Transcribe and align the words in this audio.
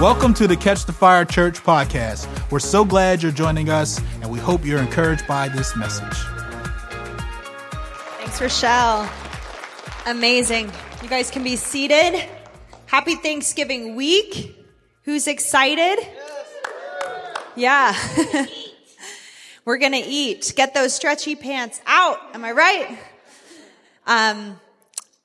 Welcome 0.00 0.34
to 0.34 0.48
the 0.48 0.56
Catch 0.56 0.86
the 0.86 0.92
Fire 0.92 1.24
Church 1.24 1.62
podcast. 1.62 2.28
We're 2.50 2.58
so 2.58 2.84
glad 2.84 3.22
you're 3.22 3.32
joining 3.32 3.70
us, 3.70 4.00
and 4.20 4.30
we 4.30 4.38
hope 4.38 4.64
you're 4.64 4.80
encouraged 4.80 5.26
by 5.26 5.48
this 5.48 5.76
message. 5.76 6.18
Thanks, 8.18 8.40
Rochelle. 8.40 9.08
Amazing. 10.04 10.70
You 11.02 11.08
guys 11.08 11.30
can 11.30 11.44
be 11.44 11.54
seated. 11.56 12.22
Happy 12.86 13.14
Thanksgiving 13.14 13.94
week. 13.94 14.56
Who's 15.04 15.26
excited? 15.28 16.04
Yeah. 17.56 17.96
We're 19.64 19.78
going 19.78 19.92
to 19.92 19.98
eat. 19.98 20.52
Get 20.56 20.74
those 20.74 20.92
stretchy 20.92 21.36
pants 21.36 21.80
out. 21.86 22.18
Am 22.34 22.44
I 22.44 22.50
right? 22.50 22.98
Um, 24.06 24.60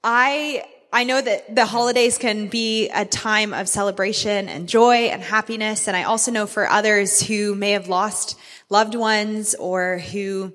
I, 0.03 0.63
I 0.91 1.03
know 1.03 1.21
that 1.21 1.55
the 1.55 1.65
holidays 1.65 2.17
can 2.17 2.47
be 2.47 2.89
a 2.89 3.05
time 3.05 3.53
of 3.53 3.69
celebration 3.69 4.49
and 4.49 4.67
joy 4.67 5.09
and 5.09 5.21
happiness. 5.21 5.87
And 5.87 5.95
I 5.95 6.03
also 6.03 6.31
know 6.31 6.47
for 6.47 6.67
others 6.67 7.21
who 7.21 7.53
may 7.53 7.71
have 7.71 7.87
lost 7.87 8.37
loved 8.69 8.95
ones 8.95 9.53
or 9.53 9.99
who 9.99 10.51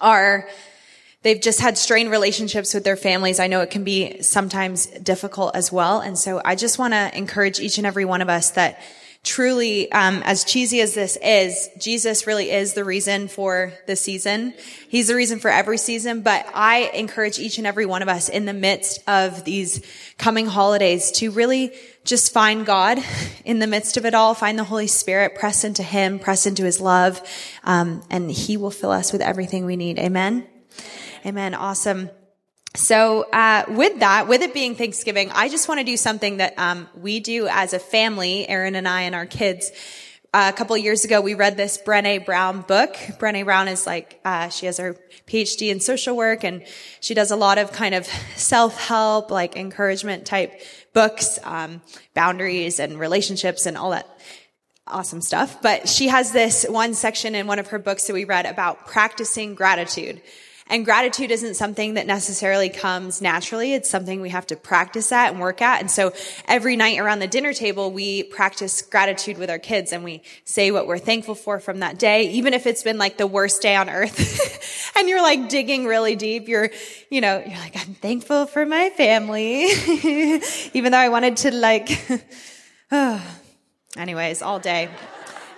are, 0.00 0.48
they've 1.22 1.40
just 1.40 1.60
had 1.60 1.76
strained 1.76 2.10
relationships 2.10 2.72
with 2.72 2.84
their 2.84 2.96
families. 2.96 3.38
I 3.38 3.48
know 3.48 3.60
it 3.60 3.70
can 3.70 3.84
be 3.84 4.22
sometimes 4.22 4.86
difficult 4.86 5.54
as 5.54 5.70
well. 5.70 6.00
And 6.00 6.18
so 6.18 6.40
I 6.42 6.54
just 6.54 6.78
want 6.78 6.94
to 6.94 7.16
encourage 7.16 7.60
each 7.60 7.76
and 7.76 7.86
every 7.86 8.06
one 8.06 8.22
of 8.22 8.30
us 8.30 8.52
that 8.52 8.80
truly, 9.22 9.90
um, 9.92 10.22
as 10.24 10.44
cheesy 10.44 10.80
as 10.80 10.94
this 10.94 11.18
is, 11.22 11.68
Jesus 11.78 12.26
really 12.26 12.50
is 12.50 12.72
the 12.72 12.84
reason 12.84 13.28
for 13.28 13.72
the 13.86 13.96
season. 13.96 14.54
He's 14.88 15.08
the 15.08 15.14
reason 15.14 15.38
for 15.38 15.50
every 15.50 15.78
season, 15.78 16.22
but 16.22 16.46
I 16.54 16.90
encourage 16.94 17.38
each 17.38 17.58
and 17.58 17.66
every 17.66 17.84
one 17.84 18.02
of 18.02 18.08
us 18.08 18.28
in 18.28 18.46
the 18.46 18.54
midst 18.54 19.06
of 19.08 19.44
these 19.44 19.84
coming 20.16 20.46
holidays 20.46 21.10
to 21.12 21.30
really 21.30 21.72
just 22.04 22.32
find 22.32 22.64
God 22.64 22.98
in 23.44 23.58
the 23.58 23.66
midst 23.66 23.96
of 23.96 24.06
it 24.06 24.14
all, 24.14 24.34
find 24.34 24.58
the 24.58 24.64
Holy 24.64 24.86
Spirit, 24.86 25.34
press 25.34 25.64
into 25.64 25.82
Him, 25.82 26.18
press 26.18 26.46
into 26.46 26.64
His 26.64 26.80
love, 26.80 27.20
um, 27.62 28.02
and 28.10 28.30
He 28.30 28.56
will 28.56 28.70
fill 28.70 28.90
us 28.90 29.12
with 29.12 29.20
everything 29.20 29.66
we 29.66 29.76
need. 29.76 29.98
Amen. 29.98 30.46
Amen. 31.26 31.54
Awesome. 31.54 32.08
So, 32.76 33.22
uh, 33.32 33.64
with 33.68 33.98
that, 33.98 34.28
with 34.28 34.42
it 34.42 34.54
being 34.54 34.76
Thanksgiving, 34.76 35.30
I 35.32 35.48
just 35.48 35.68
want 35.68 35.80
to 35.80 35.84
do 35.84 35.96
something 35.96 36.36
that 36.36 36.56
um, 36.56 36.88
we 36.96 37.18
do 37.18 37.48
as 37.48 37.72
a 37.72 37.80
family, 37.80 38.48
Aaron 38.48 38.76
and 38.76 38.86
I 38.86 39.02
and 39.02 39.14
our 39.14 39.26
kids. 39.26 39.72
Uh, 40.32 40.52
a 40.54 40.56
couple 40.56 40.76
years 40.76 41.04
ago, 41.04 41.20
we 41.20 41.34
read 41.34 41.56
this 41.56 41.78
Brene 41.84 42.24
Brown 42.24 42.60
book. 42.60 42.94
Brene 43.18 43.44
Brown 43.44 43.66
is 43.66 43.88
like 43.88 44.20
uh, 44.24 44.50
she 44.50 44.66
has 44.66 44.78
her 44.78 44.96
PhD 45.26 45.72
in 45.72 45.80
social 45.80 46.16
work, 46.16 46.44
and 46.44 46.64
she 47.00 47.12
does 47.12 47.32
a 47.32 47.36
lot 47.36 47.58
of 47.58 47.72
kind 47.72 47.92
of 47.92 48.06
self-help, 48.36 49.32
like 49.32 49.56
encouragement 49.56 50.24
type 50.24 50.60
books, 50.92 51.40
um, 51.42 51.82
boundaries 52.14 52.78
and 52.78 53.00
relationships, 53.00 53.66
and 53.66 53.76
all 53.76 53.90
that 53.90 54.06
awesome 54.86 55.20
stuff. 55.20 55.60
But 55.60 55.88
she 55.88 56.06
has 56.06 56.30
this 56.30 56.64
one 56.68 56.94
section 56.94 57.34
in 57.34 57.48
one 57.48 57.58
of 57.58 57.66
her 57.68 57.80
books 57.80 58.06
that 58.06 58.12
we 58.14 58.24
read 58.24 58.46
about 58.46 58.86
practicing 58.86 59.56
gratitude. 59.56 60.22
And 60.70 60.84
gratitude 60.84 61.32
isn't 61.32 61.54
something 61.54 61.94
that 61.94 62.06
necessarily 62.06 62.68
comes 62.68 63.20
naturally. 63.20 63.74
It's 63.74 63.90
something 63.90 64.20
we 64.20 64.30
have 64.30 64.46
to 64.46 64.56
practice 64.56 65.10
at 65.10 65.32
and 65.32 65.40
work 65.40 65.60
at. 65.60 65.80
And 65.80 65.90
so 65.90 66.12
every 66.46 66.76
night 66.76 67.00
around 67.00 67.18
the 67.18 67.26
dinner 67.26 67.52
table, 67.52 67.90
we 67.90 68.22
practice 68.22 68.80
gratitude 68.80 69.36
with 69.36 69.50
our 69.50 69.58
kids 69.58 69.92
and 69.92 70.04
we 70.04 70.22
say 70.44 70.70
what 70.70 70.86
we're 70.86 70.98
thankful 70.98 71.34
for 71.34 71.58
from 71.58 71.80
that 71.80 71.98
day, 71.98 72.30
even 72.30 72.54
if 72.54 72.68
it's 72.68 72.84
been 72.84 72.98
like 72.98 73.18
the 73.18 73.26
worst 73.26 73.60
day 73.62 73.74
on 73.74 73.90
earth 73.90 74.92
and 74.96 75.08
you're 75.08 75.22
like 75.22 75.48
digging 75.48 75.86
really 75.86 76.14
deep. 76.14 76.46
You're, 76.46 76.70
you 77.10 77.20
know, 77.20 77.42
you're 77.44 77.58
like, 77.58 77.76
I'm 77.76 77.94
thankful 77.94 78.46
for 78.46 78.64
my 78.64 78.90
family, 78.90 79.64
even 80.72 80.92
though 80.92 80.98
I 80.98 81.08
wanted 81.08 81.36
to 81.38 81.50
like, 81.52 81.90
anyways, 83.96 84.40
all 84.40 84.60
day. 84.60 84.88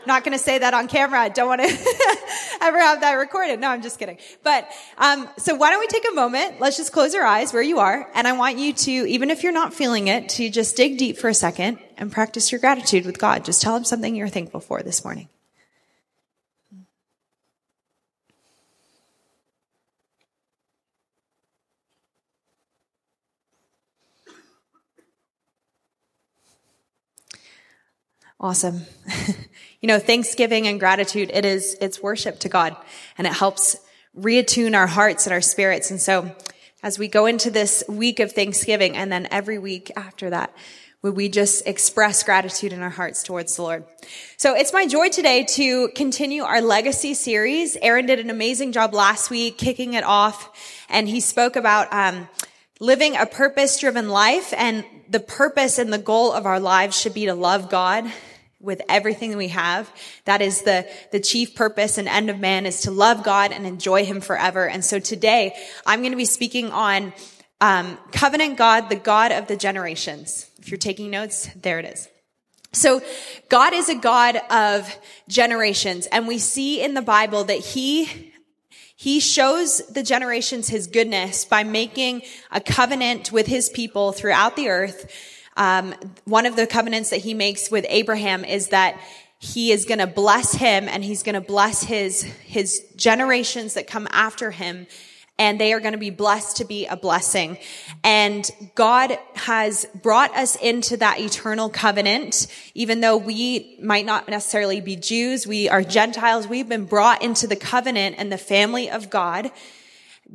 Not 0.07 0.25
going 0.25 0.33
to 0.33 0.43
say 0.43 0.59
that 0.59 0.75
on 0.75 0.89
camera. 0.89 1.21
I 1.21 1.29
don't 1.29 1.49
want 1.49 1.63
to 1.63 1.69
ever 2.61 2.79
have 2.79 3.01
that 3.01 3.15
recorded. 3.15 3.61
No, 3.61 3.69
I'm 3.69 3.83
just 3.83 3.99
kidding. 3.99 4.19
But 4.43 4.69
um, 4.99 5.29
so 5.39 5.55
why 5.55 5.71
don't 5.71 5.81
we 5.81 5.87
take 5.87 6.05
a 6.11 6.15
moment? 6.15 6.61
Let's 6.61 6.77
just 6.77 6.93
close 6.93 7.15
our 7.15 7.25
eyes 7.25 7.53
where 7.53 7.63
you 7.63 7.79
are, 7.79 8.11
and 8.15 8.27
I 8.27 8.33
want 8.33 8.59
you 8.59 8.73
to, 8.73 8.91
even 8.91 9.31
if 9.31 9.43
you're 9.43 9.53
not 9.53 9.75
feeling 9.75 10.09
it, 10.09 10.29
to 10.31 10.51
just 10.51 10.77
dig 10.77 10.99
deep 10.99 11.19
for 11.19 11.29
a 11.29 11.35
second 11.35 11.79
and 11.97 12.11
practice 12.11 12.51
your 12.51 12.61
gratitude 12.61 13.07
with 13.07 13.19
God. 13.19 13.45
Just 13.45 13.63
tell 13.63 13.77
Him 13.77 13.85
something 13.85 14.15
you're 14.15 14.29
thankful 14.29 14.61
for 14.61 14.83
this 14.83 15.05
morning. 15.05 15.29
Awesome. 28.43 28.83
you 29.81 29.87
know, 29.87 30.01
thanksgiving 30.01 30.67
and 30.67 30.81
gratitude, 30.81 31.31
it 31.33 31.45
is, 31.45 31.77
it's 31.81 32.03
worship 32.03 32.41
to 32.41 32.49
God 32.49 32.75
and 33.17 33.25
it 33.25 33.33
helps 33.33 33.77
reattune 34.19 34.77
our 34.77 34.89
hearts 34.89 35.27
and 35.27 35.33
our 35.33 35.41
spirits. 35.41 35.93
And 35.93 36.01
so 36.01 36.35
as 36.83 36.99
we 36.99 37.07
go 37.07 37.27
into 37.27 37.53
this 37.53 37.85
week 37.89 38.19
of 38.19 38.33
Thanksgiving 38.33 38.97
and 38.97 39.13
then 39.13 39.29
every 39.31 39.61
week 39.61 39.93
after 39.95 40.29
that, 40.31 40.53
would 41.03 41.15
we 41.15 41.29
just 41.29 41.69
express 41.69 42.25
gratitude 42.25 42.73
in 42.73 42.83
our 42.83 42.91
hearts 42.91 43.23
towards 43.23 43.55
the 43.55 43.63
Lord? 43.63 43.85
So 44.39 44.57
it's 44.57 44.73
my 44.73 44.89
joy 44.89 45.09
today 45.09 45.45
to 45.51 45.91
continue 45.91 46.43
our 46.43 46.61
legacy 46.61 47.15
series. 47.15 47.77
Aaron 47.81 48.07
did 48.07 48.19
an 48.19 48.29
amazing 48.29 48.73
job 48.73 48.93
last 48.93 49.31
week 49.31 49.57
kicking 49.57 49.95
it 49.95 50.03
off 50.03 50.85
and 50.89 51.09
he 51.09 51.21
spoke 51.21 51.55
about, 51.55 51.93
um, 51.93 52.29
living 52.81 53.17
a 53.17 53.27
purpose 53.27 53.79
driven 53.79 54.09
life 54.09 54.53
and 54.57 54.85
the 55.09 55.21
purpose 55.21 55.79
and 55.79 55.93
the 55.93 55.99
goal 55.99 56.33
of 56.33 56.45
our 56.45 56.59
lives 56.59 57.01
should 57.01 57.15
be 57.15 57.27
to 57.27 57.35
love 57.35 57.71
God 57.71 58.11
with 58.63 58.81
everything 58.89 59.37
we 59.37 59.49
have. 59.49 59.93
That 60.25 60.41
is 60.41 60.63
the, 60.63 60.89
the 61.11 61.21
chief 61.21 61.55
purpose 61.55 61.99
and 61.99 62.09
end 62.09 62.31
of 62.31 62.39
man 62.39 62.65
is 62.65 62.83
to 62.83 62.91
love 62.91 63.23
God 63.25 63.53
and 63.53 63.67
enjoy 63.67 64.05
him 64.05 64.21
forever. 64.21 64.69
And 64.69 64.85
so 64.85 64.99
today 64.99 65.55
I'm 65.85 66.01
going 66.01 66.13
to 66.13 66.17
be 66.17 66.25
speaking 66.25 66.71
on, 66.71 67.13
um, 67.61 67.97
covenant 68.11 68.59
God, 68.59 68.89
the 68.89 68.97
God 68.97 69.31
of 69.31 69.47
the 69.47 69.57
generations. 69.57 70.51
If 70.59 70.71
you're 70.71 70.79
taking 70.79 71.11
notes, 71.11 71.49
there 71.55 71.79
it 71.79 71.85
is. 71.85 72.09
So 72.73 73.03
God 73.49 73.73
is 73.75 73.89
a 73.89 73.95
God 73.95 74.37
of 74.51 74.97
generations 75.29 76.07
and 76.07 76.27
we 76.27 76.39
see 76.39 76.83
in 76.83 76.95
the 76.95 77.03
Bible 77.03 77.45
that 77.45 77.59
he 77.59 78.33
he 78.97 79.19
shows 79.19 79.85
the 79.89 80.05
generations 80.05 80.69
his 80.69 80.87
goodness 80.87 81.45
by 81.45 81.65
making 81.65 82.23
a 82.53 82.61
covenant 82.61 83.33
with 83.33 83.49
his 83.49 83.69
people 83.69 84.13
throughout 84.13 84.55
the 84.55 84.69
earth 84.69 85.11
um, 85.57 85.95
one 86.25 86.47
of 86.47 86.57
the 86.57 86.67
covenants 86.67 87.11
that 87.11 87.21
he 87.21 87.35
makes 87.35 87.71
with 87.71 87.85
Abraham 87.89 88.45
is 88.45 88.69
that 88.69 88.99
he 89.39 89.73
is 89.73 89.85
going 89.85 89.99
to 89.99 90.07
bless 90.07 90.53
him 90.53 90.89
and 90.89 91.03
he's 91.03 91.23
going 91.23 91.35
to 91.35 91.41
bless 91.41 91.83
his 91.83 92.23
his 92.23 92.85
generations 92.97 93.75
that 93.75 93.87
come 93.87 94.07
after 94.13 94.53
him 94.53 94.87
and 95.39 95.59
they 95.59 95.73
are 95.73 95.81
going 95.81 95.93
to 95.93 95.99
be 95.99 96.11
blessed 96.11 96.59
to 96.59 96.65
be 96.65 96.87
a 96.87 96.97
blessing. 96.97 97.59
And 98.05 98.49
God 98.75 99.19
has 99.35 99.87
brought 100.01 100.37
us 100.37 100.57
into 100.57 100.97
that 100.99 101.19
eternal 101.19 101.69
covenant. 101.69 102.47
Even 102.75 103.01
though 103.01 103.17
we 103.17 103.77
might 103.83 104.07
not 104.07 104.29
necessarily 104.29 104.81
be 104.81 104.95
Jews, 104.95 105.47
we 105.47 105.69
are 105.69 105.83
Gentiles. 105.83 106.47
We've 106.47 106.69
been 106.69 106.85
brought 106.85 107.23
into 107.23 107.47
the 107.47 107.57
covenant 107.57 108.17
and 108.19 108.31
the 108.31 108.39
family 108.39 108.91
of 108.91 109.11
God 109.11 109.51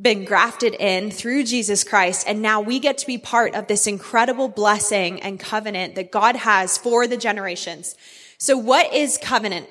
been 0.00 0.24
grafted 0.24 0.74
in 0.74 1.10
through 1.10 1.44
Jesus 1.44 1.84
Christ. 1.84 2.26
And 2.28 2.40
now 2.40 2.60
we 2.60 2.78
get 2.78 2.98
to 2.98 3.06
be 3.06 3.18
part 3.18 3.54
of 3.54 3.66
this 3.66 3.86
incredible 3.86 4.48
blessing 4.48 5.20
and 5.20 5.40
covenant 5.40 5.96
that 5.96 6.12
God 6.12 6.36
has 6.36 6.78
for 6.78 7.06
the 7.06 7.16
generations. 7.16 7.96
So 8.38 8.56
what 8.56 8.94
is 8.94 9.18
covenant? 9.20 9.68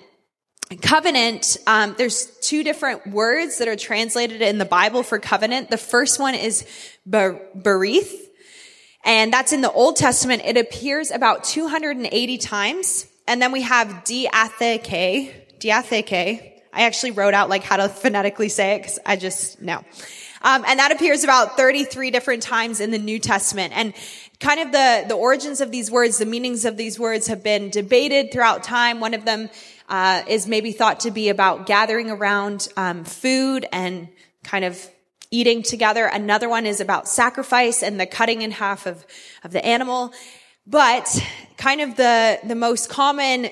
Covenant, 0.82 1.56
um, 1.66 1.96
there's 1.98 2.26
two 2.42 2.62
different 2.62 3.08
words 3.08 3.60
that 3.60 3.70
are 3.70 3.78
translated 3.78 4.42
in 4.42 4.58
the 4.58 4.66
Bible 4.66 5.02
for 5.02 5.18
covenant. 5.18 5.70
The 5.70 5.78
first 5.78 6.20
one 6.20 6.36
is 6.36 6.66
berith, 7.08 8.14
and 9.06 9.32
that's 9.32 9.54
in 9.54 9.62
the 9.62 9.72
Old 9.72 9.96
Testament. 9.96 10.42
It 10.44 10.58
appears 10.58 11.10
about 11.12 11.46
280 11.46 12.38
times. 12.40 13.08
And 13.28 13.42
then 13.42 13.54
we 13.54 13.62
have 13.62 13.88
diatheke, 14.06 15.60
diatheke. 15.60 16.57
I 16.74 16.84
actually 16.84 17.12
wrote 17.12 17.34
out 17.34 17.50
like 17.50 17.64
how 17.64 17.78
to 17.78 17.90
phonetically 17.90 18.50
say 18.50 18.76
it 18.76 18.80
because 18.80 19.00
I 19.06 19.16
just 19.16 19.62
know. 19.62 19.84
Um, 20.42 20.64
and 20.68 20.80
that 20.80 20.92
appears 20.92 21.24
about 21.24 21.58
33 21.58 22.12
different 22.12 22.44
times 22.44 22.80
in 22.80 22.92
the 22.92 22.98
New 22.98 23.20
Testament. 23.20 23.74
And 23.76 23.94
kind 24.40 24.60
of 24.60 24.72
the, 24.72 25.06
the 25.08 25.16
origins 25.16 25.62
of 25.62 25.72
these 25.72 25.90
words, 25.90 26.20
the 26.20 26.26
meanings 26.26 26.66
of 26.66 26.78
these 26.78 27.00
words 27.00 27.28
have 27.28 27.44
been 27.44 27.70
debated 27.70 28.32
throughout 28.32 28.64
time. 28.64 29.00
One 29.00 29.14
of 29.14 29.26
them 29.26 29.50
uh, 29.90 30.24
is 30.28 30.48
maybe 30.48 30.72
thought 30.72 31.02
to 31.02 31.12
be 31.12 31.30
about 31.30 31.66
gathering 31.66 32.12
around 32.12 32.68
um, 32.78 33.04
food 33.04 33.66
and 33.72 34.10
kind 34.44 34.64
of 34.64 34.88
eating 35.32 35.64
together. 35.64 36.06
Another 36.06 36.48
one 36.48 36.66
is 36.66 36.80
about 36.80 37.08
sacrifice 37.08 37.84
and 37.84 38.00
the 38.00 38.06
cutting 38.06 38.42
in 38.42 38.52
half 38.52 38.86
of, 38.86 39.06
of 39.44 39.52
the 39.52 39.66
animal. 39.66 40.14
But 40.66 41.08
kind 41.58 41.82
of 41.82 41.96
the, 41.96 42.40
the 42.44 42.56
most 42.56 42.90
common 42.90 43.50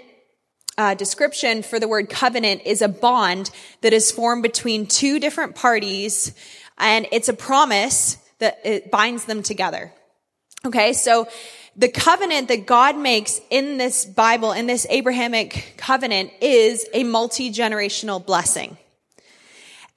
uh, 0.77 0.93
description 0.93 1.63
for 1.63 1.79
the 1.79 1.87
word 1.87 2.09
covenant 2.09 2.61
is 2.65 2.81
a 2.81 2.87
bond 2.87 3.49
that 3.81 3.93
is 3.93 4.11
formed 4.11 4.43
between 4.43 4.87
two 4.87 5.19
different 5.19 5.55
parties 5.55 6.33
and 6.77 7.07
it's 7.11 7.29
a 7.29 7.33
promise 7.33 8.17
that 8.39 8.59
it 8.63 8.91
binds 8.91 9.25
them 9.25 9.41
together. 9.41 9.93
Okay, 10.65 10.93
so 10.93 11.27
the 11.75 11.89
covenant 11.89 12.47
that 12.47 12.65
God 12.65 12.97
makes 12.97 13.39
in 13.49 13.77
this 13.77 14.05
Bible, 14.05 14.51
in 14.51 14.65
this 14.65 14.87
Abrahamic 14.89 15.75
covenant 15.77 16.31
is 16.41 16.85
a 16.93 17.03
multi-generational 17.03 18.25
blessing. 18.25 18.77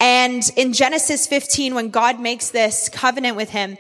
And 0.01 0.43
in 0.57 0.73
Genesis 0.73 1.27
15, 1.27 1.75
when 1.75 1.91
God 1.91 2.21
makes 2.21 2.51
this 2.51 2.89
covenant 2.89 3.37
with 3.37 3.51
him, 3.51 3.79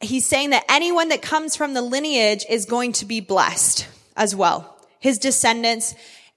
he's 0.00 0.26
saying 0.26 0.50
that 0.50 0.64
anyone 0.68 1.08
that 1.08 1.22
comes 1.22 1.56
from 1.56 1.74
the 1.74 1.82
lineage 1.82 2.44
is 2.48 2.66
going 2.66 2.92
to 2.92 3.04
be 3.04 3.20
blessed 3.20 3.86
as 4.16 4.34
well. 4.36 4.76
His 5.00 5.18
descendants, 5.18 5.94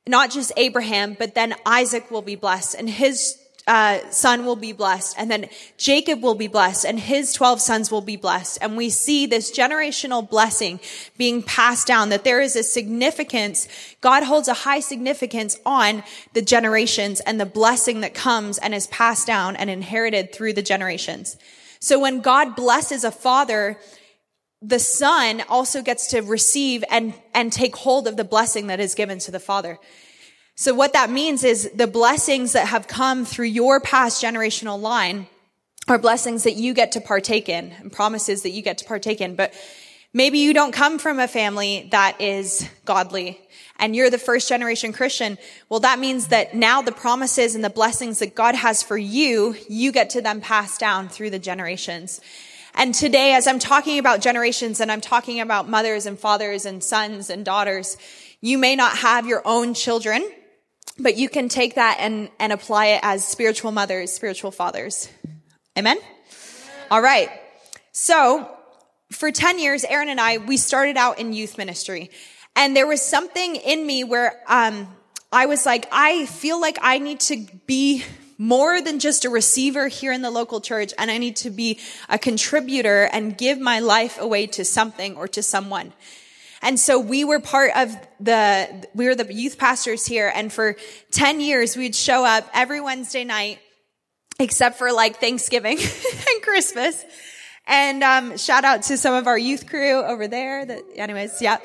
not 0.08 0.32
just 0.32 0.52
Abraham, 0.58 1.16
but 1.18 1.36
then 1.36 1.56
Isaac 1.66 2.12
will 2.12 2.22
be 2.22 2.36
blessed 2.36 2.76
and 2.76 2.90
his 2.90 3.40
uh, 3.66 4.00
son 4.10 4.46
will 4.46 4.58
be 4.58 4.74
blessed 4.74 5.16
and 5.18 5.32
then 5.32 5.48
Jacob 5.78 6.22
will 6.22 6.36
be 6.36 6.48
blessed 6.48 6.86
and 6.86 7.00
his 7.00 7.32
12 7.32 7.62
sons 7.62 7.90
will 7.90 8.02
be 8.02 8.18
blessed. 8.18 8.58
And 8.62 8.76
we 8.76 8.90
see 8.90 9.26
this 9.26 9.58
generational 9.58 10.30
blessing 10.30 10.82
being 11.18 11.42
passed 11.42 11.88
down 11.88 12.10
that 12.10 12.26
there 12.26 12.42
is 12.42 12.58
a 12.58 12.64
significance. 12.64 13.70
God 14.02 14.24
holds 14.24 14.50
a 14.50 14.54
high 14.54 14.82
significance 14.82 15.58
on 15.66 16.04
the 16.34 16.42
generations 16.42 17.22
and 17.22 17.40
the 17.40 17.46
blessing 17.46 18.02
that 18.02 18.14
comes 18.14 18.58
and 18.58 18.74
is 18.74 18.88
passed 18.88 19.28
down 19.28 19.56
and 19.56 19.70
inherited 19.70 20.34
through 20.34 20.54
the 20.54 20.62
generations. 20.62 21.38
So 21.80 22.00
when 22.00 22.22
God 22.22 22.56
blesses 22.56 23.04
a 23.04 23.12
father, 23.12 23.78
the 24.64 24.80
son 24.80 25.44
also 25.50 25.82
gets 25.82 26.08
to 26.08 26.22
receive 26.22 26.84
and, 26.90 27.14
and 27.34 27.52
take 27.52 27.76
hold 27.76 28.08
of 28.08 28.16
the 28.16 28.24
blessing 28.24 28.68
that 28.68 28.80
is 28.80 28.96
given 28.96 29.20
to 29.20 29.32
the 29.32 29.40
father. 29.40 29.78
So 30.56 30.74
what 30.74 30.94
that 30.94 31.10
means 31.10 31.44
is 31.44 31.70
the 31.76 31.88
blessings 31.88 32.54
that 32.54 32.68
have 32.68 32.88
come 32.88 33.26
through 33.26 33.48
your 33.48 33.80
past 33.82 34.24
generational 34.24 34.80
line 34.80 35.28
are 35.88 36.00
blessings 36.00 36.44
that 36.44 36.56
you 36.56 36.74
get 36.74 36.94
to 36.94 37.02
partake 37.02 37.50
in 37.50 37.72
and 37.72 37.92
promises 37.92 38.44
that 38.44 38.52
you 38.52 38.62
get 38.62 38.78
to 38.78 38.86
partake 38.86 39.20
in. 39.20 39.36
But 39.36 39.54
maybe 40.14 40.38
you 40.38 40.54
don't 40.54 40.72
come 40.72 40.98
from 40.98 41.20
a 41.20 41.28
family 41.28 41.90
that 41.92 42.22
is 42.22 42.70
godly 42.86 43.42
and 43.80 43.96
you're 43.96 44.12
the 44.12 44.18
first 44.18 44.48
generation 44.48 44.94
Christian. 44.94 45.38
Well, 45.68 45.82
that 45.82 46.00
means 46.00 46.28
that 46.28 46.56
now 46.56 46.82
the 46.82 46.92
promises 46.92 47.56
and 47.56 47.64
the 47.64 47.70
blessings 47.70 48.20
that 48.20 48.36
God 48.36 48.56
has 48.56 48.82
for 48.82 48.98
you, 48.98 49.58
you 49.68 49.92
get 49.92 50.12
to 50.12 50.22
then 50.22 50.40
pass 50.40 50.78
down 50.78 51.10
through 51.10 51.32
the 51.32 51.40
generations. 51.40 52.22
And 52.76 52.94
today, 52.94 53.34
as 53.34 53.48
I'm 53.48 53.60
talking 53.60 54.00
about 54.00 54.22
generations 54.22 54.80
and 54.80 54.92
I'm 54.92 55.02
talking 55.02 55.40
about 55.40 55.70
mothers 55.70 56.06
and 56.06 56.18
fathers 56.18 56.66
and 56.66 56.84
sons 56.84 57.30
and 57.30 57.46
daughters, 57.46 57.98
you 58.42 58.58
may 58.58 58.76
not 58.76 58.98
have 58.98 59.28
your 59.28 59.42
own 59.46 59.74
children 59.74 60.24
but 61.00 61.18
you 61.18 61.30
can 61.30 61.50
take 61.50 61.76
that 61.76 61.98
and, 62.00 62.30
and 62.40 62.54
apply 62.54 62.88
it 62.88 63.00
as 63.04 63.28
spiritual 63.28 63.72
mothers, 63.72 64.12
spiritual 64.12 64.52
fathers. 64.52 65.10
Amen? 65.78 65.98
All 66.92 67.02
right. 67.02 67.30
So 67.92 68.50
for 69.12 69.32
10 69.32 69.60
years, 69.60 69.84
Aaron 69.84 70.10
and 70.10 70.20
I, 70.20 70.38
we 70.38 70.58
started 70.58 70.98
out 70.98 71.20
in 71.20 71.34
youth 71.34 71.58
ministry. 71.58 72.12
And 72.56 72.76
there 72.76 72.86
was 72.86 73.02
something 73.02 73.56
in 73.56 73.86
me 73.86 74.04
where, 74.04 74.40
um, 74.48 74.88
I 75.32 75.48
was 75.48 75.66
like, 75.66 75.88
I 75.92 76.28
feel 76.28 76.62
like 76.62 76.78
I 76.80 77.00
need 77.00 77.20
to 77.22 77.48
be 77.66 78.04
more 78.38 78.82
than 78.82 79.00
just 79.00 79.26
a 79.26 79.30
receiver 79.30 79.88
here 79.88 80.12
in 80.12 80.22
the 80.22 80.32
local 80.32 80.62
church 80.62 80.94
and 80.98 81.10
I 81.12 81.18
need 81.18 81.36
to 81.38 81.50
be 81.50 81.80
a 82.10 82.18
contributor 82.18 83.04
and 83.12 83.38
give 83.38 83.60
my 83.60 83.80
life 83.80 84.20
away 84.20 84.48
to 84.48 84.66
something 84.66 85.16
or 85.16 85.28
to 85.30 85.44
someone. 85.44 85.94
And 86.64 86.80
so 86.80 86.98
we 86.98 87.26
were 87.26 87.42
part 87.42 87.72
of 87.76 87.96
the, 88.22 88.88
we 88.96 89.08
were 89.08 89.16
the 89.16 89.32
youth 89.32 89.58
pastors 89.58 90.06
here. 90.06 90.32
And 90.34 90.52
for 90.52 90.78
10 91.12 91.42
years, 91.42 91.76
we'd 91.76 91.94
show 91.94 92.26
up 92.26 92.50
every 92.54 92.80
Wednesday 92.80 93.26
night, 93.26 93.60
except 94.40 94.78
for 94.78 94.94
like 94.94 95.18
Thanksgiving 95.18 95.78
and 95.82 96.42
Christmas. 96.42 97.04
And, 97.68 98.02
um, 98.02 98.38
shout 98.38 98.64
out 98.64 98.84
to 98.84 98.98
some 98.98 99.14
of 99.14 99.28
our 99.28 99.38
youth 99.38 99.68
crew 99.68 100.04
over 100.04 100.28
there 100.28 100.66
that, 100.66 100.82
anyways, 100.96 101.42
yeah. 101.42 101.58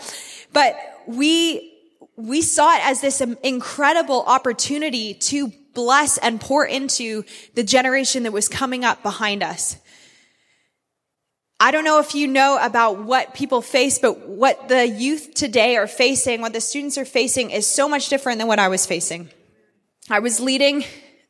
But 0.52 0.76
we, 1.06 1.72
we 2.16 2.42
saw 2.42 2.74
it 2.74 2.84
as 2.84 3.00
this 3.00 3.20
incredible 3.20 4.24
opportunity 4.26 5.14
to 5.14 5.52
bless 5.78 6.18
and 6.18 6.40
pour 6.40 6.66
into 6.66 7.22
the 7.54 7.62
generation 7.62 8.24
that 8.24 8.32
was 8.32 8.48
coming 8.48 8.84
up 8.84 9.00
behind 9.04 9.44
us. 9.44 9.76
I 11.60 11.70
don't 11.70 11.84
know 11.84 12.00
if 12.00 12.16
you 12.16 12.26
know 12.26 12.58
about 12.60 13.04
what 13.04 13.32
people 13.32 13.62
face, 13.62 14.00
but 14.00 14.26
what 14.26 14.68
the 14.68 14.88
youth 14.88 15.34
today 15.34 15.76
are 15.76 15.86
facing, 15.86 16.40
what 16.40 16.52
the 16.52 16.60
students 16.60 16.98
are 16.98 17.04
facing 17.04 17.52
is 17.52 17.64
so 17.64 17.88
much 17.88 18.08
different 18.08 18.40
than 18.40 18.48
what 18.48 18.58
I 18.58 18.66
was 18.66 18.86
facing. 18.86 19.30
I 20.10 20.18
was 20.18 20.40
leading 20.40 20.84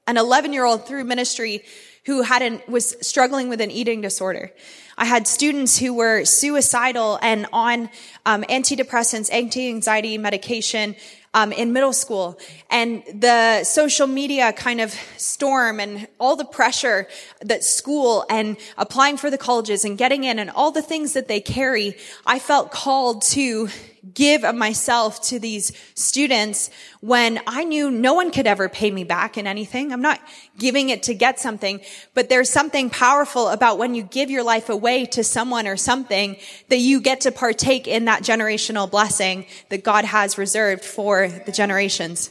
an 0.07 0.17
11 0.17 0.55
year 0.55 0.65
old 0.65 0.87
through 0.87 1.05
ministry 1.05 1.63
who 2.07 2.23
had 2.23 2.41
an, 2.41 2.63
was 2.69 2.97
struggling 3.07 3.51
with 3.51 3.61
an 3.61 3.71
eating 3.71 4.01
disorder. 4.01 4.51
I 4.97 5.05
had 5.05 5.29
students 5.29 5.79
who 5.79 5.93
were 5.93 6.25
suicidal 6.25 7.19
and 7.21 7.47
on 7.53 7.91
um, 8.25 8.45
antidepressants, 8.45 9.29
anti-anxiety 9.31 10.17
medication, 10.17 10.97
um, 11.35 11.53
in 11.53 11.73
middle 11.73 11.93
school. 11.93 12.39
And 12.71 13.03
the 13.13 13.65
social 13.65 14.07
media 14.07 14.53
kind 14.53 14.81
of 14.81 14.93
storm 15.17 15.81
and 15.81 16.09
all 16.19 16.37
the 16.37 16.45
pressure 16.45 17.09
that 17.41 17.65
school 17.65 18.25
and 18.31 18.57
applying 18.77 19.17
for 19.17 19.31
the 19.31 19.39
colleges 19.39 19.85
and 19.85 19.97
getting 19.99 20.25
in 20.25 20.39
and 20.39 20.51
all 20.51 20.71
the 20.71 20.83
things 20.83 21.13
that 21.13 21.29
they 21.29 21.41
carry, 21.41 21.97
I 22.27 22.39
felt 22.39 22.71
called 22.71 23.23
to 23.23 23.69
give 24.15 24.45
of 24.45 24.55
myself 24.55 25.21
to 25.29 25.39
these 25.39 25.73
students 25.95 26.71
when 27.01 27.41
I 27.47 27.65
knew 27.65 27.91
no 27.91 28.15
one 28.15 28.31
could 28.31 28.47
ever 28.47 28.69
pay 28.69 28.91
me 28.91 29.05
back 29.05 29.39
in 29.39 29.47
anything. 29.47 29.93
I'm 29.93 30.03
not 30.03 30.21
giving 30.59 30.91
it 30.91 31.05
to 31.05 31.15
get 31.15 31.41
something, 31.41 31.81
but 32.15 32.29
there's 32.29 32.51
something 32.51 32.91
powerful 32.91 33.49
about 33.49 33.79
when 33.79 33.95
you 33.95 34.03
give 34.03 34.31
your 34.31 34.43
life 34.43 34.69
away 34.69 35.07
to 35.07 35.25
someone 35.25 35.67
or 35.67 35.77
something 35.77 36.37
that 36.69 36.79
you 36.79 37.01
get 37.01 37.23
to 37.23 37.33
partake 37.33 37.87
in 37.87 38.07
that 38.07 38.23
generational 38.23 38.91
blessing 38.91 39.47
that 39.69 39.85
God 39.85 40.05
has 40.05 40.39
reserved 40.39 40.85
for 40.85 41.29
the 41.29 41.53
generations. 41.53 42.31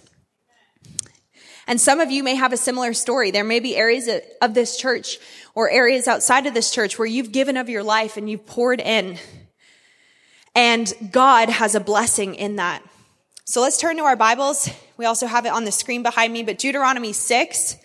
And 1.67 1.81
some 1.81 1.99
of 1.99 2.09
you 2.09 2.23
may 2.23 2.35
have 2.35 2.53
a 2.53 2.57
similar 2.57 2.93
story. 2.93 3.31
There 3.31 3.43
may 3.43 3.59
be 3.59 3.75
areas 3.75 4.09
of 4.41 4.53
this 4.53 4.77
church 4.77 5.19
or 5.53 5.69
areas 5.69 6.07
outside 6.07 6.45
of 6.45 6.53
this 6.53 6.71
church 6.71 6.97
where 6.97 7.05
you've 7.05 7.33
given 7.33 7.57
of 7.57 7.67
your 7.67 7.83
life 7.83 8.15
and 8.15 8.29
you've 8.29 8.45
poured 8.45 8.79
in 8.79 9.17
and 10.57 10.91
God 11.11 11.49
has 11.49 11.75
a 11.75 11.79
blessing 11.79 12.33
in 12.33 12.55
that. 12.55 12.81
So 13.45 13.61
let's 13.61 13.77
turn 13.77 13.97
to 13.97 14.03
our 14.05 14.15
Bibles. 14.15 14.67
We 14.97 15.05
also 15.05 15.27
have 15.27 15.45
it 15.45 15.51
on 15.51 15.65
the 15.65 15.71
screen 15.71 16.01
behind 16.01 16.33
me, 16.33 16.41
but 16.41 16.57
Deuteronomy 16.57 17.13
6, 17.13 17.77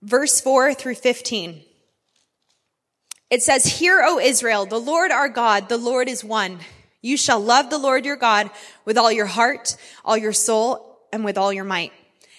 verse 0.00 0.40
4 0.40 0.72
through 0.72 0.94
15. 0.94 1.62
It 3.28 3.42
says, 3.42 3.78
Hear, 3.78 4.00
O 4.02 4.18
Israel, 4.18 4.64
the 4.64 4.80
Lord 4.80 5.10
our 5.10 5.28
God, 5.28 5.68
the 5.68 5.76
Lord 5.76 6.08
is 6.08 6.24
one. 6.24 6.60
You 7.02 7.18
shall 7.18 7.38
love 7.38 7.68
the 7.68 7.76
Lord 7.76 8.06
your 8.06 8.16
God 8.16 8.48
with 8.86 8.96
all 8.96 9.12
your 9.12 9.26
heart, 9.26 9.76
all 10.02 10.16
your 10.16 10.32
soul, 10.32 10.98
and 11.12 11.26
with 11.26 11.36
all 11.36 11.52
your 11.52 11.64
might. 11.64 11.92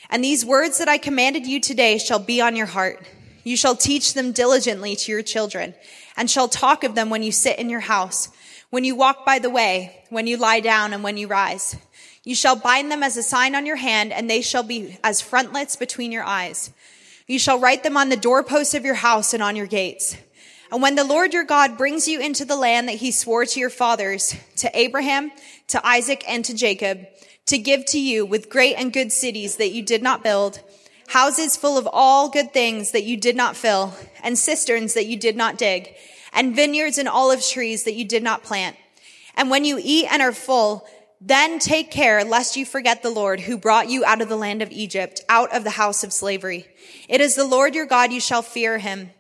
And 0.10 0.24
these 0.24 0.43
words 0.43 0.79
that 0.79 0.89
I 0.89 0.98
commanded 0.98 1.46
you 1.46 1.62
today 1.62 2.00
shall 2.00 2.17
be 2.17 2.41
on 2.41 2.55
your 2.55 2.65
heart. 2.65 3.05
You 3.43 3.55
shall 3.55 3.75
teach 3.75 4.15
them 4.15 4.31
diligently 4.31 4.96
to 4.96 5.12
your 5.12 5.22
children, 5.22 5.75
and 6.17 6.29
shall 6.29 6.48
talk 6.48 6.84
of 6.84 6.96
them 6.96 7.12
when 7.12 7.22
you 7.22 7.31
sit 7.31 7.60
in 7.60 7.69
your 7.69 7.81
house 7.81 8.29
when 8.72 8.84
you 8.84 8.96
walk 8.96 9.25
by 9.25 9.38
the 9.38 9.50
way, 9.50 10.04
when 10.10 10.25
you 10.25 10.38
lie 10.38 10.62
down 10.62 10.94
and 10.94 11.04
when 11.04 11.18
you 11.18 11.28
rise. 11.28 11.75
You 12.24 12.36
shall 12.36 12.56
bind 12.56 12.92
them 12.92 13.04
as 13.04 13.18
a 13.18 13.24
sign 13.24 13.54
on 13.54 13.66
your 13.66 13.75
hand, 13.75 14.13
and 14.13 14.30
they 14.30 14.42
shall 14.42 14.63
be 14.63 14.98
as 15.04 15.22
frontlets 15.22 15.75
between 15.75 16.12
your 16.12 16.24
eyes. 16.24 16.72
You 17.28 17.38
shall 17.38 17.60
write 17.60 17.84
them 17.84 17.98
on 17.98 18.10
the 18.10 18.18
doorposts 18.18 18.74
of 18.74 18.86
your 18.86 18.96
house 18.96 19.34
and 19.34 19.44
on 19.44 19.56
your 19.56 19.68
gates. 19.68 20.16
And 20.72 20.82
when 20.82 20.96
the 20.96 21.04
Lord 21.04 21.34
your 21.34 21.44
God 21.44 21.78
brings 21.78 22.08
you 22.08 22.22
into 22.22 22.46
the 22.46 22.56
land 22.56 22.88
that 22.88 22.96
he 22.96 23.12
swore 23.12 23.46
to 23.46 23.60
your 23.60 23.70
fathers, 23.70 24.36
to 24.58 24.72
Abraham, 24.78 25.32
to 25.68 25.86
Isaac, 25.86 26.24
and 26.28 26.46
to 26.46 26.54
Jacob, 26.54 27.08
to 27.48 27.58
give 27.58 27.86
to 27.88 28.00
you 28.00 28.25
with 28.25 28.50
great 28.50 28.75
and 28.75 28.94
good 28.94 29.12
cities 29.12 29.58
that 29.58 29.72
you 29.72 29.82
did 29.82 30.01
not 30.01 30.24
build, 30.24 30.62
houses 31.08 31.58
full 31.58 31.78
of 31.78 31.90
all 31.92 32.30
good 32.30 32.54
things 32.54 32.92
that 32.92 33.04
you 33.04 33.18
did 33.18 33.36
not 33.36 33.58
fill, 33.58 33.94
and 34.24 34.38
cisterns 34.38 34.94
that 34.94 35.08
you 35.08 35.18
did 35.18 35.36
not 35.36 35.58
dig, 35.58 35.94
and 36.33 36.55
vineyards 36.55 36.97
and 36.97 37.07
olive 37.07 37.45
trees 37.45 37.83
that 37.83 37.95
you 37.95 38.05
did 38.05 38.23
not 38.23 38.43
plant. 38.43 38.75
And 39.35 39.50
when 39.50 39.65
you 39.65 39.79
eat 39.81 40.07
and 40.11 40.21
are 40.21 40.31
full, 40.31 40.88
then 41.19 41.59
take 41.59 41.91
care 41.91 42.23
lest 42.23 42.57
you 42.57 42.65
forget 42.65 43.03
the 43.03 43.11
Lord 43.11 43.41
who 43.41 43.57
brought 43.57 43.89
you 43.89 44.03
out 44.03 44.21
of 44.21 44.29
the 44.29 44.35
land 44.35 44.63
of 44.63 44.71
Egypt, 44.71 45.21
out 45.29 45.55
of 45.55 45.63
the 45.63 45.71
house 45.71 46.03
of 46.03 46.11
slavery. 46.11 46.65
It 47.07 47.21
is 47.21 47.35
the 47.35 47.45
Lord 47.45 47.75
your 47.75 47.85
God 47.85 48.11
you 48.11 48.19
shall 48.19 48.41
fear 48.41 48.79
him, 48.79 49.11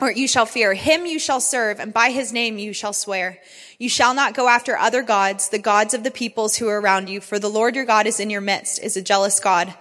or 0.00 0.10
you 0.10 0.26
shall 0.26 0.44
fear 0.44 0.74
him 0.74 1.06
you 1.06 1.20
shall 1.20 1.40
serve, 1.40 1.78
and 1.78 1.94
by 1.94 2.10
his 2.10 2.32
name 2.32 2.58
you 2.58 2.72
shall 2.72 2.92
swear. 2.92 3.38
You 3.78 3.88
shall 3.88 4.12
not 4.12 4.34
go 4.34 4.48
after 4.48 4.76
other 4.76 5.02
gods, 5.02 5.48
the 5.48 5.58
gods 5.58 5.94
of 5.94 6.02
the 6.02 6.10
peoples 6.10 6.56
who 6.56 6.66
are 6.68 6.80
around 6.80 7.08
you, 7.08 7.20
for 7.20 7.38
the 7.38 7.48
Lord 7.48 7.76
your 7.76 7.84
God 7.84 8.08
is 8.08 8.18
in 8.18 8.28
your 8.28 8.40
midst, 8.40 8.82
is 8.82 8.96
a 8.96 9.02
jealous 9.02 9.38
God, 9.38 9.72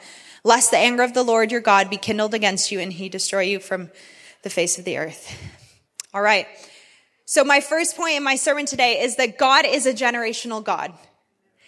lest 0.43 0.69
the 0.69 0.77
anger 0.77 1.01
of 1.01 1.15
the 1.15 1.23
Lord 1.23 1.51
your 1.51 1.61
God 1.61 1.89
be 1.89 1.97
kindled 1.97 2.35
against 2.35 2.71
you 2.71 2.79
and 2.79 2.93
he 2.93 3.09
destroy 3.09 3.41
you 3.41 3.59
from 3.59 3.89
the 4.43 4.49
face 4.51 4.77
of 4.77 4.85
the 4.85 4.97
earth. 4.99 5.35
All 6.15 6.21
right. 6.21 6.47
So 7.25 7.43
my 7.43 7.59
first 7.59 7.97
point 7.97 8.15
in 8.15 8.23
my 8.23 8.37
sermon 8.37 8.65
today 8.65 9.01
is 9.01 9.17
that 9.17 9.37
God 9.37 9.65
is 9.65 9.85
a 9.85 9.93
generational 9.93 10.63
God. 10.63 10.93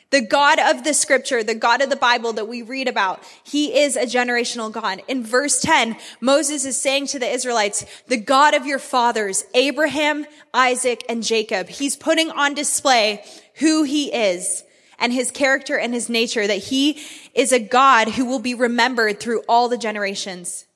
The 0.10 0.22
God 0.22 0.58
of 0.58 0.86
the 0.86 0.94
scripture, 0.94 1.44
the 1.44 1.54
God 1.54 1.82
of 1.82 1.89
the 1.89 1.98
Bible 1.98 2.32
that 2.32 2.48
we 2.48 2.62
read 2.62 2.88
about, 2.88 3.22
he 3.44 3.77
is 3.77 3.98
a 3.98 4.06
generational 4.06 4.72
God. 4.72 5.01
In 5.10 5.22
verse 5.22 5.60
10, 5.60 5.98
Moses 6.22 6.63
is 6.63 6.80
saying 6.80 7.08
to 7.08 7.20
the 7.20 7.30
Israelites, 7.30 7.86
the 8.08 8.16
God 8.16 8.54
of 8.54 8.66
your 8.66 8.80
fathers, 8.80 9.44
Abraham, 9.54 10.25
Isaac, 10.54 11.04
and 11.10 11.24
Jacob, 11.24 11.68
he's 11.68 11.98
putting 11.98 12.32
on 12.32 12.54
display 12.54 13.25
who 13.56 13.84
he 13.84 14.13
is 14.13 14.63
and 14.98 15.12
his 15.12 15.30
character 15.30 15.77
and 15.77 15.94
his 15.94 16.08
nature, 16.08 16.48
that 16.48 16.54
he 16.56 17.01
is 17.34 17.51
a 17.51 17.60
God 17.60 18.08
who 18.08 18.24
will 18.24 18.39
be 18.39 18.54
remembered 18.54 19.20
through 19.20 19.44
all 19.50 19.68
the 19.68 19.77
generations. 19.77 20.68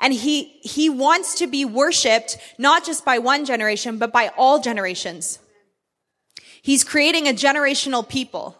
And 0.00 0.14
he, 0.14 0.44
he 0.62 0.88
wants 0.88 1.36
to 1.36 1.46
be 1.46 1.64
worshiped 1.64 2.38
not 2.58 2.84
just 2.84 3.04
by 3.04 3.18
one 3.18 3.44
generation, 3.44 3.98
but 3.98 4.12
by 4.12 4.30
all 4.36 4.60
generations. 4.60 5.38
He's 6.62 6.84
creating 6.84 7.28
a 7.28 7.32
generational 7.32 8.08
people. 8.08 8.56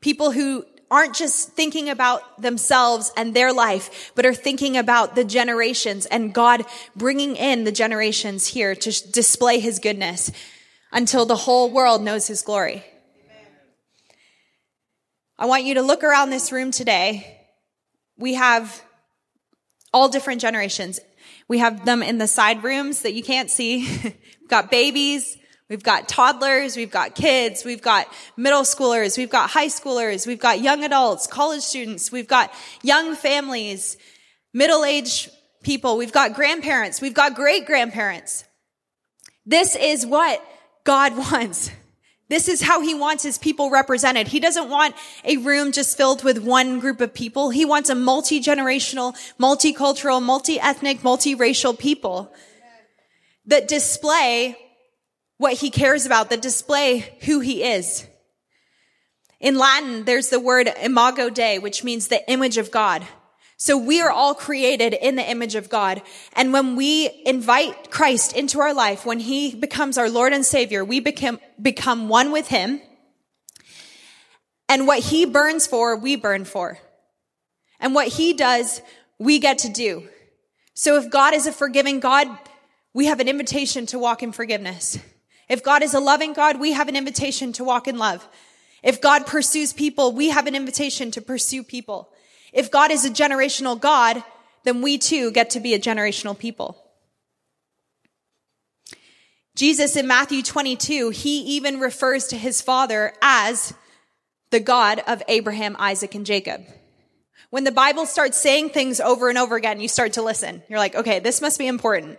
People 0.00 0.30
who 0.30 0.64
aren't 0.90 1.14
just 1.14 1.50
thinking 1.50 1.90
about 1.90 2.40
themselves 2.40 3.12
and 3.16 3.34
their 3.34 3.52
life, 3.52 4.12
but 4.14 4.24
are 4.24 4.34
thinking 4.34 4.76
about 4.76 5.14
the 5.14 5.24
generations 5.24 6.06
and 6.06 6.32
God 6.32 6.64
bringing 6.96 7.36
in 7.36 7.64
the 7.64 7.72
generations 7.72 8.46
here 8.46 8.74
to 8.74 9.10
display 9.10 9.58
his 9.58 9.78
goodness 9.80 10.30
until 10.92 11.26
the 11.26 11.36
whole 11.36 11.70
world 11.70 12.02
knows 12.02 12.26
his 12.26 12.42
glory. 12.42 12.84
I 15.38 15.46
want 15.46 15.64
you 15.64 15.74
to 15.74 15.82
look 15.82 16.02
around 16.02 16.30
this 16.30 16.50
room 16.50 16.70
today. 16.70 17.38
We 18.16 18.34
have 18.34 18.82
all 19.92 20.08
different 20.08 20.40
generations. 20.40 21.00
We 21.48 21.58
have 21.58 21.84
them 21.84 22.02
in 22.02 22.18
the 22.18 22.26
side 22.26 22.62
rooms 22.62 23.02
that 23.02 23.14
you 23.14 23.22
can't 23.22 23.50
see. 23.50 23.86
We've 24.04 24.48
got 24.48 24.70
babies. 24.70 25.36
We've 25.68 25.82
got 25.82 26.08
toddlers. 26.08 26.76
We've 26.76 26.90
got 26.90 27.14
kids. 27.14 27.64
We've 27.64 27.82
got 27.82 28.06
middle 28.36 28.62
schoolers. 28.62 29.18
We've 29.18 29.30
got 29.30 29.50
high 29.50 29.66
schoolers. 29.66 30.26
We've 30.26 30.40
got 30.40 30.60
young 30.60 30.82
adults, 30.84 31.26
college 31.26 31.62
students. 31.62 32.10
We've 32.10 32.28
got 32.28 32.52
young 32.82 33.14
families, 33.14 33.98
middle-aged 34.54 35.30
people. 35.62 35.98
We've 35.98 36.12
got 36.12 36.34
grandparents. 36.34 37.00
We've 37.00 37.14
got 37.14 37.34
great 37.34 37.66
grandparents. 37.66 38.44
This 39.44 39.76
is 39.76 40.06
what 40.06 40.42
God 40.84 41.16
wants. 41.32 41.70
This 42.28 42.46
is 42.48 42.60
how 42.60 42.82
he 42.82 42.94
wants 42.94 43.22
his 43.22 43.38
people 43.38 43.70
represented. 43.70 44.28
He 44.28 44.38
doesn't 44.38 44.68
want 44.68 44.94
a 45.24 45.38
room 45.38 45.72
just 45.72 45.96
filled 45.96 46.22
with 46.22 46.38
one 46.38 46.78
group 46.78 47.00
of 47.00 47.14
people. 47.14 47.50
He 47.50 47.64
wants 47.64 47.88
a 47.88 47.94
multi-generational, 47.94 49.16
multicultural, 49.40 50.22
multi-ethnic, 50.22 51.02
multi-racial 51.02 51.74
people 51.74 52.32
that 53.46 53.66
display 53.66 54.56
what 55.38 55.54
he 55.54 55.70
cares 55.70 56.04
about, 56.04 56.28
that 56.28 56.42
display 56.42 57.16
who 57.22 57.40
he 57.40 57.62
is. 57.62 58.06
In 59.40 59.56
Latin, 59.56 60.04
there's 60.04 60.28
the 60.28 60.40
word 60.40 60.68
imago 60.82 61.30
Dei, 61.30 61.58
which 61.58 61.82
means 61.82 62.08
the 62.08 62.28
image 62.30 62.58
of 62.58 62.70
God. 62.70 63.06
So 63.60 63.76
we 63.76 64.00
are 64.00 64.10
all 64.10 64.34
created 64.34 64.94
in 64.94 65.16
the 65.16 65.28
image 65.28 65.56
of 65.56 65.68
God. 65.68 66.00
And 66.34 66.52
when 66.52 66.76
we 66.76 67.10
invite 67.26 67.90
Christ 67.90 68.36
into 68.36 68.60
our 68.60 68.72
life, 68.72 69.04
when 69.04 69.18
he 69.18 69.52
becomes 69.52 69.98
our 69.98 70.08
Lord 70.08 70.32
and 70.32 70.46
Savior, 70.46 70.84
we 70.84 71.00
become, 71.00 71.40
become 71.60 72.08
one 72.08 72.30
with 72.30 72.46
him. 72.46 72.80
And 74.68 74.86
what 74.86 75.00
he 75.00 75.24
burns 75.24 75.66
for, 75.66 75.96
we 75.96 76.14
burn 76.14 76.44
for. 76.44 76.78
And 77.80 77.96
what 77.96 78.06
he 78.06 78.32
does, 78.32 78.80
we 79.18 79.40
get 79.40 79.58
to 79.58 79.68
do. 79.68 80.08
So 80.74 80.96
if 80.96 81.10
God 81.10 81.34
is 81.34 81.48
a 81.48 81.52
forgiving 81.52 81.98
God, 81.98 82.28
we 82.94 83.06
have 83.06 83.18
an 83.18 83.26
invitation 83.26 83.86
to 83.86 83.98
walk 83.98 84.22
in 84.22 84.30
forgiveness. 84.30 84.98
If 85.48 85.64
God 85.64 85.82
is 85.82 85.94
a 85.94 86.00
loving 86.00 86.32
God, 86.32 86.60
we 86.60 86.72
have 86.72 86.88
an 86.88 86.94
invitation 86.94 87.52
to 87.54 87.64
walk 87.64 87.88
in 87.88 87.98
love. 87.98 88.28
If 88.84 89.00
God 89.00 89.26
pursues 89.26 89.72
people, 89.72 90.12
we 90.12 90.28
have 90.28 90.46
an 90.46 90.54
invitation 90.54 91.10
to 91.12 91.20
pursue 91.20 91.64
people. 91.64 92.12
If 92.52 92.70
God 92.70 92.90
is 92.90 93.04
a 93.04 93.10
generational 93.10 93.78
God, 93.78 94.22
then 94.64 94.82
we 94.82 94.98
too 94.98 95.30
get 95.30 95.50
to 95.50 95.60
be 95.60 95.74
a 95.74 95.78
generational 95.78 96.38
people. 96.38 96.82
Jesus 99.54 99.96
in 99.96 100.06
Matthew 100.06 100.42
22, 100.42 101.10
he 101.10 101.56
even 101.56 101.80
refers 101.80 102.28
to 102.28 102.36
his 102.36 102.62
father 102.62 103.12
as 103.20 103.74
the 104.50 104.60
God 104.60 105.02
of 105.06 105.22
Abraham, 105.26 105.74
Isaac, 105.78 106.14
and 106.14 106.24
Jacob. 106.24 106.62
When 107.50 107.64
the 107.64 107.72
Bible 107.72 108.06
starts 108.06 108.38
saying 108.38 108.70
things 108.70 109.00
over 109.00 109.28
and 109.28 109.36
over 109.36 109.56
again, 109.56 109.80
you 109.80 109.88
start 109.88 110.12
to 110.14 110.22
listen. 110.22 110.62
You're 110.68 110.78
like, 110.78 110.94
okay, 110.94 111.18
this 111.18 111.40
must 111.40 111.58
be 111.58 111.66
important. 111.66 112.18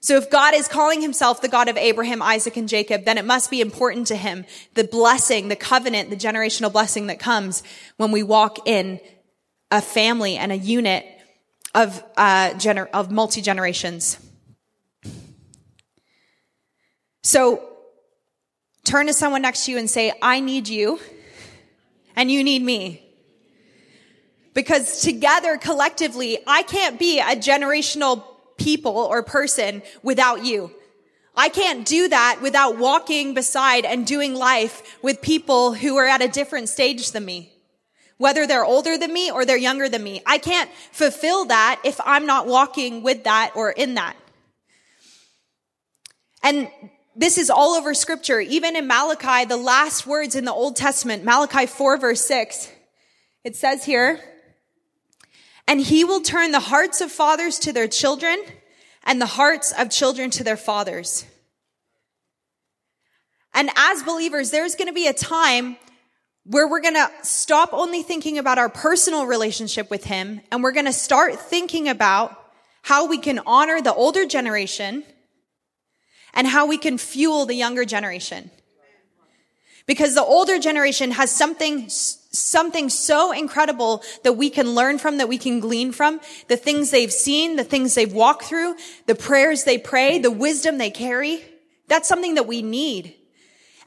So 0.00 0.16
if 0.16 0.30
God 0.30 0.54
is 0.54 0.66
calling 0.66 1.00
himself 1.00 1.42
the 1.42 1.48
God 1.48 1.68
of 1.68 1.76
Abraham, 1.76 2.22
Isaac, 2.22 2.56
and 2.56 2.68
Jacob, 2.68 3.04
then 3.04 3.18
it 3.18 3.24
must 3.24 3.50
be 3.50 3.60
important 3.60 4.06
to 4.08 4.16
him, 4.16 4.44
the 4.74 4.84
blessing, 4.84 5.48
the 5.48 5.56
covenant, 5.56 6.10
the 6.10 6.16
generational 6.16 6.72
blessing 6.72 7.08
that 7.08 7.20
comes 7.20 7.62
when 7.98 8.12
we 8.12 8.22
walk 8.22 8.66
in 8.66 8.98
a 9.72 9.80
family 9.80 10.36
and 10.36 10.52
a 10.52 10.56
unit 10.56 11.06
of, 11.74 12.04
uh, 12.18 12.50
gener- 12.50 12.90
of 12.92 13.10
multi 13.10 13.40
generations. 13.40 14.18
So 17.22 17.66
turn 18.84 19.06
to 19.06 19.14
someone 19.14 19.42
next 19.42 19.64
to 19.64 19.72
you 19.72 19.78
and 19.78 19.88
say, 19.88 20.12
I 20.20 20.40
need 20.40 20.68
you 20.68 21.00
and 22.14 22.30
you 22.30 22.44
need 22.44 22.62
me. 22.62 23.02
Because 24.52 25.00
together, 25.00 25.56
collectively, 25.56 26.38
I 26.46 26.62
can't 26.62 26.98
be 26.98 27.20
a 27.20 27.34
generational 27.36 28.22
people 28.58 28.98
or 28.98 29.22
person 29.22 29.82
without 30.02 30.44
you. 30.44 30.70
I 31.34 31.48
can't 31.48 31.86
do 31.86 32.08
that 32.08 32.40
without 32.42 32.76
walking 32.76 33.32
beside 33.32 33.86
and 33.86 34.06
doing 34.06 34.34
life 34.34 34.98
with 35.00 35.22
people 35.22 35.72
who 35.72 35.96
are 35.96 36.06
at 36.06 36.20
a 36.20 36.28
different 36.28 36.68
stage 36.68 37.12
than 37.12 37.24
me 37.24 37.52
whether 38.22 38.46
they're 38.46 38.64
older 38.64 38.96
than 38.96 39.12
me 39.12 39.32
or 39.32 39.44
they're 39.44 39.56
younger 39.56 39.88
than 39.88 40.00
me. 40.00 40.22
I 40.24 40.38
can't 40.38 40.70
fulfill 40.92 41.46
that 41.46 41.80
if 41.84 42.00
I'm 42.04 42.24
not 42.24 42.46
walking 42.46 43.02
with 43.02 43.24
that 43.24 43.50
or 43.56 43.72
in 43.72 43.94
that. 43.94 44.14
And 46.44 46.70
this 47.16 47.36
is 47.36 47.50
all 47.50 47.74
over 47.74 47.94
scripture. 47.94 48.38
Even 48.38 48.76
in 48.76 48.86
Malachi, 48.86 49.44
the 49.44 49.56
last 49.56 50.06
words 50.06 50.36
in 50.36 50.44
the 50.44 50.52
Old 50.52 50.76
Testament, 50.76 51.24
Malachi 51.24 51.66
4 51.66 51.98
verse 51.98 52.20
6, 52.20 52.70
it 53.42 53.56
says 53.56 53.84
here, 53.84 54.20
and 55.66 55.80
he 55.80 56.04
will 56.04 56.20
turn 56.20 56.52
the 56.52 56.60
hearts 56.60 57.00
of 57.00 57.10
fathers 57.10 57.58
to 57.58 57.72
their 57.72 57.88
children 57.88 58.40
and 59.02 59.20
the 59.20 59.26
hearts 59.26 59.72
of 59.76 59.90
children 59.90 60.30
to 60.30 60.44
their 60.44 60.56
fathers. 60.56 61.24
And 63.52 63.68
as 63.74 64.04
believers, 64.04 64.52
there's 64.52 64.76
going 64.76 64.86
to 64.86 64.94
be 64.94 65.08
a 65.08 65.12
time 65.12 65.76
where 66.44 66.66
we're 66.68 66.80
going 66.80 66.94
to 66.94 67.10
stop 67.22 67.70
only 67.72 68.02
thinking 68.02 68.38
about 68.38 68.58
our 68.58 68.68
personal 68.68 69.26
relationship 69.26 69.90
with 69.90 70.04
him 70.04 70.40
and 70.50 70.62
we're 70.62 70.72
going 70.72 70.86
to 70.86 70.92
start 70.92 71.38
thinking 71.38 71.88
about 71.88 72.36
how 72.82 73.06
we 73.06 73.18
can 73.18 73.40
honor 73.46 73.80
the 73.80 73.94
older 73.94 74.26
generation 74.26 75.04
and 76.34 76.46
how 76.46 76.66
we 76.66 76.78
can 76.78 76.98
fuel 76.98 77.46
the 77.46 77.54
younger 77.54 77.84
generation. 77.84 78.50
Because 79.86 80.14
the 80.14 80.22
older 80.22 80.58
generation 80.58 81.10
has 81.12 81.30
something, 81.30 81.88
something 81.88 82.88
so 82.88 83.32
incredible 83.32 84.02
that 84.22 84.34
we 84.34 84.48
can 84.48 84.74
learn 84.74 84.98
from, 84.98 85.18
that 85.18 85.28
we 85.28 85.38
can 85.38 85.60
glean 85.60 85.92
from, 85.92 86.20
the 86.48 86.56
things 86.56 86.90
they've 86.90 87.12
seen, 87.12 87.56
the 87.56 87.64
things 87.64 87.94
they've 87.94 88.12
walked 88.12 88.44
through, 88.44 88.76
the 89.06 89.14
prayers 89.14 89.64
they 89.64 89.78
pray, 89.78 90.18
the 90.18 90.30
wisdom 90.30 90.78
they 90.78 90.90
carry. 90.90 91.44
That's 91.88 92.08
something 92.08 92.36
that 92.36 92.46
we 92.46 92.62
need. 92.62 93.14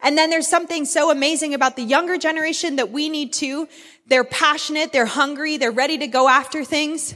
And 0.05 0.15
then 0.15 0.29
there's 0.29 0.47
something 0.47 0.85
so 0.85 1.09
amazing 1.09 1.55
about 1.55 1.75
the 1.75 1.81
younger 1.81 2.15
generation 2.19 2.75
that 2.75 2.91
we 2.91 3.09
need 3.09 3.33
too. 3.33 3.67
They're 4.05 4.23
passionate, 4.23 4.93
they're 4.93 5.07
hungry, 5.07 5.57
they're 5.57 5.71
ready 5.71 5.97
to 5.97 6.05
go 6.05 6.29
after 6.29 6.63
things. 6.63 7.15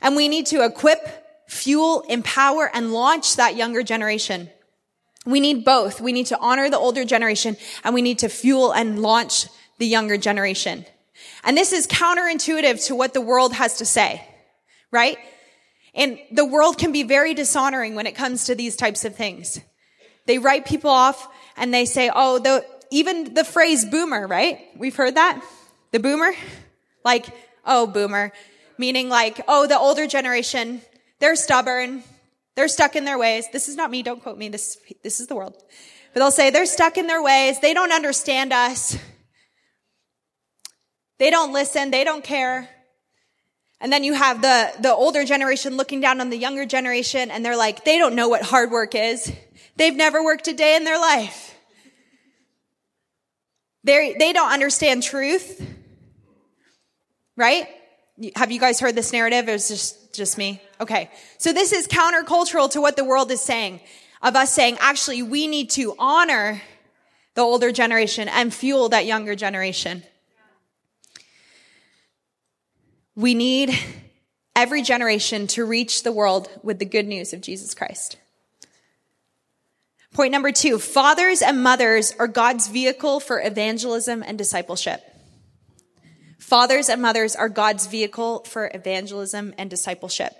And 0.00 0.16
we 0.16 0.26
need 0.26 0.46
to 0.46 0.64
equip, 0.64 1.06
fuel, 1.48 2.00
empower, 2.08 2.70
and 2.72 2.94
launch 2.94 3.36
that 3.36 3.56
younger 3.56 3.82
generation. 3.82 4.48
We 5.26 5.38
need 5.38 5.66
both. 5.66 6.00
We 6.00 6.12
need 6.12 6.28
to 6.28 6.38
honor 6.38 6.70
the 6.70 6.78
older 6.78 7.04
generation 7.04 7.58
and 7.84 7.94
we 7.94 8.00
need 8.00 8.20
to 8.20 8.30
fuel 8.30 8.72
and 8.72 9.02
launch 9.02 9.46
the 9.76 9.86
younger 9.86 10.16
generation. 10.16 10.86
And 11.44 11.58
this 11.58 11.74
is 11.74 11.86
counterintuitive 11.86 12.86
to 12.86 12.94
what 12.94 13.12
the 13.12 13.20
world 13.20 13.52
has 13.52 13.76
to 13.76 13.84
say, 13.84 14.26
right? 14.90 15.18
And 15.94 16.18
the 16.32 16.46
world 16.46 16.78
can 16.78 16.90
be 16.90 17.02
very 17.02 17.34
dishonoring 17.34 17.96
when 17.96 18.06
it 18.06 18.14
comes 18.14 18.46
to 18.46 18.54
these 18.54 18.76
types 18.76 19.04
of 19.04 19.14
things. 19.14 19.60
They 20.24 20.38
write 20.38 20.64
people 20.64 20.90
off 20.90 21.28
and 21.60 21.72
they 21.72 21.84
say, 21.84 22.10
oh, 22.12 22.38
the, 22.38 22.66
even 22.90 23.34
the 23.34 23.44
phrase 23.44 23.84
boomer, 23.84 24.26
right? 24.26 24.58
We've 24.76 24.96
heard 24.96 25.16
that? 25.16 25.40
The 25.92 26.00
boomer? 26.00 26.32
Like, 27.04 27.26
oh, 27.66 27.86
boomer. 27.86 28.32
Meaning 28.78 29.10
like, 29.10 29.42
oh, 29.46 29.66
the 29.66 29.78
older 29.78 30.06
generation, 30.06 30.80
they're 31.18 31.36
stubborn. 31.36 32.02
They're 32.56 32.66
stuck 32.66 32.96
in 32.96 33.04
their 33.04 33.18
ways. 33.18 33.46
This 33.52 33.68
is 33.68 33.76
not 33.76 33.90
me. 33.90 34.02
Don't 34.02 34.22
quote 34.22 34.38
me. 34.38 34.48
This, 34.48 34.78
this 35.04 35.20
is 35.20 35.26
the 35.26 35.34
world. 35.34 35.54
But 36.14 36.20
they'll 36.20 36.30
say 36.30 36.48
they're 36.48 36.64
stuck 36.64 36.96
in 36.96 37.06
their 37.06 37.22
ways. 37.22 37.60
They 37.60 37.74
don't 37.74 37.92
understand 37.92 38.54
us. 38.54 38.96
They 41.18 41.28
don't 41.28 41.52
listen. 41.52 41.90
They 41.90 42.04
don't 42.04 42.24
care. 42.24 42.70
And 43.82 43.92
then 43.92 44.02
you 44.02 44.14
have 44.14 44.40
the, 44.40 44.72
the 44.80 44.94
older 44.94 45.26
generation 45.26 45.76
looking 45.76 46.00
down 46.00 46.22
on 46.22 46.30
the 46.30 46.38
younger 46.38 46.64
generation 46.64 47.30
and 47.30 47.44
they're 47.44 47.56
like, 47.56 47.84
they 47.84 47.98
don't 47.98 48.14
know 48.14 48.30
what 48.30 48.42
hard 48.42 48.70
work 48.70 48.94
is. 48.94 49.30
They've 49.76 49.94
never 49.94 50.24
worked 50.24 50.48
a 50.48 50.54
day 50.54 50.76
in 50.76 50.84
their 50.84 50.98
life. 50.98 51.49
They 53.84 54.14
they 54.18 54.32
don't 54.32 54.52
understand 54.52 55.02
truth. 55.02 55.66
Right? 57.36 57.68
Have 58.36 58.52
you 58.52 58.60
guys 58.60 58.80
heard 58.80 58.94
this 58.94 59.12
narrative? 59.12 59.48
It 59.48 59.52
was 59.52 59.68
just 59.68 60.14
just 60.14 60.36
me. 60.36 60.60
Okay. 60.80 61.10
So 61.38 61.52
this 61.52 61.72
is 61.72 61.86
countercultural 61.86 62.70
to 62.72 62.80
what 62.80 62.96
the 62.96 63.04
world 63.04 63.30
is 63.30 63.40
saying 63.40 63.80
of 64.22 64.36
us 64.36 64.52
saying, 64.52 64.76
actually, 64.80 65.22
we 65.22 65.46
need 65.46 65.70
to 65.70 65.94
honor 65.98 66.60
the 67.34 67.42
older 67.42 67.72
generation 67.72 68.28
and 68.28 68.52
fuel 68.52 68.90
that 68.90 69.06
younger 69.06 69.34
generation. 69.34 70.02
We 73.14 73.34
need 73.34 73.76
every 74.54 74.82
generation 74.82 75.46
to 75.48 75.64
reach 75.64 76.02
the 76.02 76.12
world 76.12 76.50
with 76.62 76.78
the 76.78 76.84
good 76.84 77.06
news 77.06 77.32
of 77.32 77.40
Jesus 77.40 77.74
Christ. 77.74 78.18
Point 80.14 80.32
number 80.32 80.50
two, 80.50 80.78
fathers 80.78 81.40
and 81.40 81.62
mothers 81.62 82.12
are 82.18 82.26
God's 82.26 82.68
vehicle 82.68 83.20
for 83.20 83.40
evangelism 83.40 84.24
and 84.26 84.36
discipleship. 84.36 85.00
Fathers 86.38 86.88
and 86.88 87.00
mothers 87.00 87.36
are 87.36 87.48
God's 87.48 87.86
vehicle 87.86 88.44
for 88.44 88.70
evangelism 88.74 89.54
and 89.56 89.70
discipleship. 89.70 90.32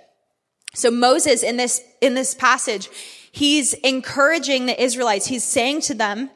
So 0.75 0.91
Moses 0.91 1.43
in 1.43 1.57
this, 1.57 1.81
in 2.01 2.15
this 2.15 2.35
passage, 2.35 2.89
he's 3.31 3.75
encouraging 3.75 4.67
the 4.67 4.83
Israelites. 4.83 5.27
He's 5.27 5.45
saying 5.45 5.83
to 5.83 5.95
them 5.95 6.31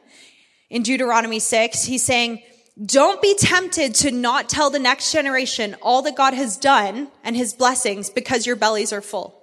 in 0.69 0.81
Deuteronomy 0.81 1.39
6, 1.39 1.83
he's 1.83 2.03
saying, 2.03 2.41
don't 2.83 3.21
be 3.21 3.35
tempted 3.35 3.95
to 3.95 4.11
not 4.11 4.49
tell 4.49 4.69
the 4.69 4.79
next 4.79 5.11
generation 5.13 5.75
all 5.81 6.01
that 6.01 6.17
God 6.17 6.33
has 6.33 6.57
done 6.57 7.09
and 7.23 7.35
his 7.35 7.53
blessings 7.53 8.09
because 8.09 8.45
your 8.45 8.57
bellies 8.57 8.91
are 8.91 9.01
full. 9.01 9.41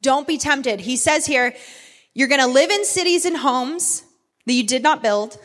Don't 0.00 0.28
be 0.28 0.38
tempted. 0.38 0.80
He 0.80 0.96
says 0.96 1.26
here, 1.26 1.54
you're 2.16 2.28
going 2.28 2.40
to 2.40 2.46
live 2.46 2.70
in 2.70 2.86
cities 2.86 3.26
and 3.26 3.36
homes 3.36 4.02
that 4.46 4.54
you 4.54 4.66
did 4.66 4.82
not 4.82 5.02
build, 5.02 5.38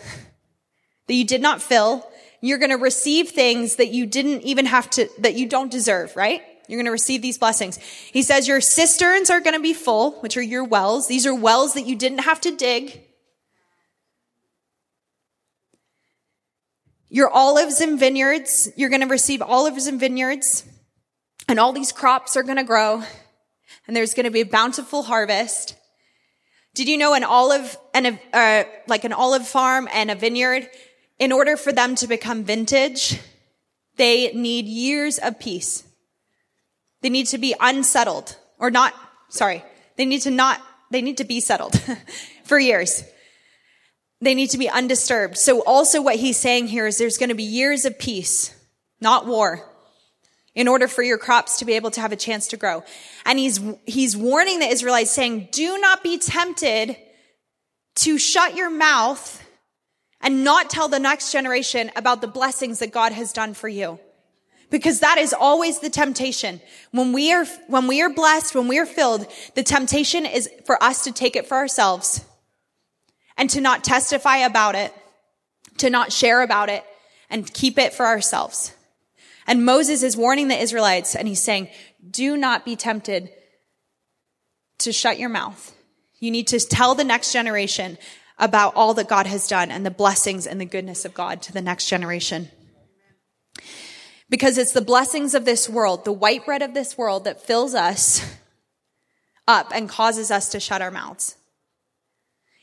that 1.07 1.13
you 1.13 1.25
did 1.25 1.41
not 1.41 1.61
fill. 1.61 2.09
You're 2.39 2.59
going 2.59 2.71
to 2.71 2.77
receive 2.77 3.31
things 3.31 3.75
that 3.75 3.89
you 3.89 4.05
didn't 4.05 4.43
even 4.43 4.65
have 4.67 4.89
to, 4.91 5.09
that 5.19 5.35
you 5.35 5.49
don't 5.49 5.69
deserve, 5.69 6.15
right? 6.15 6.41
You're 6.69 6.77
going 6.77 6.85
to 6.85 6.91
receive 6.91 7.21
these 7.21 7.37
blessings. 7.37 7.77
He 7.77 8.23
says 8.23 8.47
your 8.47 8.61
cisterns 8.61 9.29
are 9.29 9.41
going 9.41 9.53
to 9.53 9.61
be 9.61 9.73
full, 9.73 10.13
which 10.21 10.37
are 10.37 10.41
your 10.41 10.63
wells. 10.63 11.09
These 11.09 11.27
are 11.27 11.35
wells 11.35 11.73
that 11.73 11.87
you 11.87 11.97
didn't 11.97 12.19
have 12.19 12.39
to 12.39 12.55
dig. 12.55 13.01
Your 17.09 17.29
olives 17.29 17.81
and 17.81 17.99
vineyards, 17.99 18.69
you're 18.77 18.89
going 18.89 19.01
to 19.01 19.07
receive 19.07 19.41
olives 19.41 19.87
and 19.87 19.99
vineyards, 19.99 20.63
and 21.49 21.59
all 21.59 21.73
these 21.73 21.91
crops 21.91 22.37
are 22.37 22.43
going 22.43 22.55
to 22.55 22.63
grow, 22.63 23.03
and 23.85 23.93
there's 23.93 24.13
going 24.13 24.23
to 24.23 24.31
be 24.31 24.39
a 24.39 24.45
bountiful 24.45 25.03
harvest. 25.03 25.75
Did 26.73 26.87
you 26.87 26.97
know 26.97 27.13
an 27.13 27.23
olive 27.23 27.77
and 27.93 28.07
a, 28.07 28.19
uh, 28.33 28.63
like 28.87 29.03
an 29.03 29.13
olive 29.13 29.47
farm 29.47 29.89
and 29.91 30.09
a 30.09 30.15
vineyard, 30.15 30.69
in 31.19 31.31
order 31.31 31.57
for 31.57 31.71
them 31.71 31.95
to 31.95 32.07
become 32.07 32.43
vintage, 32.43 33.19
they 33.97 34.31
need 34.31 34.65
years 34.65 35.19
of 35.19 35.39
peace. 35.39 35.83
They 37.01 37.09
need 37.09 37.27
to 37.27 37.37
be 37.37 37.53
unsettled 37.59 38.37
or 38.57 38.71
not, 38.71 38.93
sorry, 39.29 39.63
they 39.97 40.05
need 40.05 40.21
to 40.21 40.31
not, 40.31 40.61
they 40.91 41.01
need 41.01 41.17
to 41.17 41.25
be 41.25 41.39
settled 41.39 41.79
for 42.43 42.57
years. 42.57 43.03
They 44.21 44.35
need 44.35 44.51
to 44.51 44.57
be 44.57 44.69
undisturbed. 44.69 45.37
So 45.37 45.61
also 45.63 46.01
what 46.01 46.15
he's 46.15 46.37
saying 46.37 46.67
here 46.67 46.85
is 46.85 46.97
there's 46.97 47.17
going 47.17 47.29
to 47.29 47.35
be 47.35 47.43
years 47.43 47.85
of 47.85 47.99
peace, 47.99 48.55
not 48.99 49.25
war, 49.25 49.67
in 50.53 50.67
order 50.67 50.88
for 50.88 51.01
your 51.01 51.17
crops 51.17 51.60
to 51.60 51.65
be 51.65 51.74
able 51.74 51.91
to 51.91 52.01
have 52.01 52.12
a 52.12 52.17
chance 52.17 52.48
to 52.48 52.58
grow. 52.58 52.84
And 53.25 53.39
he's, 53.39 53.60
he's 53.86 54.17
warning 54.17 54.60
the 54.60 54.67
Israelites 54.67 55.12
saying, 55.12 55.50
do 55.51 55.77
not 55.77 56.03
be 56.03 56.17
tempted 56.17 56.98
to 57.96 58.17
shut 58.17 58.55
your 58.55 58.70
mouth 58.70 59.41
and 60.22 60.43
not 60.43 60.70
tell 60.70 60.88
the 60.88 61.00
next 61.00 61.31
generation 61.31 61.91
about 61.96 62.22
the 62.22 62.27
blessings 62.27 62.79
that 62.79 62.91
God 62.91 63.12
has 63.12 63.34
done 63.34 63.53
for 63.53 63.67
you. 63.67 64.00
Because 64.70 65.01
that 65.01 65.17
is 65.17 65.34
always 65.34 65.79
the 65.79 65.89
temptation. 65.89 66.62
When 66.91 67.12
we 67.12 67.34
are, 67.34 67.46
when 67.67 67.88
we 67.88 68.01
are 68.01 68.10
blessed, 68.10 68.55
when 68.55 68.67
we 68.67 68.79
are 68.79 68.86
filled, 68.86 69.27
the 69.55 69.63
temptation 69.63 70.25
is 70.25 70.50
for 70.65 70.81
us 70.81 71.03
to 71.03 71.12
take 71.12 71.36
it 71.36 71.48
for 71.48 71.58
ourselves 71.58 72.24
and 73.38 73.50
to 73.50 73.60
not 73.60 73.84
testify 73.84 74.38
about 74.38 74.75
it, 74.75 74.93
to 75.78 75.89
not 75.89 76.13
share 76.13 76.41
about 76.41 76.69
it 76.69 76.86
and 77.30 77.52
keep 77.54 77.78
it 77.78 77.93
for 77.93 78.06
ourselves. 78.06 78.73
And 79.47 79.65
Moses 79.65 80.04
is 80.04 80.15
warning 80.15 80.47
the 80.47 80.62
Israelites 80.62 81.15
and 81.15 81.27
he's 81.27 81.41
saying, 81.41 81.69
do 82.10 82.38
not 82.38 82.65
be 82.65 82.75
tempted 82.75 83.30
to 84.80 84.91
shut 84.91 85.19
your 85.19 85.30
mouth. 85.30 85.75
You 86.19 86.32
need 86.32 86.47
to 86.47 86.60
tell 86.60 86.95
the 86.95 87.04
next 87.04 87.34
generation 87.34 87.97
about 88.38 88.73
all 88.75 88.93
that 88.95 89.08
God 89.08 89.27
has 89.27 89.47
done 89.47 89.71
and 89.71 89.86
the 89.86 89.91
blessings 89.91 90.47
and 90.47 90.60
the 90.60 90.65
goodness 90.65 91.06
of 91.06 91.13
God 91.13 91.41
to 91.43 91.54
the 91.54 91.62
next 91.62 91.88
generation. 91.88 92.49
Because 94.30 94.58
it's 94.58 94.71
the 94.71 94.82
blessings 94.82 95.36
of 95.36 95.45
this 95.45 95.67
world, 95.67 96.06
the 96.06 96.12
white 96.12 96.45
bread 96.45 96.62
of 96.62 96.73
this 96.73 96.97
world 96.97 97.25
that 97.25 97.41
fills 97.41 97.75
us 97.75 98.23
up 99.47 99.71
and 99.75 99.89
causes 99.89 100.32
us 100.32 100.49
to 100.49 100.60
shut 100.60 100.82
our 100.82 100.91
mouths. 100.91 101.36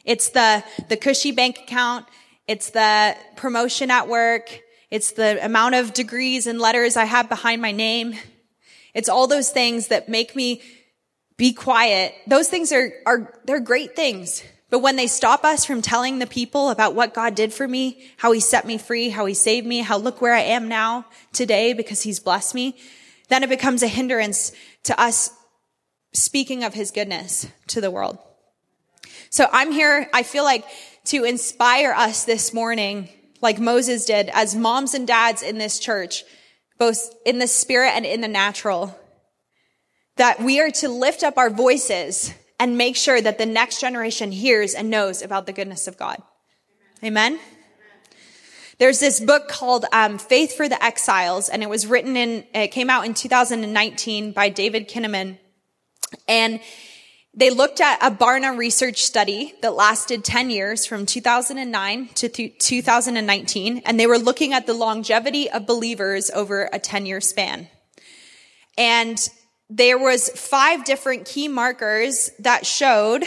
It's 0.04 0.30
the, 0.30 0.64
the 0.88 0.96
cushy 0.96 1.32
bank 1.32 1.58
account. 1.58 2.06
It's 2.46 2.70
the 2.70 3.16
promotion 3.36 3.90
at 3.90 4.08
work. 4.08 4.62
It's 4.90 5.12
the 5.12 5.44
amount 5.44 5.74
of 5.74 5.92
degrees 5.92 6.46
and 6.46 6.58
letters 6.60 6.96
I 6.96 7.04
have 7.04 7.28
behind 7.28 7.60
my 7.60 7.72
name. 7.72 8.14
It's 8.94 9.08
all 9.08 9.26
those 9.26 9.50
things 9.50 9.88
that 9.88 10.08
make 10.08 10.34
me 10.34 10.62
be 11.36 11.52
quiet. 11.52 12.14
Those 12.26 12.48
things 12.48 12.72
are, 12.72 12.90
are, 13.06 13.40
they're 13.44 13.60
great 13.60 13.94
things. 13.94 14.42
But 14.70 14.80
when 14.80 14.96
they 14.96 15.06
stop 15.06 15.44
us 15.44 15.64
from 15.64 15.80
telling 15.82 16.18
the 16.18 16.26
people 16.26 16.70
about 16.70 16.94
what 16.94 17.14
God 17.14 17.34
did 17.34 17.52
for 17.52 17.66
me, 17.66 18.02
how 18.18 18.32
he 18.32 18.40
set 18.40 18.66
me 18.66 18.76
free, 18.76 19.08
how 19.08 19.24
he 19.26 19.34
saved 19.34 19.66
me, 19.66 19.80
how 19.80 19.96
look 19.96 20.20
where 20.20 20.34
I 20.34 20.40
am 20.40 20.68
now 20.68 21.06
today 21.32 21.72
because 21.72 22.02
he's 22.02 22.20
blessed 22.20 22.54
me, 22.54 22.76
then 23.28 23.42
it 23.42 23.48
becomes 23.48 23.82
a 23.82 23.88
hindrance 23.88 24.52
to 24.84 24.98
us 25.00 25.30
speaking 26.12 26.64
of 26.64 26.74
his 26.74 26.90
goodness 26.90 27.46
to 27.68 27.80
the 27.80 27.90
world. 27.90 28.18
So 29.30 29.46
I'm 29.52 29.72
here, 29.72 30.08
I 30.12 30.22
feel 30.22 30.44
like 30.44 30.64
to 31.06 31.24
inspire 31.24 31.92
us 31.92 32.24
this 32.24 32.52
morning, 32.52 33.08
like 33.40 33.58
Moses 33.58 34.04
did 34.04 34.30
as 34.32 34.54
moms 34.54 34.94
and 34.94 35.06
dads 35.06 35.42
in 35.42 35.58
this 35.58 35.78
church, 35.78 36.24
both 36.78 37.14
in 37.24 37.38
the 37.38 37.46
spirit 37.46 37.90
and 37.94 38.04
in 38.04 38.20
the 38.20 38.28
natural, 38.28 38.98
that 40.16 40.40
we 40.40 40.60
are 40.60 40.70
to 40.70 40.88
lift 40.88 41.22
up 41.22 41.38
our 41.38 41.50
voices 41.50 42.34
and 42.58 42.76
make 42.76 42.96
sure 42.96 43.20
that 43.20 43.38
the 43.38 43.46
next 43.46 43.80
generation 43.80 44.32
hears 44.32 44.74
and 44.74 44.90
knows 44.90 45.22
about 45.22 45.46
the 45.46 45.52
goodness 45.52 45.86
of 45.86 45.96
God. 45.96 46.20
Amen. 47.04 47.38
There's 48.78 49.00
this 49.00 49.18
book 49.18 49.48
called 49.48 49.86
um, 49.92 50.18
Faith 50.18 50.56
for 50.56 50.68
the 50.68 50.82
Exiles, 50.82 51.48
and 51.48 51.62
it 51.62 51.68
was 51.68 51.86
written 51.86 52.16
in, 52.16 52.44
it 52.54 52.68
came 52.68 52.90
out 52.90 53.06
in 53.06 53.14
2019 53.14 54.32
by 54.32 54.48
David 54.48 54.88
Kinnaman. 54.88 55.38
And 56.28 56.60
they 57.34 57.50
looked 57.50 57.80
at 57.80 57.98
a 58.02 58.10
Barna 58.10 58.56
research 58.56 59.02
study 59.02 59.54
that 59.62 59.74
lasted 59.74 60.24
10 60.24 60.50
years 60.50 60.86
from 60.86 61.06
2009 61.06 62.08
to 62.14 62.28
th- 62.28 62.58
2019, 62.58 63.82
and 63.84 64.00
they 64.00 64.06
were 64.06 64.18
looking 64.18 64.52
at 64.52 64.66
the 64.66 64.74
longevity 64.74 65.50
of 65.50 65.66
believers 65.66 66.30
over 66.30 66.68
a 66.72 66.78
10 66.78 67.06
year 67.06 67.20
span. 67.20 67.68
And 68.76 69.18
there 69.70 69.98
was 69.98 70.30
five 70.30 70.84
different 70.84 71.26
key 71.26 71.48
markers 71.48 72.30
that 72.38 72.64
showed 72.64 73.24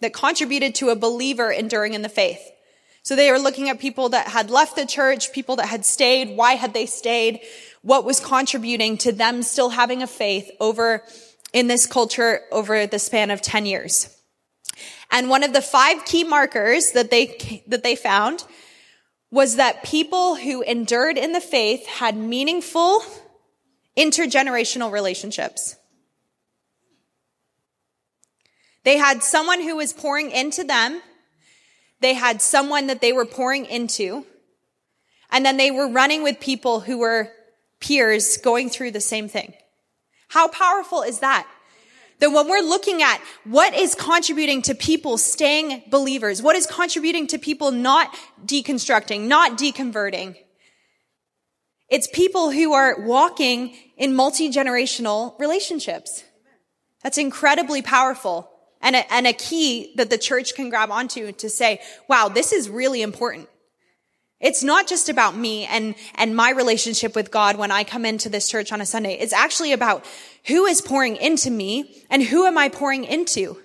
that 0.00 0.12
contributed 0.12 0.74
to 0.76 0.90
a 0.90 0.96
believer 0.96 1.50
enduring 1.50 1.94
in 1.94 2.02
the 2.02 2.08
faith. 2.08 2.40
So 3.02 3.14
they 3.14 3.30
were 3.30 3.38
looking 3.38 3.68
at 3.68 3.78
people 3.78 4.08
that 4.10 4.28
had 4.28 4.50
left 4.50 4.76
the 4.76 4.86
church, 4.86 5.32
people 5.32 5.56
that 5.56 5.68
had 5.68 5.84
stayed, 5.84 6.36
why 6.36 6.54
had 6.54 6.72
they 6.72 6.86
stayed, 6.86 7.40
what 7.82 8.04
was 8.04 8.18
contributing 8.18 8.96
to 8.98 9.12
them 9.12 9.42
still 9.42 9.68
having 9.68 10.02
a 10.02 10.06
faith 10.06 10.50
over 10.58 11.04
in 11.54 11.68
this 11.68 11.86
culture 11.86 12.40
over 12.50 12.86
the 12.86 12.98
span 12.98 13.30
of 13.30 13.40
10 13.40 13.64
years. 13.64 14.14
And 15.10 15.30
one 15.30 15.44
of 15.44 15.52
the 15.52 15.62
five 15.62 16.04
key 16.04 16.24
markers 16.24 16.90
that 16.92 17.10
they, 17.10 17.62
that 17.68 17.84
they 17.84 17.94
found 17.94 18.44
was 19.30 19.56
that 19.56 19.84
people 19.84 20.34
who 20.34 20.62
endured 20.62 21.16
in 21.16 21.32
the 21.32 21.40
faith 21.40 21.86
had 21.86 22.16
meaningful 22.16 23.02
intergenerational 23.96 24.90
relationships. 24.90 25.76
They 28.82 28.96
had 28.96 29.22
someone 29.22 29.62
who 29.62 29.76
was 29.76 29.92
pouring 29.92 30.32
into 30.32 30.64
them. 30.64 31.00
They 32.00 32.14
had 32.14 32.42
someone 32.42 32.88
that 32.88 33.00
they 33.00 33.12
were 33.12 33.24
pouring 33.24 33.64
into. 33.66 34.26
And 35.30 35.46
then 35.46 35.56
they 35.56 35.70
were 35.70 35.88
running 35.88 36.24
with 36.24 36.40
people 36.40 36.80
who 36.80 36.98
were 36.98 37.30
peers 37.78 38.36
going 38.38 38.70
through 38.70 38.90
the 38.90 39.00
same 39.00 39.28
thing. 39.28 39.54
How 40.28 40.48
powerful 40.48 41.02
is 41.02 41.20
that? 41.20 41.46
That 42.20 42.30
when 42.30 42.48
we're 42.48 42.60
looking 42.60 43.02
at 43.02 43.20
what 43.44 43.74
is 43.74 43.94
contributing 43.94 44.62
to 44.62 44.74
people 44.74 45.18
staying 45.18 45.82
believers, 45.90 46.40
what 46.42 46.56
is 46.56 46.66
contributing 46.66 47.26
to 47.28 47.38
people 47.38 47.70
not 47.70 48.14
deconstructing, 48.44 49.26
not 49.26 49.58
deconverting, 49.58 50.36
it's 51.88 52.06
people 52.06 52.50
who 52.50 52.72
are 52.72 53.00
walking 53.00 53.76
in 53.96 54.14
multi-generational 54.14 55.38
relationships. 55.38 56.24
That's 57.02 57.18
incredibly 57.18 57.82
powerful 57.82 58.50
and 58.80 58.96
a, 58.96 59.12
and 59.12 59.26
a 59.26 59.32
key 59.32 59.92
that 59.96 60.10
the 60.10 60.18
church 60.18 60.54
can 60.54 60.70
grab 60.70 60.90
onto 60.90 61.32
to 61.32 61.50
say, 61.50 61.80
wow, 62.08 62.28
this 62.28 62.52
is 62.52 62.70
really 62.70 63.02
important. 63.02 63.48
It's 64.40 64.62
not 64.62 64.86
just 64.86 65.08
about 65.08 65.36
me 65.36 65.64
and, 65.64 65.94
and 66.16 66.36
my 66.36 66.50
relationship 66.50 67.14
with 67.14 67.30
God 67.30 67.56
when 67.56 67.70
I 67.70 67.84
come 67.84 68.04
into 68.04 68.28
this 68.28 68.48
church 68.48 68.72
on 68.72 68.80
a 68.80 68.86
Sunday. 68.86 69.14
It's 69.14 69.32
actually 69.32 69.72
about 69.72 70.04
who 70.46 70.66
is 70.66 70.80
pouring 70.80 71.16
into 71.16 71.50
me 71.50 72.04
and 72.10 72.22
who 72.22 72.46
am 72.46 72.58
I 72.58 72.68
pouring 72.68 73.04
into? 73.04 73.56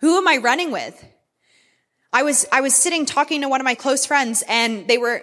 Who 0.00 0.16
am 0.16 0.26
I 0.26 0.38
running 0.38 0.70
with? 0.70 1.04
I 2.12 2.22
was, 2.22 2.46
I 2.50 2.60
was 2.60 2.74
sitting 2.74 3.06
talking 3.06 3.42
to 3.42 3.48
one 3.48 3.60
of 3.60 3.64
my 3.64 3.74
close 3.74 4.06
friends 4.06 4.42
and 4.48 4.88
they 4.88 4.98
were, 4.98 5.22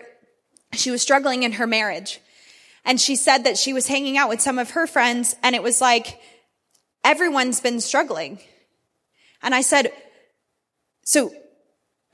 she 0.73 0.91
was 0.91 1.01
struggling 1.01 1.43
in 1.43 1.53
her 1.53 1.67
marriage. 1.67 2.19
And 2.85 2.99
she 2.99 3.15
said 3.15 3.43
that 3.43 3.57
she 3.57 3.73
was 3.73 3.87
hanging 3.87 4.17
out 4.17 4.29
with 4.29 4.41
some 4.41 4.59
of 4.59 4.71
her 4.71 4.87
friends 4.87 5.35
and 5.43 5.55
it 5.55 5.63
was 5.63 5.81
like, 5.81 6.19
everyone's 7.03 7.59
been 7.59 7.79
struggling. 7.79 8.39
And 9.41 9.53
I 9.55 9.61
said, 9.61 9.91
so 11.03 11.33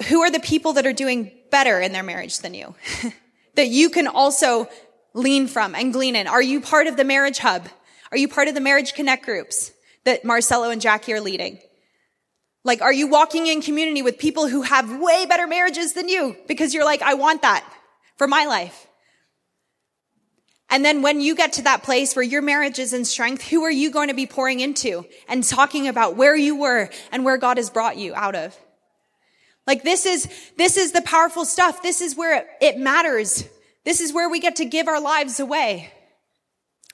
who 0.07 0.21
are 0.21 0.31
the 0.31 0.39
people 0.39 0.73
that 0.73 0.85
are 0.85 0.93
doing 0.93 1.31
better 1.49 1.79
in 1.79 1.91
their 1.91 2.03
marriage 2.03 2.39
than 2.39 2.53
you? 2.53 2.75
that 3.55 3.67
you 3.67 3.89
can 3.89 4.07
also 4.07 4.69
lean 5.13 5.47
from 5.47 5.75
and 5.75 5.91
glean 5.91 6.15
in. 6.15 6.27
Are 6.27 6.41
you 6.41 6.61
part 6.61 6.87
of 6.87 6.95
the 6.97 7.03
marriage 7.03 7.39
hub? 7.39 7.67
Are 8.11 8.17
you 8.17 8.27
part 8.27 8.47
of 8.47 8.53
the 8.53 8.61
marriage 8.61 8.93
connect 8.93 9.25
groups 9.25 9.71
that 10.05 10.23
Marcelo 10.23 10.69
and 10.69 10.81
Jackie 10.81 11.13
are 11.13 11.21
leading? 11.21 11.59
Like, 12.63 12.81
are 12.81 12.93
you 12.93 13.07
walking 13.07 13.47
in 13.47 13.61
community 13.61 14.01
with 14.01 14.17
people 14.17 14.47
who 14.47 14.61
have 14.61 14.99
way 14.99 15.25
better 15.25 15.47
marriages 15.47 15.93
than 15.93 16.09
you 16.09 16.35
because 16.47 16.73
you're 16.73 16.85
like, 16.85 17.01
I 17.01 17.13
want 17.15 17.41
that 17.41 17.65
for 18.17 18.27
my 18.27 18.45
life? 18.45 18.87
And 20.69 20.83
then 20.83 21.01
when 21.01 21.21
you 21.21 21.33
get 21.33 21.53
to 21.53 21.61
that 21.63 21.83
place 21.83 22.15
where 22.15 22.23
your 22.23 22.41
marriage 22.41 22.77
is 22.77 22.91
in 22.93 23.05
strength, 23.05 23.47
who 23.47 23.63
are 23.63 23.71
you 23.71 23.89
going 23.89 24.09
to 24.09 24.13
be 24.13 24.25
pouring 24.25 24.59
into 24.59 25.05
and 25.29 25.43
talking 25.43 25.87
about 25.87 26.17
where 26.17 26.35
you 26.35 26.57
were 26.57 26.89
and 27.11 27.23
where 27.23 27.37
God 27.37 27.57
has 27.57 27.69
brought 27.69 27.97
you 27.97 28.13
out 28.13 28.35
of? 28.35 28.57
Like 29.67 29.83
this 29.83 30.05
is, 30.05 30.29
this 30.57 30.77
is 30.77 30.93
the 30.93 31.01
powerful 31.01 31.43
stuff. 31.43 31.83
This 31.83 31.99
is 32.01 32.15
where 32.15 32.39
it, 32.39 32.47
it 32.61 32.77
matters. 32.79 33.43
This 33.83 33.99
is 33.99 34.13
where 34.13 34.29
we 34.29 34.39
get 34.39 34.55
to 34.55 34.65
give 34.65 34.87
our 34.87 35.01
lives 35.01 35.39
away 35.39 35.91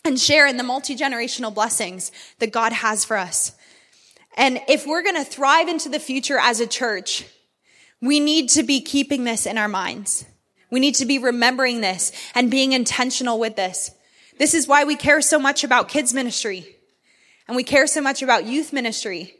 and 0.03 0.19
share 0.19 0.47
in 0.47 0.57
the 0.57 0.63
multi-generational 0.63 1.53
blessings 1.53 2.11
that 2.39 2.51
God 2.51 2.73
has 2.73 3.05
for 3.05 3.15
us. 3.15 3.53
And 4.35 4.59
if 4.67 4.87
we're 4.87 5.03
going 5.03 5.15
to 5.15 5.23
thrive 5.23 5.67
into 5.67 5.87
the 5.87 5.99
future 5.99 6.39
as 6.39 6.59
a 6.59 6.67
church, 6.67 7.25
we 8.01 8.19
need 8.19 8.49
to 8.49 8.63
be 8.63 8.81
keeping 8.81 9.23
this 9.23 9.45
in 9.45 9.57
our 9.57 9.67
minds. 9.67 10.25
We 10.71 10.79
need 10.79 10.95
to 10.95 11.05
be 11.05 11.19
remembering 11.19 11.81
this 11.81 12.11
and 12.33 12.49
being 12.49 12.73
intentional 12.73 13.37
with 13.37 13.55
this. 13.55 13.91
This 14.39 14.55
is 14.55 14.67
why 14.67 14.83
we 14.83 14.95
care 14.95 15.21
so 15.21 15.37
much 15.37 15.63
about 15.63 15.87
kids 15.87 16.13
ministry 16.13 16.65
and 17.47 17.55
we 17.55 17.63
care 17.63 17.85
so 17.85 18.01
much 18.01 18.23
about 18.23 18.45
youth 18.45 18.73
ministry 18.73 19.35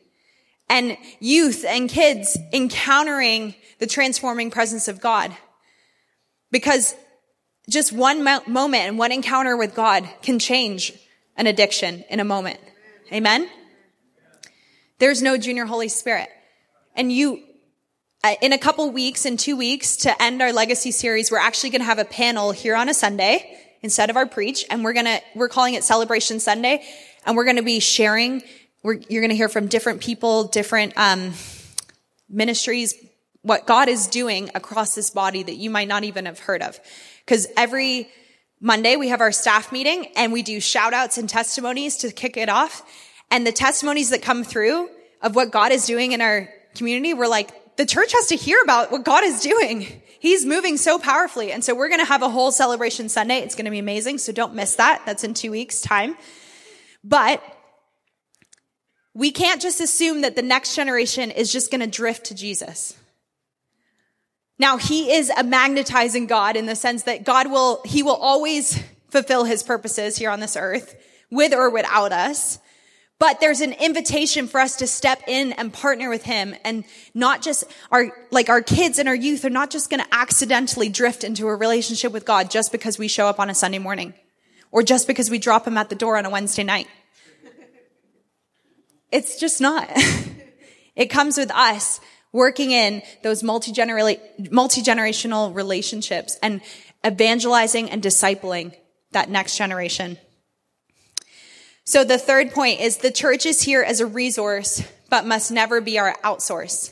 and 0.70 0.98
youth 1.20 1.66
and 1.68 1.90
kids 1.90 2.38
encountering 2.52 3.56
the 3.80 3.88
transforming 3.88 4.50
presence 4.52 4.88
of 4.88 5.02
God. 5.02 5.36
Because 6.52 6.96
just 7.70 7.94
one 7.94 8.24
mo- 8.24 8.44
moment 8.48 8.84
and 8.84 8.98
one 8.98 9.12
encounter 9.12 9.56
with 9.56 9.76
God 9.76 10.08
can 10.22 10.40
change 10.40 10.94
an 11.36 11.48
addiction 11.48 12.04
in 12.10 12.20
a 12.20 12.24
moment. 12.24 12.60
Amen? 13.12 13.50
There's 15.00 15.22
no 15.22 15.38
junior 15.38 15.66
Holy 15.66 15.90
Spirit. 15.90 16.30
And 16.96 17.12
you, 17.12 17.44
uh, 18.24 18.36
in 18.42 18.54
a 18.54 18.58
couple 18.58 18.90
weeks, 18.92 19.26
in 19.26 19.38
two 19.38 19.58
weeks, 19.58 19.98
to 19.98 20.22
end 20.22 20.42
our 20.42 20.54
legacy 20.54 20.92
series, 20.92 21.32
we're 21.32 21.40
actually 21.40 21.72
going 21.72 21.82
to 21.82 21.86
have 21.86 22.00
a 22.00 22.06
panel 22.06 22.52
here 22.52 22.76
on 22.76 22.90
a 22.90 22.94
Sunday 22.94 23.60
instead 23.82 24.10
of 24.10 24.16
our 24.16 24.26
preach. 24.26 24.66
And 24.70 24.84
we're 24.84 24.94
going 24.94 25.08
to, 25.08 25.20
we're 25.36 25.50
calling 25.50 25.74
it 25.74 25.84
Celebration 25.84 26.40
Sunday. 26.40 26.84
And 27.26 27.36
we're 27.36 27.46
going 27.46 27.58
to 27.58 27.64
be 27.64 27.80
sharing 27.80 28.44
we're, 28.84 28.96
you're 29.10 29.22
going 29.22 29.30
to 29.30 29.36
hear 29.36 29.50
from 29.50 29.68
different 29.68 30.02
people, 30.02 30.46
different 30.46 30.94
um, 30.98 31.34
ministries, 32.30 32.94
what 33.42 33.66
God 33.66 33.90
is 33.90 34.08
doing 34.08 34.50
across 34.56 34.96
this 34.96 35.10
body 35.10 35.44
that 35.44 35.56
you 35.56 35.70
might 35.70 35.88
not 35.88 36.04
even 36.04 36.26
have 36.26 36.40
heard 36.40 36.62
of. 36.62 36.80
Because 37.26 37.48
every 37.58 38.10
Monday 38.60 38.96
we 38.96 39.10
have 39.10 39.22
our 39.22 39.32
staff 39.32 39.72
meeting 39.72 40.08
and 40.16 40.32
we 40.32 40.44
do 40.44 40.60
shout 40.60 40.94
outs 40.94 41.18
and 41.18 41.28
testimonies 41.28 41.98
to 41.98 42.12
kick 42.12 42.38
it 42.38 42.50
off. 42.50 42.84
And 43.32 43.48
the 43.48 43.52
testimonies 43.52 44.12
that 44.12 44.22
come 44.22 44.44
through 44.44 44.90
of 45.22 45.36
what 45.36 45.52
God 45.52 45.72
is 45.72 45.86
doing 45.86 46.12
in 46.12 46.22
our 46.22 46.50
community, 46.76 47.14
we're 47.14 47.28
like, 47.28 47.76
the 47.78 47.86
church 47.86 48.14
has 48.14 48.28
to 48.28 48.36
hear 48.36 48.62
about 48.64 48.92
what 48.92 49.04
God 49.04 49.24
is 49.24 49.42
doing. 49.42 49.88
He's 50.20 50.46
moving 50.46 50.78
so 50.78 51.00
powerfully. 51.00 51.52
And 51.52 51.64
so 51.64 51.76
we're 51.76 51.90
going 51.90 52.00
to 52.00 52.06
have 52.06 52.22
a 52.22 52.30
whole 52.30 52.52
celebration 52.52 53.10
Sunday. 53.10 53.40
It's 53.40 53.56
going 53.56 53.66
to 53.66 53.72
be 53.72 53.80
amazing. 53.80 54.20
So 54.20 54.32
don't 54.32 54.54
miss 54.54 54.76
that. 54.76 55.02
That's 55.06 55.24
in 55.24 55.34
two 55.34 55.52
weeks 55.52 55.82
time. 55.82 56.16
But 57.04 57.44
we 59.14 59.32
can't 59.32 59.62
just 59.62 59.80
assume 59.80 60.22
that 60.22 60.36
the 60.36 60.42
next 60.42 60.76
generation 60.76 61.32
is 61.32 61.52
just 61.52 61.70
going 61.70 61.82
to 61.82 61.88
drift 61.88 62.26
to 62.26 62.36
Jesus. 62.36 62.96
Now, 64.58 64.78
he 64.78 65.14
is 65.14 65.30
a 65.30 65.44
magnetizing 65.44 66.28
God 66.28 66.56
in 66.56 66.66
the 66.66 66.76
sense 66.76 67.04
that 67.04 67.24
God 67.24 67.52
will, 67.52 67.82
he 67.86 68.04
will 68.04 68.16
always 68.16 68.82
fulfill 69.10 69.44
his 69.44 69.64
purposes 69.64 70.18
here 70.18 70.30
on 70.30 70.40
this 70.40 70.56
earth 70.56 70.96
with 71.30 71.54
or 71.54 71.70
without 71.70 72.12
us. 72.12 72.60
But 73.20 73.40
there's 73.40 73.62
an 73.62 73.74
invitation 73.74 74.48
for 74.48 74.60
us 74.60 74.78
to 74.78 74.88
step 74.88 75.22
in 75.28 75.54
and 75.54 75.72
partner 75.72 76.10
with 76.10 76.24
him 76.24 76.56
and 76.66 76.84
not 77.14 77.42
just 77.42 77.64
our, 77.92 78.12
like 78.32 78.50
our 78.50 78.62
kids 78.62 79.00
and 79.00 79.08
our 79.08 79.16
youth 79.16 79.46
are 79.46 79.50
not 79.50 79.70
just 79.70 79.90
going 79.90 80.02
to 80.02 80.14
accidentally 80.14 80.90
drift 80.90 81.24
into 81.24 81.48
a 81.48 81.56
relationship 81.56 82.12
with 82.12 82.26
God 82.26 82.52
just 82.52 82.72
because 82.72 82.98
we 82.98 83.08
show 83.08 83.28
up 83.28 83.40
on 83.40 83.50
a 83.50 83.56
Sunday 83.56 83.80
morning 83.80 84.14
or 84.72 84.84
just 84.84 85.08
because 85.08 85.30
we 85.30 85.40
drop 85.40 85.66
them 85.66 85.78
at 85.78 85.90
the 85.90 85.96
door 85.96 86.18
on 86.18 86.26
a 86.26 86.30
Wednesday 86.30 86.64
night. 86.64 86.88
It's 89.14 89.40
just 89.40 89.62
not. 89.62 89.90
it 90.96 91.06
comes 91.06 91.38
with 91.38 91.52
us 91.52 92.02
working 92.32 92.72
in 92.72 93.04
those 93.22 93.44
multi-generational 93.44 95.56
relationships 95.56 96.40
and 96.42 96.62
evangelizing 97.06 97.92
and 97.92 98.02
discipling 98.02 98.74
that 99.12 99.30
next 99.30 99.56
generation. 99.56 100.18
So 101.86 102.04
the 102.04 102.18
third 102.18 102.52
point 102.52 102.80
is 102.80 102.98
the 102.98 103.12
church 103.12 103.46
is 103.46 103.62
here 103.62 103.84
as 103.84 104.00
a 104.00 104.08
resource, 104.08 104.82
but 105.12 105.28
must 105.28 105.52
never 105.52 105.80
be 105.80 106.00
our 106.00 106.16
outsource. 106.24 106.92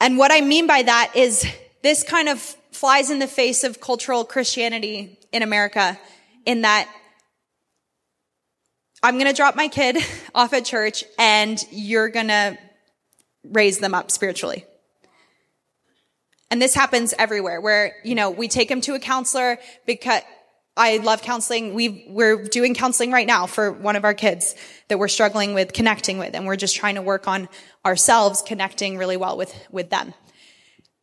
And 0.00 0.18
what 0.18 0.30
I 0.30 0.40
mean 0.40 0.68
by 0.68 0.82
that 0.82 1.10
is 1.16 1.44
this 1.82 2.04
kind 2.04 2.28
of 2.28 2.38
flies 2.70 3.10
in 3.10 3.18
the 3.18 3.26
face 3.26 3.64
of 3.64 3.80
cultural 3.80 4.24
Christianity 4.24 5.18
in 5.32 5.42
America 5.42 5.98
in 6.46 6.62
that 6.62 6.88
I'm 9.02 9.14
going 9.14 9.26
to 9.26 9.32
drop 9.32 9.56
my 9.56 9.68
kid 9.68 9.96
off 10.34 10.52
at 10.52 10.64
church 10.64 11.04
and 11.18 11.62
you're 11.70 12.08
going 12.08 12.28
to 12.28 12.58
raise 13.44 13.78
them 13.78 13.94
up 13.94 14.10
spiritually. 14.10 14.66
And 16.50 16.60
this 16.60 16.74
happens 16.74 17.14
everywhere 17.18 17.60
where, 17.60 17.94
you 18.04 18.14
know, 18.14 18.30
we 18.30 18.48
take 18.48 18.68
them 18.68 18.80
to 18.82 18.94
a 18.94 18.98
counselor 18.98 19.58
because 19.86 20.22
I 20.76 20.98
love 20.98 21.22
counseling. 21.22 21.74
we 21.74 22.06
we're 22.08 22.44
doing 22.44 22.74
counseling 22.74 23.12
right 23.12 23.26
now 23.26 23.46
for 23.46 23.70
one 23.70 23.96
of 23.96 24.04
our 24.04 24.14
kids 24.14 24.54
that 24.88 24.98
we're 24.98 25.08
struggling 25.08 25.54
with 25.54 25.72
connecting 25.72 26.18
with. 26.18 26.34
And 26.34 26.46
we're 26.46 26.56
just 26.56 26.76
trying 26.76 26.96
to 26.96 27.02
work 27.02 27.28
on 27.28 27.48
ourselves 27.86 28.42
connecting 28.42 28.98
really 28.98 29.16
well 29.16 29.36
with, 29.36 29.54
with 29.70 29.90
them. 29.90 30.12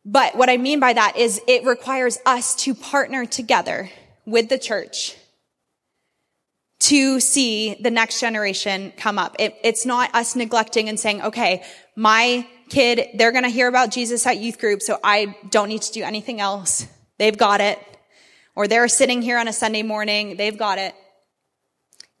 But 0.04 0.36
what 0.36 0.48
I 0.48 0.56
mean 0.56 0.80
by 0.80 0.92
that 0.92 1.16
is 1.16 1.40
it 1.48 1.64
requires 1.64 2.18
us 2.24 2.54
to 2.56 2.74
partner 2.74 3.24
together 3.24 3.90
with 4.26 4.48
the 4.48 4.58
church 4.58 5.16
to 6.80 7.18
see 7.18 7.76
the 7.80 7.90
next 7.90 8.20
generation 8.20 8.92
come 8.96 9.18
up. 9.18 9.36
It, 9.38 9.56
it's 9.64 9.84
not 9.84 10.14
us 10.14 10.36
neglecting 10.36 10.88
and 10.88 10.98
saying, 10.98 11.22
okay, 11.22 11.64
my 11.96 12.46
kid, 12.68 13.08
they're 13.14 13.32
going 13.32 13.44
to 13.44 13.50
hear 13.50 13.68
about 13.68 13.90
Jesus 13.90 14.26
at 14.26 14.38
youth 14.38 14.58
group, 14.58 14.82
so 14.82 14.98
I 15.02 15.36
don't 15.50 15.68
need 15.68 15.82
to 15.82 15.92
do 15.92 16.02
anything 16.02 16.40
else. 16.40 16.86
They've 17.18 17.36
got 17.36 17.60
it. 17.60 17.78
Or 18.54 18.68
they're 18.68 18.88
sitting 18.88 19.22
here 19.22 19.38
on 19.38 19.48
a 19.48 19.52
Sunday 19.52 19.82
morning. 19.82 20.36
They've 20.36 20.56
got 20.56 20.78
it. 20.78 20.94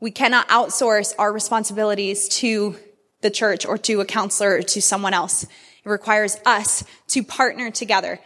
We 0.00 0.10
cannot 0.10 0.48
outsource 0.48 1.12
our 1.18 1.32
responsibilities 1.32 2.28
to 2.28 2.76
the 3.20 3.30
church 3.30 3.66
or 3.66 3.78
to 3.78 4.00
a 4.00 4.04
counselor 4.04 4.56
or 4.56 4.62
to 4.62 4.82
someone 4.82 5.14
else. 5.14 5.44
It 5.44 5.88
requires 5.88 6.36
us 6.46 6.84
to 7.08 7.22
partner 7.22 7.70
together. 7.70 8.20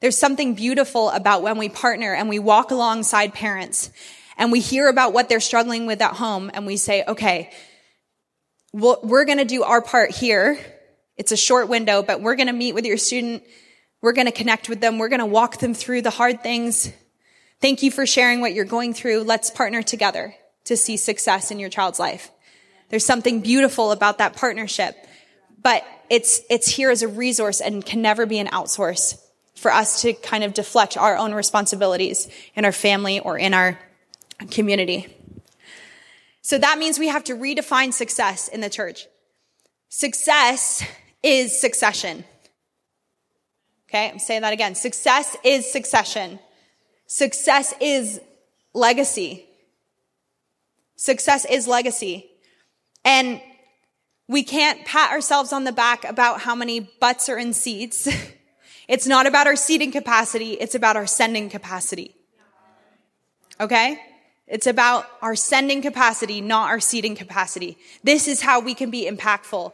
There's 0.00 0.18
something 0.18 0.54
beautiful 0.54 1.10
about 1.10 1.42
when 1.42 1.58
we 1.58 1.68
partner 1.68 2.14
and 2.14 2.28
we 2.28 2.38
walk 2.38 2.70
alongside 2.70 3.34
parents 3.34 3.90
and 4.36 4.52
we 4.52 4.60
hear 4.60 4.88
about 4.88 5.12
what 5.12 5.28
they're 5.28 5.40
struggling 5.40 5.86
with 5.86 6.00
at 6.02 6.14
home 6.14 6.50
and 6.52 6.66
we 6.66 6.76
say, 6.76 7.04
okay, 7.06 7.50
we're 8.72 9.24
going 9.24 9.38
to 9.38 9.44
do 9.44 9.62
our 9.62 9.80
part 9.80 10.10
here. 10.10 10.58
It's 11.16 11.32
a 11.32 11.36
short 11.36 11.68
window, 11.68 12.02
but 12.02 12.20
we're 12.20 12.36
going 12.36 12.48
to 12.48 12.52
meet 12.52 12.74
with 12.74 12.84
your 12.84 12.98
student. 12.98 13.42
We're 14.02 14.12
going 14.12 14.26
to 14.26 14.32
connect 14.32 14.68
with 14.68 14.80
them. 14.80 14.98
We're 14.98 15.08
going 15.08 15.20
to 15.20 15.26
walk 15.26 15.58
them 15.58 15.72
through 15.72 16.02
the 16.02 16.10
hard 16.10 16.42
things. 16.42 16.92
Thank 17.60 17.82
you 17.82 17.90
for 17.90 18.06
sharing 18.06 18.42
what 18.42 18.52
you're 18.52 18.66
going 18.66 18.92
through. 18.92 19.22
Let's 19.22 19.50
partner 19.50 19.82
together 19.82 20.34
to 20.64 20.76
see 20.76 20.98
success 20.98 21.50
in 21.50 21.58
your 21.58 21.70
child's 21.70 21.98
life. 21.98 22.30
There's 22.90 23.04
something 23.04 23.40
beautiful 23.40 23.92
about 23.92 24.18
that 24.18 24.36
partnership, 24.36 24.94
but 25.62 25.84
it's, 26.10 26.42
it's 26.50 26.68
here 26.68 26.90
as 26.90 27.02
a 27.02 27.08
resource 27.08 27.62
and 27.62 27.84
can 27.84 28.02
never 28.02 28.26
be 28.26 28.38
an 28.38 28.48
outsource 28.48 29.18
for 29.54 29.72
us 29.72 30.02
to 30.02 30.12
kind 30.12 30.44
of 30.44 30.52
deflect 30.52 30.98
our 30.98 31.16
own 31.16 31.32
responsibilities 31.32 32.28
in 32.54 32.64
our 32.64 32.72
family 32.72 33.20
or 33.20 33.38
in 33.38 33.54
our 33.54 33.78
community. 34.50 35.06
So 36.42 36.58
that 36.58 36.78
means 36.78 36.98
we 36.98 37.08
have 37.08 37.24
to 37.24 37.34
redefine 37.34 37.92
success 37.92 38.48
in 38.48 38.60
the 38.60 38.70
church. 38.70 39.06
Success 39.88 40.84
is 41.22 41.58
succession. 41.60 42.24
Okay. 43.88 44.10
I'm 44.10 44.18
saying 44.18 44.42
that 44.42 44.52
again. 44.52 44.74
Success 44.74 45.36
is 45.44 45.70
succession. 45.70 46.38
Success 47.06 47.74
is 47.80 48.20
legacy. 48.74 49.46
Success 50.96 51.44
is 51.46 51.66
legacy. 51.66 52.30
And 53.04 53.40
we 54.28 54.42
can't 54.42 54.84
pat 54.84 55.12
ourselves 55.12 55.52
on 55.52 55.64
the 55.64 55.72
back 55.72 56.04
about 56.04 56.40
how 56.40 56.54
many 56.54 56.80
butts 56.80 57.28
are 57.28 57.38
in 57.38 57.52
seats. 57.52 58.08
it's 58.88 59.06
not 59.06 59.26
about 59.26 59.46
our 59.46 59.56
seating 59.56 59.92
capacity. 59.92 60.52
It's 60.52 60.74
about 60.74 60.96
our 60.96 61.06
sending 61.06 61.48
capacity. 61.48 62.14
Okay? 63.60 64.00
It's 64.46 64.66
about 64.66 65.06
our 65.22 65.34
sending 65.34 65.82
capacity, 65.82 66.40
not 66.40 66.70
our 66.70 66.80
seating 66.80 67.16
capacity. 67.16 67.76
This 68.04 68.28
is 68.28 68.40
how 68.40 68.60
we 68.60 68.74
can 68.74 68.90
be 68.90 69.08
impactful. 69.10 69.72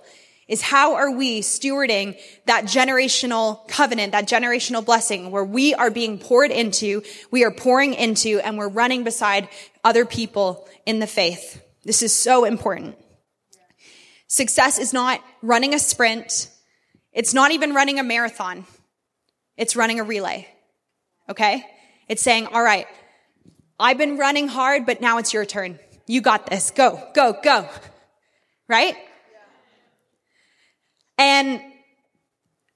Is 0.49 0.61
how 0.61 0.97
are 0.97 1.11
we 1.11 1.41
stewarding 1.41 2.19
that 2.47 2.65
generational 2.65 3.67
covenant, 3.69 4.13
that 4.13 4.29
generational 4.29 4.85
blessing 4.85 5.31
where 5.31 5.45
we 5.45 5.73
are 5.73 5.91
being 5.91 6.19
poured 6.19 6.51
into, 6.51 7.03
we 7.31 7.45
are 7.45 7.51
pouring 7.51 7.95
into, 7.95 8.41
and 8.41 8.59
we're 8.59 8.69
running 8.69 9.05
beside 9.05 9.49
other 9.85 10.05
people 10.05 10.69
in 10.85 10.99
the 10.99 11.07
faith. 11.07 11.63
This 11.85 12.03
is 12.03 12.15
so 12.15 12.45
important. 12.45 12.97
Success 14.27 14.79
is 14.79 14.93
not 14.93 15.23
running 15.43 15.75
a 15.75 15.79
sprint. 15.79 16.51
It's 17.13 17.35
not 17.35 17.53
even 17.53 17.73
running 17.73 17.99
a 17.99 18.03
marathon. 18.03 18.67
It's 19.57 19.77
running 19.77 20.01
a 20.01 20.05
relay. 20.05 20.49
Okay? 21.29 21.65
It's 22.09 22.23
saying, 22.23 22.47
all 22.47 22.63
right, 22.63 22.87
I've 23.79 23.99
been 23.99 24.17
running 24.17 24.49
hard, 24.49 24.87
but 24.87 25.01
now 25.01 25.19
it's 25.19 25.33
your 25.33 25.45
turn. 25.45 25.79
You 26.07 26.21
got 26.21 26.47
this. 26.47 26.71
Go, 26.71 27.03
go, 27.15 27.37
go. 27.43 27.69
Right? 28.69 28.97
And 31.19 31.61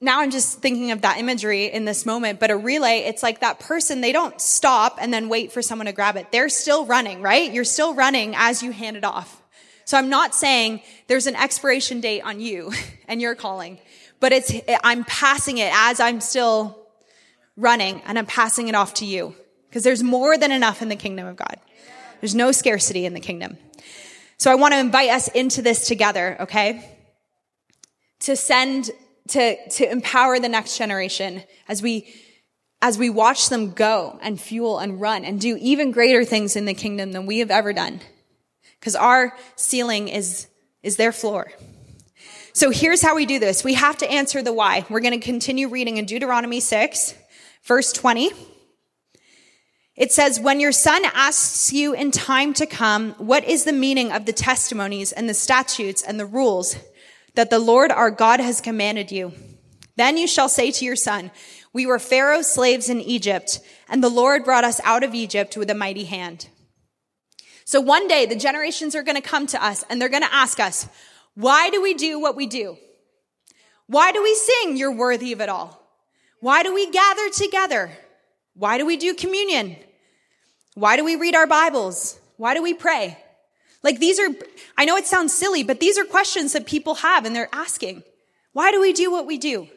now 0.00 0.20
I'm 0.20 0.30
just 0.30 0.60
thinking 0.60 0.90
of 0.90 1.02
that 1.02 1.18
imagery 1.18 1.66
in 1.66 1.84
this 1.84 2.04
moment, 2.04 2.38
but 2.38 2.50
a 2.50 2.56
relay, 2.56 2.98
it's 3.00 3.22
like 3.22 3.40
that 3.40 3.60
person, 3.60 4.00
they 4.00 4.12
don't 4.12 4.40
stop 4.40 4.98
and 5.00 5.12
then 5.12 5.28
wait 5.28 5.52
for 5.52 5.62
someone 5.62 5.86
to 5.86 5.92
grab 5.92 6.16
it. 6.16 6.30
They're 6.30 6.48
still 6.48 6.84
running, 6.84 7.22
right? 7.22 7.50
You're 7.50 7.64
still 7.64 7.94
running 7.94 8.34
as 8.36 8.62
you 8.62 8.72
hand 8.72 8.96
it 8.96 9.04
off. 9.04 9.42
So 9.84 9.96
I'm 9.96 10.08
not 10.08 10.34
saying 10.34 10.82
there's 11.06 11.26
an 11.26 11.36
expiration 11.36 12.00
date 12.00 12.22
on 12.22 12.40
you 12.40 12.72
and 13.08 13.22
your 13.22 13.34
calling, 13.34 13.78
but 14.20 14.32
it's, 14.32 14.52
I'm 14.84 15.04
passing 15.04 15.58
it 15.58 15.70
as 15.72 15.98
I'm 15.98 16.20
still 16.20 16.78
running 17.56 18.02
and 18.06 18.18
I'm 18.18 18.26
passing 18.26 18.68
it 18.68 18.74
off 18.74 18.94
to 18.94 19.06
you 19.06 19.34
because 19.68 19.84
there's 19.84 20.02
more 20.02 20.38
than 20.38 20.52
enough 20.52 20.82
in 20.82 20.88
the 20.88 20.96
kingdom 20.96 21.26
of 21.26 21.36
God. 21.36 21.56
There's 22.20 22.34
no 22.34 22.52
scarcity 22.52 23.04
in 23.04 23.14
the 23.14 23.20
kingdom. 23.20 23.58
So 24.38 24.50
I 24.50 24.54
want 24.54 24.74
to 24.74 24.80
invite 24.80 25.10
us 25.10 25.28
into 25.28 25.62
this 25.62 25.86
together, 25.86 26.36
okay? 26.40 26.98
To 28.20 28.36
send, 28.36 28.90
to, 29.28 29.56
to 29.70 29.90
empower 29.90 30.38
the 30.38 30.48
next 30.48 30.76
generation 30.76 31.42
as 31.68 31.82
we, 31.82 32.12
as 32.82 32.98
we 32.98 33.10
watch 33.10 33.48
them 33.48 33.72
go 33.72 34.18
and 34.22 34.40
fuel 34.40 34.78
and 34.78 35.00
run 35.00 35.24
and 35.24 35.40
do 35.40 35.56
even 35.60 35.90
greater 35.90 36.24
things 36.24 36.56
in 36.56 36.66
the 36.66 36.74
kingdom 36.74 37.12
than 37.12 37.26
we 37.26 37.38
have 37.38 37.50
ever 37.50 37.72
done. 37.72 38.00
Because 38.78 38.94
our 38.94 39.34
ceiling 39.56 40.08
is, 40.08 40.48
is 40.82 40.96
their 40.96 41.12
floor. 41.12 41.50
So 42.52 42.70
here's 42.70 43.02
how 43.02 43.14
we 43.14 43.26
do 43.26 43.38
this. 43.38 43.64
We 43.64 43.74
have 43.74 43.98
to 43.98 44.10
answer 44.10 44.42
the 44.42 44.52
why. 44.52 44.86
We're 44.88 45.00
going 45.00 45.18
to 45.18 45.24
continue 45.24 45.68
reading 45.68 45.98
in 45.98 46.06
Deuteronomy 46.06 46.60
6, 46.60 47.14
verse 47.64 47.92
20. 47.92 48.30
It 49.96 50.12
says, 50.12 50.38
when 50.38 50.60
your 50.60 50.72
son 50.72 51.04
asks 51.06 51.72
you 51.72 51.94
in 51.94 52.10
time 52.10 52.52
to 52.54 52.66
come, 52.66 53.12
what 53.12 53.44
is 53.44 53.64
the 53.64 53.72
meaning 53.72 54.12
of 54.12 54.26
the 54.26 54.32
testimonies 54.32 55.10
and 55.10 55.28
the 55.28 55.34
statutes 55.34 56.02
and 56.02 56.20
the 56.20 56.26
rules 56.26 56.76
that 57.34 57.48
the 57.48 57.58
Lord 57.58 57.90
our 57.90 58.10
God 58.10 58.38
has 58.40 58.60
commanded 58.60 59.10
you? 59.10 59.32
Then 59.96 60.18
you 60.18 60.26
shall 60.26 60.50
say 60.50 60.70
to 60.70 60.84
your 60.84 60.96
son, 60.96 61.30
we 61.72 61.86
were 61.86 61.98
Pharaoh's 61.98 62.46
slaves 62.46 62.90
in 62.90 63.00
Egypt, 63.00 63.60
and 63.88 64.02
the 64.02 64.10
Lord 64.10 64.44
brought 64.44 64.64
us 64.64 64.80
out 64.84 65.02
of 65.02 65.14
Egypt 65.14 65.56
with 65.56 65.70
a 65.70 65.74
mighty 65.74 66.04
hand. 66.04 66.48
So 67.64 67.80
one 67.80 68.06
day 68.06 68.26
the 68.26 68.36
generations 68.36 68.94
are 68.94 69.02
going 69.02 69.20
to 69.20 69.26
come 69.26 69.46
to 69.48 69.64
us 69.64 69.82
and 69.88 70.00
they're 70.00 70.08
going 70.10 70.22
to 70.22 70.34
ask 70.34 70.60
us, 70.60 70.86
why 71.34 71.70
do 71.70 71.82
we 71.82 71.94
do 71.94 72.20
what 72.20 72.36
we 72.36 72.46
do? 72.46 72.76
Why 73.86 74.12
do 74.12 74.22
we 74.22 74.34
sing, 74.34 74.76
you're 74.76 74.94
worthy 74.94 75.32
of 75.32 75.40
it 75.40 75.48
all? 75.48 75.82
Why 76.40 76.62
do 76.62 76.74
we 76.74 76.90
gather 76.90 77.30
together? 77.30 77.90
Why 78.54 78.78
do 78.78 78.86
we 78.86 78.96
do 78.96 79.14
communion? 79.14 79.76
Why 80.76 80.96
do 80.98 81.06
we 81.06 81.16
read 81.16 81.34
our 81.34 81.46
Bibles? 81.46 82.20
Why 82.36 82.52
do 82.52 82.62
we 82.62 82.74
pray? 82.74 83.16
Like 83.82 83.98
these 83.98 84.20
are, 84.20 84.28
I 84.76 84.84
know 84.84 84.98
it 84.98 85.06
sounds 85.06 85.32
silly, 85.32 85.62
but 85.62 85.80
these 85.80 85.96
are 85.96 86.04
questions 86.04 86.52
that 86.52 86.66
people 86.66 86.96
have 86.96 87.24
and 87.24 87.34
they're 87.34 87.48
asking. 87.50 88.02
Why 88.52 88.72
do 88.72 88.80
we 88.82 88.92
do 88.92 89.10
what 89.10 89.24
we 89.24 89.38
do? 89.38 89.68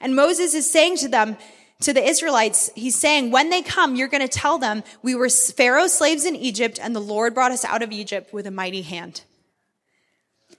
And 0.00 0.16
Moses 0.16 0.54
is 0.54 0.68
saying 0.68 0.96
to 0.98 1.08
them, 1.08 1.36
to 1.82 1.92
the 1.92 2.02
Israelites, 2.02 2.68
he's 2.74 2.96
saying, 2.96 3.30
when 3.30 3.50
they 3.50 3.62
come, 3.62 3.94
you're 3.94 4.08
going 4.08 4.26
to 4.26 4.28
tell 4.28 4.58
them, 4.58 4.82
we 5.02 5.14
were 5.14 5.28
Pharaoh's 5.28 5.92
slaves 5.92 6.24
in 6.24 6.34
Egypt 6.34 6.80
and 6.82 6.96
the 6.96 7.00
Lord 7.00 7.32
brought 7.32 7.52
us 7.52 7.64
out 7.64 7.82
of 7.82 7.92
Egypt 7.92 8.32
with 8.32 8.48
a 8.48 8.50
mighty 8.50 8.82
hand. 8.82 9.22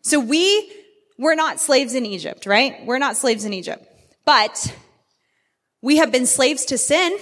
So 0.03 0.21
we 0.21 0.71
were 1.17 1.35
not 1.35 1.59
slaves 1.59 1.95
in 1.95 2.05
Egypt, 2.05 2.45
right? 2.45 2.85
We're 2.85 2.97
not 2.97 3.17
slaves 3.17 3.43
in 3.43 3.51
Egypt, 3.51 3.85
but 4.23 4.73
we 5.81 5.97
have 5.97 6.13
been 6.13 6.27
slaves 6.27 6.63
to 6.65 6.77
sin 6.77 7.17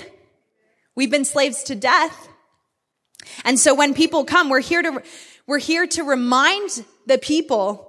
We've 0.96 1.12
been 1.12 1.26
slaves 1.26 1.64
to 1.64 1.76
death. 1.76 2.30
And 3.46 3.60
so 3.60 3.74
when 3.74 3.94
people 3.94 4.26
come, 4.26 4.50
we're 4.50 4.60
here 4.60 4.82
to, 4.82 5.04
we're 5.48 5.60
here 5.60 5.88
to 5.88 6.04
remind 6.04 6.86
the 7.06 7.18
people 7.18 7.88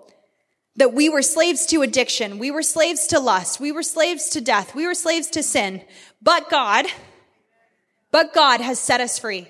that 0.77 0.95
we 0.95 1.09
were 1.09 1.23
slaves 1.23 1.67
to 1.67 1.83
addiction. 1.83 2.39
We 2.39 2.51
were 2.51 2.63
slaves 2.63 3.09
to 3.09 3.21
lust. 3.21 3.61
We 3.61 3.73
were 3.73 3.83
slaves 3.83 4.31
to 4.31 4.41
death. 4.41 4.75
We 4.75 4.87
were 4.87 4.95
slaves 4.95 5.29
to 5.31 5.43
sin. 5.43 5.83
But 6.23 6.49
God, 6.49 6.87
but 8.11 8.33
God 8.33 8.61
has 8.61 8.79
set 8.79 9.01
us 9.01 9.19
free. 9.19 9.49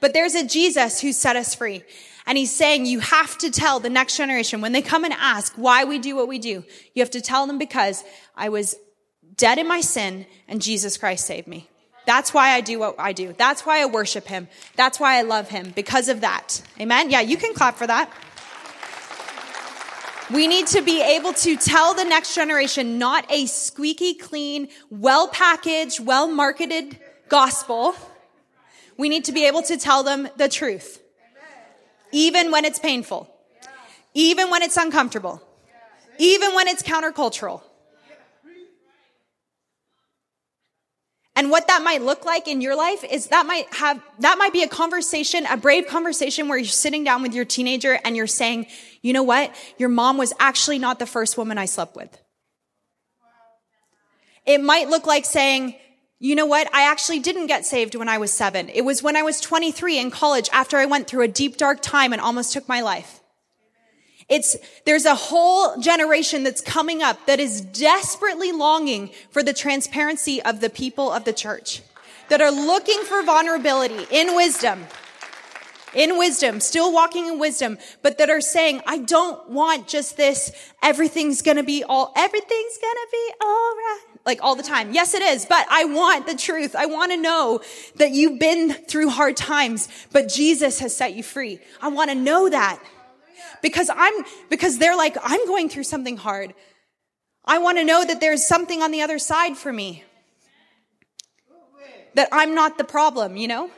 But 0.00 0.12
there's 0.12 0.34
a 0.34 0.46
Jesus 0.46 1.00
who 1.00 1.12
set 1.12 1.36
us 1.36 1.54
free. 1.54 1.82
And 2.26 2.36
he's 2.36 2.54
saying 2.54 2.84
you 2.84 3.00
have 3.00 3.38
to 3.38 3.50
tell 3.50 3.80
the 3.80 3.88
next 3.88 4.18
generation 4.18 4.60
when 4.60 4.72
they 4.72 4.82
come 4.82 5.04
and 5.04 5.14
ask 5.14 5.54
why 5.54 5.84
we 5.84 5.98
do 5.98 6.14
what 6.14 6.28
we 6.28 6.38
do, 6.38 6.62
you 6.94 7.02
have 7.02 7.10
to 7.12 7.22
tell 7.22 7.46
them 7.46 7.56
because 7.56 8.04
I 8.36 8.50
was 8.50 8.74
dead 9.34 9.56
in 9.56 9.66
my 9.66 9.80
sin 9.80 10.26
and 10.46 10.60
Jesus 10.60 10.98
Christ 10.98 11.26
saved 11.26 11.48
me. 11.48 11.68
That's 12.08 12.32
why 12.32 12.52
I 12.54 12.62
do 12.62 12.78
what 12.78 12.94
I 12.98 13.12
do. 13.12 13.34
That's 13.36 13.66
why 13.66 13.82
I 13.82 13.84
worship 13.84 14.26
him. 14.26 14.48
That's 14.76 14.98
why 14.98 15.18
I 15.18 15.22
love 15.22 15.50
him 15.50 15.72
because 15.76 16.08
of 16.08 16.22
that. 16.22 16.62
Amen. 16.80 17.10
Yeah, 17.10 17.20
you 17.20 17.36
can 17.36 17.52
clap 17.52 17.76
for 17.76 17.86
that. 17.86 18.10
We 20.30 20.46
need 20.46 20.68
to 20.68 20.80
be 20.80 21.02
able 21.02 21.34
to 21.34 21.56
tell 21.58 21.92
the 21.92 22.04
next 22.04 22.34
generation 22.34 22.96
not 22.98 23.30
a 23.30 23.44
squeaky 23.44 24.14
clean, 24.14 24.68
well 24.88 25.28
packaged, 25.28 26.00
well 26.00 26.28
marketed 26.28 26.98
gospel. 27.28 27.94
We 28.96 29.10
need 29.10 29.26
to 29.26 29.32
be 29.32 29.46
able 29.46 29.60
to 29.64 29.76
tell 29.76 30.02
them 30.02 30.30
the 30.38 30.48
truth. 30.48 31.02
Even 32.10 32.50
when 32.50 32.64
it's 32.64 32.78
painful. 32.78 33.28
Even 34.14 34.48
when 34.48 34.62
it's 34.62 34.78
uncomfortable. 34.78 35.42
Even 36.16 36.54
when 36.54 36.68
it's 36.68 36.82
countercultural. 36.82 37.60
And 41.38 41.52
what 41.52 41.68
that 41.68 41.82
might 41.84 42.02
look 42.02 42.24
like 42.24 42.48
in 42.48 42.60
your 42.60 42.74
life 42.74 43.04
is 43.04 43.28
that 43.28 43.46
might 43.46 43.72
have, 43.72 44.02
that 44.18 44.38
might 44.38 44.52
be 44.52 44.64
a 44.64 44.68
conversation, 44.68 45.46
a 45.46 45.56
brave 45.56 45.86
conversation 45.86 46.48
where 46.48 46.58
you're 46.58 46.66
sitting 46.66 47.04
down 47.04 47.22
with 47.22 47.32
your 47.32 47.44
teenager 47.44 47.96
and 48.04 48.16
you're 48.16 48.26
saying, 48.26 48.66
you 49.02 49.12
know 49.12 49.22
what? 49.22 49.54
Your 49.78 49.88
mom 49.88 50.18
was 50.18 50.32
actually 50.40 50.80
not 50.80 50.98
the 50.98 51.06
first 51.06 51.38
woman 51.38 51.56
I 51.56 51.66
slept 51.66 51.94
with. 51.94 52.20
It 54.46 54.60
might 54.60 54.88
look 54.88 55.06
like 55.06 55.24
saying, 55.24 55.76
you 56.18 56.34
know 56.34 56.46
what? 56.46 56.74
I 56.74 56.90
actually 56.90 57.20
didn't 57.20 57.46
get 57.46 57.64
saved 57.64 57.94
when 57.94 58.08
I 58.08 58.18
was 58.18 58.32
seven. 58.32 58.68
It 58.70 58.82
was 58.82 59.04
when 59.04 59.14
I 59.14 59.22
was 59.22 59.40
23 59.40 60.00
in 60.00 60.10
college 60.10 60.48
after 60.52 60.76
I 60.76 60.86
went 60.86 61.06
through 61.06 61.22
a 61.22 61.28
deep, 61.28 61.56
dark 61.56 61.80
time 61.80 62.12
and 62.12 62.20
almost 62.20 62.52
took 62.52 62.68
my 62.68 62.80
life. 62.80 63.20
It's, 64.28 64.56
there's 64.84 65.06
a 65.06 65.14
whole 65.14 65.80
generation 65.80 66.42
that's 66.42 66.60
coming 66.60 67.02
up 67.02 67.26
that 67.26 67.40
is 67.40 67.62
desperately 67.62 68.52
longing 68.52 69.10
for 69.30 69.42
the 69.42 69.54
transparency 69.54 70.42
of 70.42 70.60
the 70.60 70.68
people 70.68 71.10
of 71.10 71.24
the 71.24 71.32
church 71.32 71.82
that 72.28 72.42
are 72.42 72.50
looking 72.50 73.02
for 73.04 73.22
vulnerability 73.22 74.06
in 74.10 74.36
wisdom, 74.36 74.84
in 75.94 76.18
wisdom, 76.18 76.60
still 76.60 76.92
walking 76.92 77.26
in 77.26 77.38
wisdom, 77.38 77.78
but 78.02 78.18
that 78.18 78.28
are 78.28 78.42
saying, 78.42 78.82
I 78.86 78.98
don't 78.98 79.48
want 79.48 79.88
just 79.88 80.18
this, 80.18 80.52
everything's 80.82 81.40
gonna 81.40 81.62
be 81.62 81.82
all, 81.82 82.12
everything's 82.14 82.78
gonna 82.82 83.06
be 83.10 83.32
all 83.40 83.48
right. 83.48 84.04
Like 84.26 84.42
all 84.42 84.56
the 84.56 84.62
time. 84.62 84.92
Yes, 84.92 85.14
it 85.14 85.22
is, 85.22 85.46
but 85.46 85.64
I 85.70 85.86
want 85.86 86.26
the 86.26 86.34
truth. 86.34 86.76
I 86.76 86.84
want 86.84 87.12
to 87.12 87.16
know 87.16 87.62
that 87.96 88.10
you've 88.10 88.38
been 88.38 88.74
through 88.74 89.08
hard 89.08 89.38
times, 89.38 89.88
but 90.12 90.28
Jesus 90.28 90.80
has 90.80 90.94
set 90.94 91.14
you 91.14 91.22
free. 91.22 91.60
I 91.80 91.88
want 91.88 92.10
to 92.10 92.14
know 92.14 92.50
that 92.50 92.78
because 93.62 93.90
I'm, 93.94 94.24
because 94.50 94.78
they're 94.78 94.96
like, 94.96 95.16
I'm 95.22 95.46
going 95.46 95.68
through 95.68 95.84
something 95.84 96.16
hard. 96.16 96.54
I 97.44 97.58
want 97.58 97.78
to 97.78 97.84
know 97.84 98.04
that 98.04 98.20
there's 98.20 98.46
something 98.46 98.82
on 98.82 98.90
the 98.90 99.02
other 99.02 99.18
side 99.18 99.56
for 99.56 99.72
me. 99.72 100.04
That 102.14 102.28
I'm 102.32 102.54
not 102.54 102.78
the 102.78 102.84
problem, 102.84 103.36
you 103.36 103.48
know? 103.48 103.70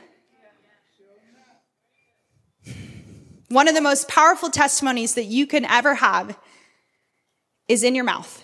One 3.49 3.67
of 3.67 3.75
the 3.75 3.81
most 3.81 4.07
powerful 4.07 4.49
testimonies 4.49 5.15
that 5.15 5.25
you 5.25 5.45
can 5.45 5.65
ever 5.65 5.95
have 5.95 6.37
is 7.67 7.83
in 7.83 7.95
your 7.95 8.05
mouth. 8.05 8.43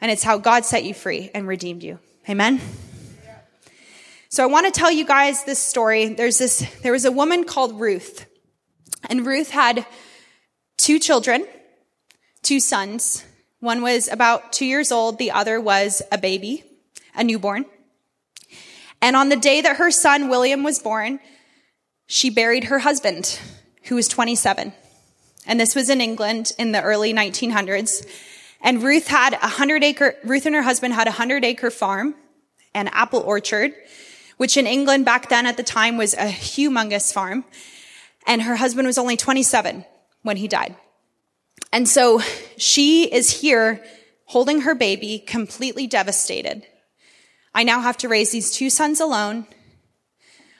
And 0.00 0.10
it's 0.10 0.24
how 0.24 0.38
God 0.38 0.64
set 0.64 0.84
you 0.84 0.94
free 0.94 1.30
and 1.32 1.46
redeemed 1.46 1.82
you. 1.82 2.00
Amen. 2.28 2.60
So 4.28 4.42
I 4.42 4.46
want 4.46 4.66
to 4.66 4.72
tell 4.72 4.90
you 4.90 5.04
guys 5.04 5.44
this 5.44 5.60
story. 5.60 6.14
There's 6.14 6.38
this, 6.38 6.66
there 6.82 6.92
was 6.92 7.04
a 7.04 7.12
woman 7.12 7.44
called 7.44 7.78
Ruth 7.78 8.26
and 9.08 9.26
Ruth 9.26 9.50
had 9.50 9.86
two 10.82 10.98
children, 10.98 11.46
two 12.42 12.58
sons. 12.58 13.24
One 13.60 13.82
was 13.82 14.08
about 14.08 14.52
two 14.52 14.66
years 14.66 14.90
old. 14.90 15.16
The 15.16 15.30
other 15.30 15.60
was 15.60 16.02
a 16.10 16.18
baby, 16.18 16.64
a 17.14 17.22
newborn. 17.22 17.66
And 19.00 19.14
on 19.14 19.28
the 19.28 19.36
day 19.36 19.60
that 19.60 19.76
her 19.76 19.92
son 19.92 20.28
William 20.28 20.64
was 20.64 20.80
born, 20.80 21.20
she 22.08 22.30
buried 22.30 22.64
her 22.64 22.80
husband, 22.80 23.38
who 23.84 23.94
was 23.94 24.08
27. 24.08 24.72
And 25.46 25.60
this 25.60 25.76
was 25.76 25.88
in 25.88 26.00
England 26.00 26.50
in 26.58 26.72
the 26.72 26.82
early 26.82 27.14
1900s. 27.14 28.04
And 28.60 28.82
Ruth 28.82 29.06
had 29.06 29.34
a 29.34 29.48
hundred 29.48 29.84
acre, 29.84 30.16
Ruth 30.24 30.46
and 30.46 30.54
her 30.56 30.62
husband 30.62 30.94
had 30.94 31.06
a 31.06 31.12
hundred 31.12 31.44
acre 31.44 31.70
farm, 31.70 32.16
an 32.74 32.88
apple 32.88 33.20
orchard, 33.20 33.72
which 34.36 34.56
in 34.56 34.66
England 34.66 35.04
back 35.04 35.28
then 35.28 35.46
at 35.46 35.56
the 35.56 35.62
time 35.62 35.96
was 35.96 36.14
a 36.14 36.26
humongous 36.26 37.12
farm. 37.12 37.44
And 38.26 38.42
her 38.42 38.56
husband 38.56 38.88
was 38.88 38.98
only 38.98 39.16
27 39.16 39.84
when 40.22 40.36
he 40.36 40.48
died. 40.48 40.76
And 41.72 41.88
so 41.88 42.20
she 42.56 43.04
is 43.04 43.40
here 43.40 43.84
holding 44.26 44.62
her 44.62 44.74
baby, 44.74 45.18
completely 45.18 45.86
devastated. 45.86 46.66
I 47.54 47.64
now 47.64 47.80
have 47.80 47.98
to 47.98 48.08
raise 48.08 48.30
these 48.30 48.50
two 48.50 48.70
sons 48.70 49.00
alone. 49.00 49.46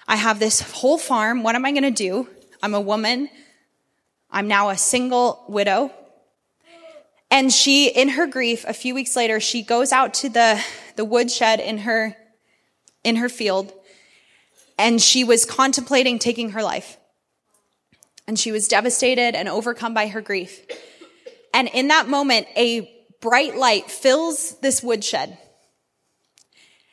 I 0.06 0.16
have 0.16 0.38
this 0.38 0.60
whole 0.60 0.98
farm. 0.98 1.42
What 1.42 1.54
am 1.54 1.64
I 1.64 1.70
going 1.70 1.82
to 1.84 1.90
do? 1.90 2.28
I'm 2.62 2.74
a 2.74 2.80
woman. 2.80 3.28
I'm 4.30 4.48
now 4.48 4.68
a 4.68 4.76
single 4.76 5.44
widow. 5.48 5.90
And 7.30 7.52
she, 7.52 7.88
in 7.88 8.10
her 8.10 8.26
grief, 8.26 8.64
a 8.68 8.74
few 8.74 8.94
weeks 8.94 9.16
later, 9.16 9.40
she 9.40 9.62
goes 9.62 9.90
out 9.90 10.12
to 10.14 10.28
the, 10.28 10.62
the 10.96 11.04
woodshed 11.04 11.60
in 11.60 11.78
her, 11.78 12.16
in 13.04 13.16
her 13.16 13.28
field 13.28 13.72
and 14.78 15.00
she 15.00 15.22
was 15.22 15.44
contemplating 15.44 16.18
taking 16.18 16.50
her 16.50 16.62
life. 16.62 16.98
And 18.26 18.38
she 18.38 18.52
was 18.52 18.68
devastated 18.68 19.34
and 19.34 19.48
overcome 19.48 19.94
by 19.94 20.08
her 20.08 20.20
grief. 20.20 20.64
And 21.52 21.68
in 21.68 21.88
that 21.88 22.08
moment, 22.08 22.46
a 22.56 22.90
bright 23.20 23.56
light 23.56 23.90
fills 23.90 24.58
this 24.60 24.82
woodshed. 24.82 25.38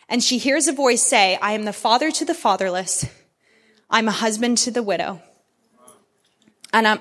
And 0.08 0.24
she 0.24 0.38
hears 0.38 0.68
a 0.68 0.74
voice 0.74 1.04
say, 1.04 1.38
I 1.42 1.54
am 1.54 1.66
the 1.66 1.74
father 1.74 2.12
to 2.12 2.26
the 2.26 2.34
fatherless. 2.34 3.06
I'm 3.90 4.08
a 4.08 4.12
husband 4.12 4.58
to 4.60 4.72
the 4.72 4.84
widow. 4.84 5.22
And 6.74 6.88
I'm, 6.88 7.00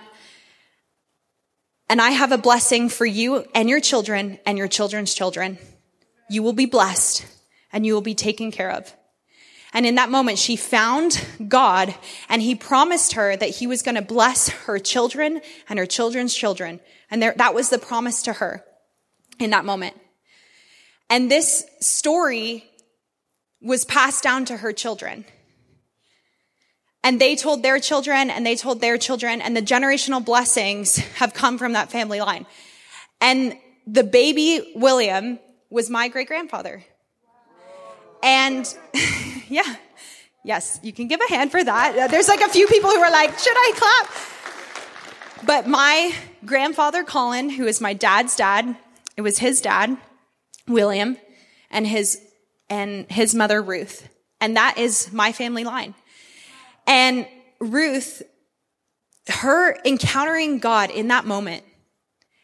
and 1.89 2.01
I 2.01 2.11
have 2.11 2.33
a 2.33 2.39
blessing 2.39 2.89
for 2.89 3.07
you 3.07 3.47
and 3.55 3.69
your 3.69 3.81
children 3.81 4.39
and 4.45 4.59
your 4.59 4.69
children's 4.69 5.15
children. 5.15 5.59
You 6.29 6.43
will 6.43 6.53
be 6.53 6.67
blessed 6.67 7.27
and 7.73 7.87
you 7.87 7.95
will 7.95 8.03
be 8.03 8.15
taken 8.15 8.51
care 8.51 8.71
of. 8.71 8.93
And 9.79 9.87
in 9.87 9.95
that 9.95 10.11
moment, 10.11 10.41
she 10.41 10.57
found 10.57 11.25
God 11.47 11.95
and 12.29 12.43
he 12.43 12.57
promised 12.57 13.13
her 13.13 13.37
that 13.37 13.49
he 13.49 13.69
was 13.69 13.83
going 13.83 13.95
to 13.95 14.03
bless 14.03 14.49
her 14.49 14.81
children 14.81 15.41
and 15.69 15.79
her 15.79 15.87
children's 15.87 16.35
children. 16.35 16.81
And 17.13 17.23
there, 17.23 17.33
that 17.37 17.55
was 17.55 17.71
the 17.71 17.79
promise 17.79 18.23
to 18.23 18.33
her 18.33 18.65
in 19.39 19.51
that 19.51 19.65
moment. 19.65 19.95
And 21.09 21.31
this 21.31 21.65
story 21.79 22.65
was 23.63 23.85
passed 23.85 24.25
down 24.25 24.47
to 24.47 24.57
her 24.57 24.73
children. 24.73 25.25
And 27.05 27.21
they 27.21 27.37
told 27.37 27.63
their 27.63 27.79
children 27.79 28.31
and 28.31 28.45
they 28.45 28.57
told 28.57 28.81
their 28.81 28.99
children 28.99 29.41
and 29.41 29.57
the 29.57 29.63
generational 29.63 30.25
blessings 30.25 30.97
have 31.21 31.35
come 31.35 31.57
from 31.57 31.75
that 31.75 31.93
family 31.93 32.21
line. 32.21 32.47
And 33.21 33.57
the 33.87 34.03
baby 34.03 34.73
William 34.75 35.39
was 35.71 35.89
my 35.89 36.09
great 36.09 36.27
grandfather. 36.27 36.83
And 38.23 38.73
yeah, 39.49 39.77
yes, 40.45 40.81
you 40.83 40.93
can 40.93 41.09
give 41.09 41.21
a 41.21 41.29
hand 41.33 41.51
for 41.51 41.63
that. 41.63 41.97
Uh, 41.97 42.07
there's 42.09 42.29
like 42.29 42.41
a 42.41 42.49
few 42.49 42.67
people 42.67 42.91
who 42.91 42.99
are 42.99 43.11
like, 43.11 43.39
should 43.39 43.57
I 43.57 43.73
clap? 43.77 45.47
But 45.47 45.69
my 45.69 46.15
grandfather, 46.45 47.05
Colin, 47.05 47.51
who 47.51 47.67
is 47.67 47.81
my 47.81 47.95
dad's 47.95 48.37
dad, 48.37 48.77
it 49.17 49.23
was 49.23 49.39
his 49.39 49.61
dad, 49.61 49.97
William, 50.67 51.17
and 51.71 51.87
his, 51.87 52.21
and 52.69 53.11
his 53.11 53.35
mother, 53.35 53.63
Ruth. 53.63 54.09
And 54.41 54.57
that 54.57 54.79
is 54.79 55.13
my 55.13 55.33
family 55.33 55.65
line. 55.65 55.95
And 56.87 57.27
Ruth, 57.61 58.23
her 59.29 59.77
encountering 59.85 60.59
God 60.59 60.91
in 60.91 61.09
that 61.09 61.27
moment 61.27 61.65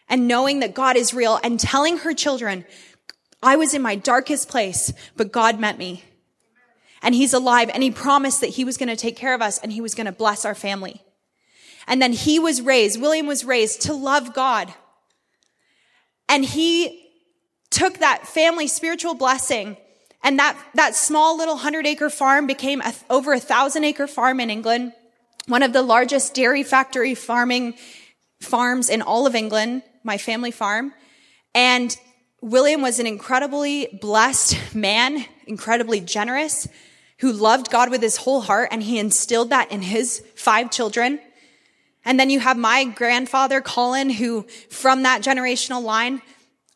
and 0.09 0.29
knowing 0.29 0.61
that 0.61 0.75
God 0.75 0.97
is 0.97 1.15
real 1.15 1.41
and 1.43 1.59
telling 1.59 1.99
her 1.99 2.13
children, 2.13 2.65
I 3.45 3.57
was 3.57 3.75
in 3.75 3.83
my 3.83 3.95
darkest 3.95 4.49
place, 4.49 4.93
but 5.17 5.31
God 5.31 5.61
met 5.61 5.79
me. 5.79 6.03
And 7.03 7.15
he's 7.15 7.35
alive 7.35 7.71
and 7.73 7.83
he 7.83 7.91
promised 7.91 8.41
that 8.41 8.49
he 8.49 8.65
was 8.65 8.79
going 8.79 8.89
to 8.89 8.97
take 8.97 9.17
care 9.17 9.35
of 9.35 9.43
us 9.43 9.59
and 9.59 9.71
he 9.71 9.83
was 9.83 9.95
going 9.95 10.07
to 10.07 10.13
bless 10.13 10.47
our 10.47 10.55
family. 10.55 11.03
And 11.87 12.01
then 12.01 12.15
he 12.15 12.39
was 12.39 12.63
raised, 12.63 12.99
William 12.99 13.27
was 13.27 13.45
raised 13.45 13.83
to 13.83 13.93
love 13.93 14.33
God. 14.33 14.73
And 16.31 16.45
he 16.45 17.11
took 17.71 17.99
that 17.99 18.27
family 18.27 18.67
spiritual 18.67 19.15
blessing 19.15 19.77
and 20.23 20.39
that, 20.39 20.59
that 20.73 20.97
small 20.97 21.37
little 21.37 21.59
hundred 21.59 21.87
acre 21.87 22.09
farm 22.09 22.47
became 22.47 22.81
a, 22.81 22.95
over 23.11 23.35
a 23.35 23.41
thousand 23.41 23.85
acre 23.85 24.07
farm 24.07 24.41
in 24.41 24.49
England, 24.49 24.95
one 25.47 25.63
of 25.63 25.75
the 25.75 25.83
largest 25.83 26.33
dairy 26.33 26.63
factory 26.63 27.15
farming 27.15 27.75
farms 28.41 28.89
in 28.89 29.03
all 29.03 29.27
of 29.27 29.35
England, 29.35 29.83
my 30.03 30.17
family 30.17 30.51
farm. 30.51 30.95
And 31.55 31.95
William 32.45 32.83
was 32.83 32.99
an 32.99 33.07
incredibly 33.07 33.87
blessed 34.03 34.75
man, 34.75 35.25
incredibly 35.47 35.99
generous, 35.99 36.69
who 37.21 37.33
loved 37.33 37.71
God 37.71 37.89
with 37.89 38.03
his 38.03 38.19
whole 38.19 38.43
heart, 38.43 38.69
and 38.71 38.83
he 38.83 38.99
instilled 38.99 39.49
that 39.49 39.73
in 39.73 39.81
his 39.81 40.23
five 40.37 40.71
children. 40.71 41.21
And 42.05 42.21
then 42.21 42.29
you 42.29 42.41
have 42.41 42.59
my 42.59 42.85
grandfather, 42.85 43.63
Colin, 43.63 44.11
who 44.11 44.43
from 44.69 45.05
that 45.05 45.23
generational 45.23 45.83
line, 45.83 46.21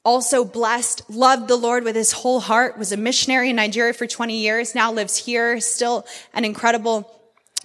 also 0.06 0.42
blessed, 0.42 1.02
loved 1.10 1.48
the 1.48 1.56
Lord 1.56 1.84
with 1.84 1.96
his 1.96 2.12
whole 2.12 2.40
heart, 2.40 2.78
was 2.78 2.90
a 2.90 2.96
missionary 2.96 3.50
in 3.50 3.56
Nigeria 3.56 3.92
for 3.92 4.06
20 4.06 4.38
years, 4.38 4.74
now 4.74 4.90
lives 4.90 5.18
here, 5.18 5.60
still 5.60 6.06
an 6.32 6.46
incredible 6.46 7.17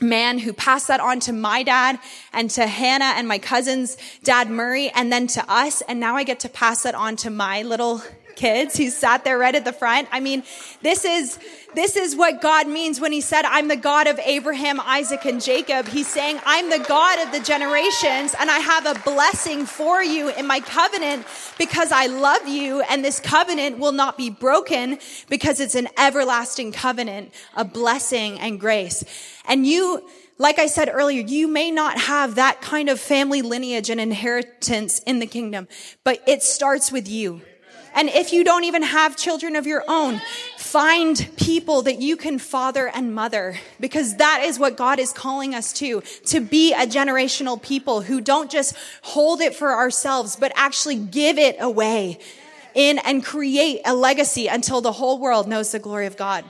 man 0.04 0.40
who 0.40 0.54
passed 0.54 0.88
that 0.90 1.00
on 1.00 1.20
to 1.22 1.34
my 1.34 1.64
dad 1.64 2.00
and 2.32 2.50
to 2.52 2.68
Hannah 2.68 3.14
and 3.16 3.28
my 3.28 3.40
cousin's 3.40 3.98
dad 4.24 4.50
Murray 4.50 4.90
and 4.90 5.12
then 5.12 5.28
to 5.28 5.44
us. 5.52 5.82
And 5.82 6.00
now 6.00 6.16
I 6.16 6.24
get 6.24 6.42
to 6.42 6.50
pass 6.50 6.84
that 6.84 6.96
on 6.96 7.16
to 7.18 7.30
my 7.30 7.64
little 7.64 8.04
kids 8.36 8.78
who 8.78 8.90
sat 8.90 9.24
there 9.24 9.38
right 9.38 9.56
at 9.56 9.66
the 9.66 9.74
front. 9.74 10.08
I 10.12 10.20
mean, 10.20 10.44
this 10.82 11.06
is, 11.06 11.40
this 11.76 11.96
is 11.96 12.16
what 12.16 12.42
God 12.42 12.68
means 12.68 13.00
when 13.00 13.12
he 13.12 13.22
said, 13.22 13.46
I'm 13.46 13.68
the 13.68 13.76
God 13.76 14.08
of 14.08 14.20
Abraham, 14.20 14.80
Isaac, 14.80 15.26
and 15.26 15.42
Jacob. 15.42 15.88
He's 15.88 16.08
saying, 16.08 16.40
I'm 16.46 16.70
the 16.70 16.86
God 16.88 17.26
of 17.26 17.32
the 17.32 17.40
generations 17.40 18.36
and 18.40 18.50
I 18.50 18.60
have 18.60 18.86
a 18.86 19.00
blessing 19.02 19.66
for 19.66 20.04
you 20.04 20.30
in 20.30 20.46
my 20.46 20.60
covenant 20.60 21.26
because 21.58 21.92
I 21.92 22.08
love 22.08 22.48
you 22.48 22.82
and 22.82 23.04
this 23.04 23.20
covenant 23.20 23.80
will 23.80 23.92
not 23.92 24.18
be 24.18 24.30
broken 24.30 25.00
because 25.30 25.60
it's 25.60 25.76
an 25.76 25.88
everlasting 25.98 26.72
covenant, 26.72 27.34
a 27.56 27.66
blessing 27.66 28.40
and 28.40 28.60
grace. 28.60 29.04
And 29.46 29.66
you, 29.66 30.08
like 30.38 30.60
I 30.60 30.68
said 30.68 30.90
earlier, 30.92 31.22
you 31.22 31.48
may 31.48 31.72
not 31.72 31.98
have 31.98 32.36
that 32.36 32.62
kind 32.62 32.90
of 32.90 33.00
family 33.00 33.42
lineage 33.42 33.90
and 33.90 34.00
inheritance 34.00 35.00
in 35.00 35.20
the 35.20 35.28
kingdom, 35.28 35.68
but 36.04 36.22
it 36.28 36.44
starts 36.44 36.92
with 36.92 37.08
you. 37.08 37.42
And 37.96 38.10
if 38.10 38.34
you 38.34 38.44
don't 38.44 38.64
even 38.64 38.82
have 38.82 39.16
children 39.16 39.56
of 39.56 39.68
your 39.68 39.84
own, 39.88 40.22
find 40.58 41.30
people 41.38 41.84
that 41.84 42.02
you 42.02 42.18
can 42.18 42.40
father 42.40 42.88
and 42.88 43.14
mother 43.14 43.60
because 43.80 44.16
that 44.16 44.44
is 44.44 44.58
what 44.58 44.76
God 44.76 44.98
is 45.00 45.14
calling 45.14 45.54
us 45.54 45.72
to, 45.74 46.02
to 46.26 46.42
be 46.42 46.74
a 46.74 46.88
generational 46.88 47.62
people 47.62 48.02
who 48.02 48.20
don't 48.22 48.50
just 48.50 48.76
hold 49.04 49.42
it 49.42 49.56
for 49.56 49.74
ourselves, 49.74 50.36
but 50.36 50.52
actually 50.56 50.96
give 50.96 51.38
it 51.38 51.58
away 51.60 52.18
in 52.74 52.98
and 53.00 53.24
create 53.24 53.82
a 53.86 53.94
legacy 53.94 54.48
until 54.48 54.82
the 54.82 54.92
whole 54.92 55.20
world 55.20 55.48
knows 55.48 55.72
the 55.72 55.80
glory 55.80 56.08
of 56.08 56.18
God. 56.18 56.44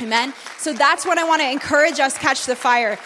Amen. 0.00 0.32
So 0.58 0.72
that's 0.72 1.04
what 1.04 1.18
I 1.18 1.24
want 1.24 1.42
to 1.42 1.50
encourage 1.50 1.98
us 1.98 2.16
catch 2.16 2.46
the 2.46 2.56
fire. 2.56 2.96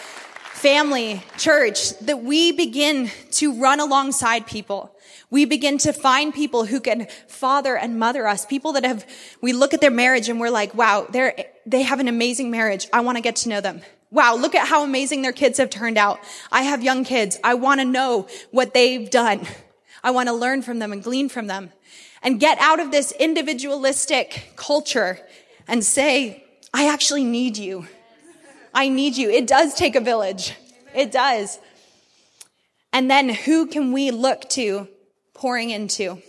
Family, 0.53 1.21
church, 1.37 1.97
that 1.99 2.23
we 2.23 2.51
begin 2.51 3.11
to 3.31 3.59
run 3.59 3.79
alongside 3.79 4.47
people 4.47 4.94
we 5.35 5.43
begin 5.43 5.77
to 5.77 5.91
find 5.91 6.33
people 6.33 6.63
who 6.63 6.79
can 6.79 7.07
father 7.27 7.75
and 7.75 7.99
mother 7.99 8.25
us. 8.25 8.45
People 8.45 8.71
that 8.71 8.85
have, 8.85 9.05
we 9.41 9.51
look 9.51 9.73
at 9.73 9.81
their 9.81 9.91
marriage 9.91 10.29
and 10.29 10.39
we're 10.39 10.49
like, 10.49 10.73
wow, 10.73 11.05
they're, 11.09 11.35
they 11.65 11.81
have 11.81 11.99
an 11.99 12.07
amazing 12.07 12.49
marriage. 12.49 12.87
I 12.93 13.01
want 13.01 13.17
to 13.17 13.21
get 13.21 13.35
to 13.37 13.49
know 13.49 13.59
them. 13.59 13.81
Wow, 14.11 14.37
look 14.37 14.55
at 14.55 14.65
how 14.65 14.85
amazing 14.85 15.23
their 15.23 15.33
kids 15.33 15.57
have 15.57 15.69
turned 15.69 15.97
out. 15.97 16.21
I 16.53 16.61
have 16.61 16.81
young 16.83 17.03
kids. 17.03 17.37
I 17.43 17.55
want 17.55 17.81
to 17.81 17.85
know 17.85 18.29
what 18.51 18.73
they've 18.73 19.09
done. 19.09 19.45
I 20.05 20.11
want 20.11 20.29
to 20.29 20.33
learn 20.33 20.61
from 20.61 20.79
them 20.79 20.93
and 20.93 21.03
glean 21.03 21.27
from 21.27 21.47
them 21.47 21.73
and 22.23 22.39
get 22.39 22.57
out 22.59 22.79
of 22.79 22.91
this 22.91 23.11
individualistic 23.11 24.53
culture 24.55 25.19
and 25.67 25.83
say, 25.83 26.45
I 26.73 26.87
actually 26.87 27.25
need 27.25 27.57
you. 27.57 27.87
I 28.73 28.87
need 28.87 29.17
you. 29.17 29.29
It 29.29 29.47
does 29.47 29.73
take 29.73 29.97
a 29.97 30.01
village. 30.01 30.55
It 30.95 31.11
does. 31.11 31.59
And 32.93 33.11
then 33.11 33.27
who 33.27 33.67
can 33.67 33.91
we 33.91 34.11
look 34.11 34.49
to 34.51 34.87
pouring 35.35 35.69
into. 35.69 36.21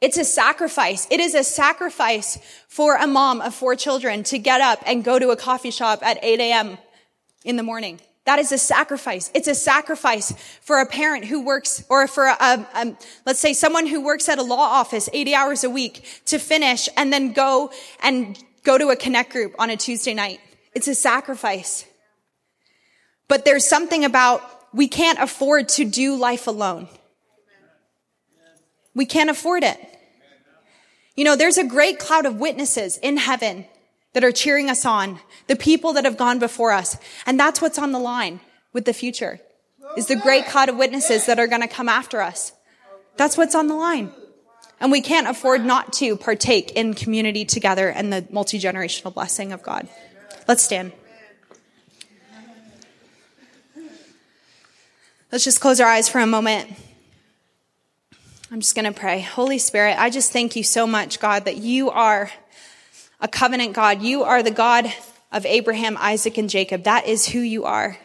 It's 0.00 0.18
a 0.18 0.24
sacrifice. 0.24 1.08
It 1.10 1.20
is 1.20 1.34
a 1.34 1.42
sacrifice 1.42 2.38
for 2.68 2.96
a 2.96 3.06
mom 3.06 3.40
of 3.40 3.54
four 3.54 3.74
children 3.74 4.22
to 4.24 4.38
get 4.38 4.60
up 4.60 4.82
and 4.86 5.02
go 5.02 5.18
to 5.18 5.30
a 5.30 5.36
coffee 5.36 5.70
shop 5.70 6.00
at 6.02 6.22
8 6.22 6.38
a.m. 6.38 6.78
in 7.44 7.56
the 7.56 7.62
morning. 7.62 8.00
That 8.26 8.38
is 8.38 8.52
a 8.52 8.58
sacrifice. 8.58 9.30
It's 9.34 9.48
a 9.48 9.54
sacrifice 9.54 10.32
for 10.60 10.80
a 10.80 10.86
parent 10.86 11.24
who 11.24 11.44
works, 11.44 11.84
or 11.88 12.06
for 12.08 12.26
a, 12.26 12.96
let's 13.24 13.38
say 13.38 13.52
someone 13.52 13.86
who 13.86 14.04
works 14.04 14.28
at 14.28 14.38
a 14.38 14.42
law 14.42 14.56
office 14.80 15.08
80 15.12 15.34
hours 15.34 15.64
a 15.64 15.70
week 15.70 16.04
to 16.26 16.38
finish 16.38 16.88
and 16.96 17.12
then 17.12 17.32
go 17.32 17.70
and 18.02 18.36
go 18.64 18.76
to 18.76 18.88
a 18.88 18.96
connect 18.96 19.30
group 19.32 19.54
on 19.58 19.70
a 19.70 19.76
Tuesday 19.76 20.12
night. 20.12 20.40
It's 20.74 20.88
a 20.88 20.94
sacrifice. 20.94 21.86
But 23.28 23.44
there's 23.44 23.66
something 23.66 24.04
about 24.04 24.42
we 24.74 24.88
can't 24.88 25.20
afford 25.20 25.68
to 25.70 25.84
do 25.84 26.16
life 26.16 26.48
alone. 26.48 26.88
We 28.96 29.04
can't 29.04 29.30
afford 29.30 29.62
it. 29.62 29.78
You 31.14 31.24
know, 31.24 31.36
there's 31.36 31.58
a 31.58 31.64
great 31.64 31.98
cloud 31.98 32.26
of 32.26 32.40
witnesses 32.40 32.96
in 32.98 33.18
heaven 33.18 33.66
that 34.14 34.24
are 34.24 34.32
cheering 34.32 34.70
us 34.70 34.86
on, 34.86 35.20
the 35.46 35.54
people 35.54 35.92
that 35.92 36.06
have 36.06 36.16
gone 36.16 36.38
before 36.38 36.72
us. 36.72 36.96
And 37.26 37.38
that's 37.38 37.60
what's 37.60 37.78
on 37.78 37.92
the 37.92 37.98
line 37.98 38.40
with 38.72 38.86
the 38.86 38.94
future 38.94 39.38
is 39.96 40.06
the 40.06 40.16
great 40.16 40.46
cloud 40.46 40.70
of 40.70 40.76
witnesses 40.76 41.26
that 41.26 41.38
are 41.38 41.46
going 41.46 41.60
to 41.60 41.68
come 41.68 41.88
after 41.88 42.22
us. 42.22 42.52
That's 43.16 43.36
what's 43.36 43.54
on 43.54 43.68
the 43.68 43.74
line. 43.74 44.12
And 44.80 44.90
we 44.90 45.02
can't 45.02 45.28
afford 45.28 45.64
not 45.64 45.92
to 45.94 46.16
partake 46.16 46.72
in 46.72 46.94
community 46.94 47.44
together 47.44 47.88
and 47.88 48.10
the 48.10 48.26
multi-generational 48.30 49.12
blessing 49.12 49.52
of 49.52 49.62
God. 49.62 49.88
Let's 50.48 50.62
stand. 50.62 50.92
Let's 55.30 55.44
just 55.44 55.60
close 55.60 55.80
our 55.80 55.88
eyes 55.88 56.08
for 56.08 56.18
a 56.18 56.26
moment. 56.26 56.70
I'm 58.56 58.62
just 58.62 58.74
going 58.74 58.90
to 58.90 58.98
pray. 58.98 59.20
Holy 59.20 59.58
Spirit, 59.58 59.98
I 59.98 60.08
just 60.08 60.32
thank 60.32 60.56
you 60.56 60.62
so 60.62 60.86
much, 60.86 61.20
God, 61.20 61.44
that 61.44 61.58
you 61.58 61.90
are 61.90 62.30
a 63.20 63.28
covenant 63.28 63.74
God. 63.74 64.00
You 64.00 64.22
are 64.22 64.42
the 64.42 64.50
God 64.50 64.90
of 65.30 65.44
Abraham, 65.44 65.98
Isaac, 66.00 66.38
and 66.38 66.48
Jacob. 66.48 66.84
That 66.84 67.06
is 67.06 67.26
who 67.26 67.40
you 67.40 67.66
are. 67.66 67.98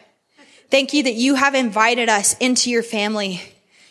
Thank 0.70 0.92
you 0.92 1.04
that 1.04 1.14
you 1.14 1.36
have 1.36 1.54
invited 1.54 2.10
us 2.10 2.36
into 2.36 2.68
your 2.68 2.82
family 2.82 3.40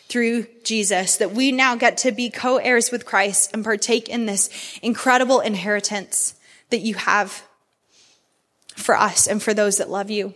through 0.08 0.46
Jesus, 0.62 1.16
that 1.16 1.32
we 1.32 1.50
now 1.50 1.74
get 1.74 1.96
to 1.96 2.12
be 2.12 2.30
co-heirs 2.30 2.92
with 2.92 3.06
Christ 3.06 3.50
and 3.52 3.64
partake 3.64 4.08
in 4.08 4.26
this 4.26 4.78
incredible 4.82 5.40
inheritance 5.40 6.36
that 6.70 6.78
you 6.78 6.94
have 6.94 7.42
for 8.76 8.96
us 8.96 9.26
and 9.26 9.42
for 9.42 9.52
those 9.52 9.78
that 9.78 9.90
love 9.90 10.10
you. 10.10 10.32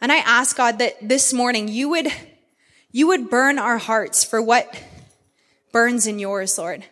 And 0.00 0.10
I 0.10 0.16
ask 0.16 0.56
God 0.56 0.80
that 0.80 0.96
this 1.00 1.32
morning 1.32 1.68
you 1.68 1.90
would, 1.90 2.08
you 2.90 3.08
would 3.08 3.30
burn 3.30 3.58
our 3.58 3.78
hearts 3.78 4.24
for 4.24 4.40
what 4.40 4.82
burns 5.72 6.06
in 6.06 6.18
yours, 6.18 6.58
Lord. 6.58 6.84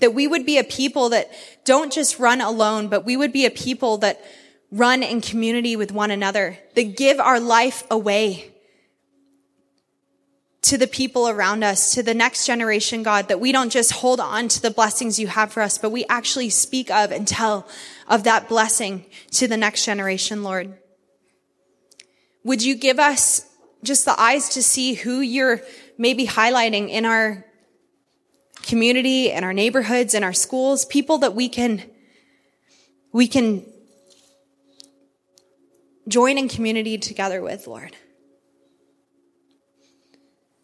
That 0.00 0.14
we 0.14 0.26
would 0.26 0.44
be 0.44 0.58
a 0.58 0.64
people 0.64 1.10
that 1.10 1.30
don't 1.64 1.92
just 1.92 2.18
run 2.18 2.40
alone, 2.40 2.88
but 2.88 3.04
we 3.04 3.16
would 3.16 3.32
be 3.32 3.46
a 3.46 3.50
people 3.50 3.98
that 3.98 4.20
run 4.70 5.02
in 5.02 5.20
community 5.20 5.76
with 5.76 5.92
one 5.92 6.10
another, 6.10 6.58
that 6.74 6.96
give 6.96 7.20
our 7.20 7.38
life 7.38 7.84
away 7.90 8.50
to 10.62 10.78
the 10.78 10.86
people 10.86 11.28
around 11.28 11.62
us, 11.62 11.94
to 11.94 12.02
the 12.02 12.14
next 12.14 12.46
generation, 12.46 13.02
God, 13.02 13.28
that 13.28 13.38
we 13.38 13.52
don't 13.52 13.70
just 13.70 13.92
hold 13.92 14.18
on 14.18 14.48
to 14.48 14.62
the 14.62 14.70
blessings 14.70 15.18
you 15.18 15.26
have 15.26 15.52
for 15.52 15.62
us, 15.62 15.76
but 15.76 15.90
we 15.90 16.06
actually 16.08 16.48
speak 16.48 16.90
of 16.90 17.12
and 17.12 17.28
tell 17.28 17.68
of 18.08 18.24
that 18.24 18.48
blessing 18.48 19.04
to 19.32 19.46
the 19.46 19.58
next 19.58 19.84
generation, 19.84 20.42
Lord. 20.42 20.76
Would 22.44 22.62
you 22.62 22.76
give 22.76 22.98
us 22.98 23.46
just 23.84 24.04
the 24.04 24.18
eyes 24.20 24.50
to 24.50 24.62
see 24.62 24.94
who 24.94 25.20
you're 25.20 25.60
maybe 25.98 26.26
highlighting 26.26 26.88
in 26.88 27.04
our 27.04 27.44
community 28.62 29.30
and 29.30 29.44
our 29.44 29.52
neighborhoods 29.52 30.14
and 30.14 30.24
our 30.24 30.32
schools, 30.32 30.84
people 30.86 31.18
that 31.18 31.34
we 31.34 31.48
can, 31.48 31.82
we 33.12 33.28
can 33.28 33.64
join 36.08 36.38
in 36.38 36.48
community 36.48 36.98
together 36.98 37.42
with, 37.42 37.66
Lord. 37.66 37.94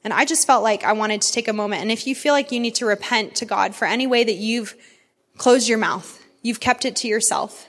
And 0.02 0.14
I 0.14 0.24
just 0.24 0.46
felt 0.46 0.62
like 0.62 0.82
I 0.82 0.94
wanted 0.94 1.20
to 1.22 1.32
take 1.32 1.46
a 1.46 1.52
moment. 1.52 1.82
And 1.82 1.92
if 1.92 2.06
you 2.06 2.14
feel 2.14 2.32
like 2.32 2.50
you 2.50 2.58
need 2.58 2.76
to 2.76 2.86
repent 2.86 3.36
to 3.36 3.44
God 3.44 3.74
for 3.74 3.86
any 3.86 4.06
way 4.06 4.24
that 4.24 4.36
you've 4.36 4.74
closed 5.36 5.68
your 5.68 5.78
mouth, 5.78 6.22
you've 6.42 6.60
kept 6.60 6.86
it 6.86 6.96
to 6.96 7.08
yourself, 7.08 7.68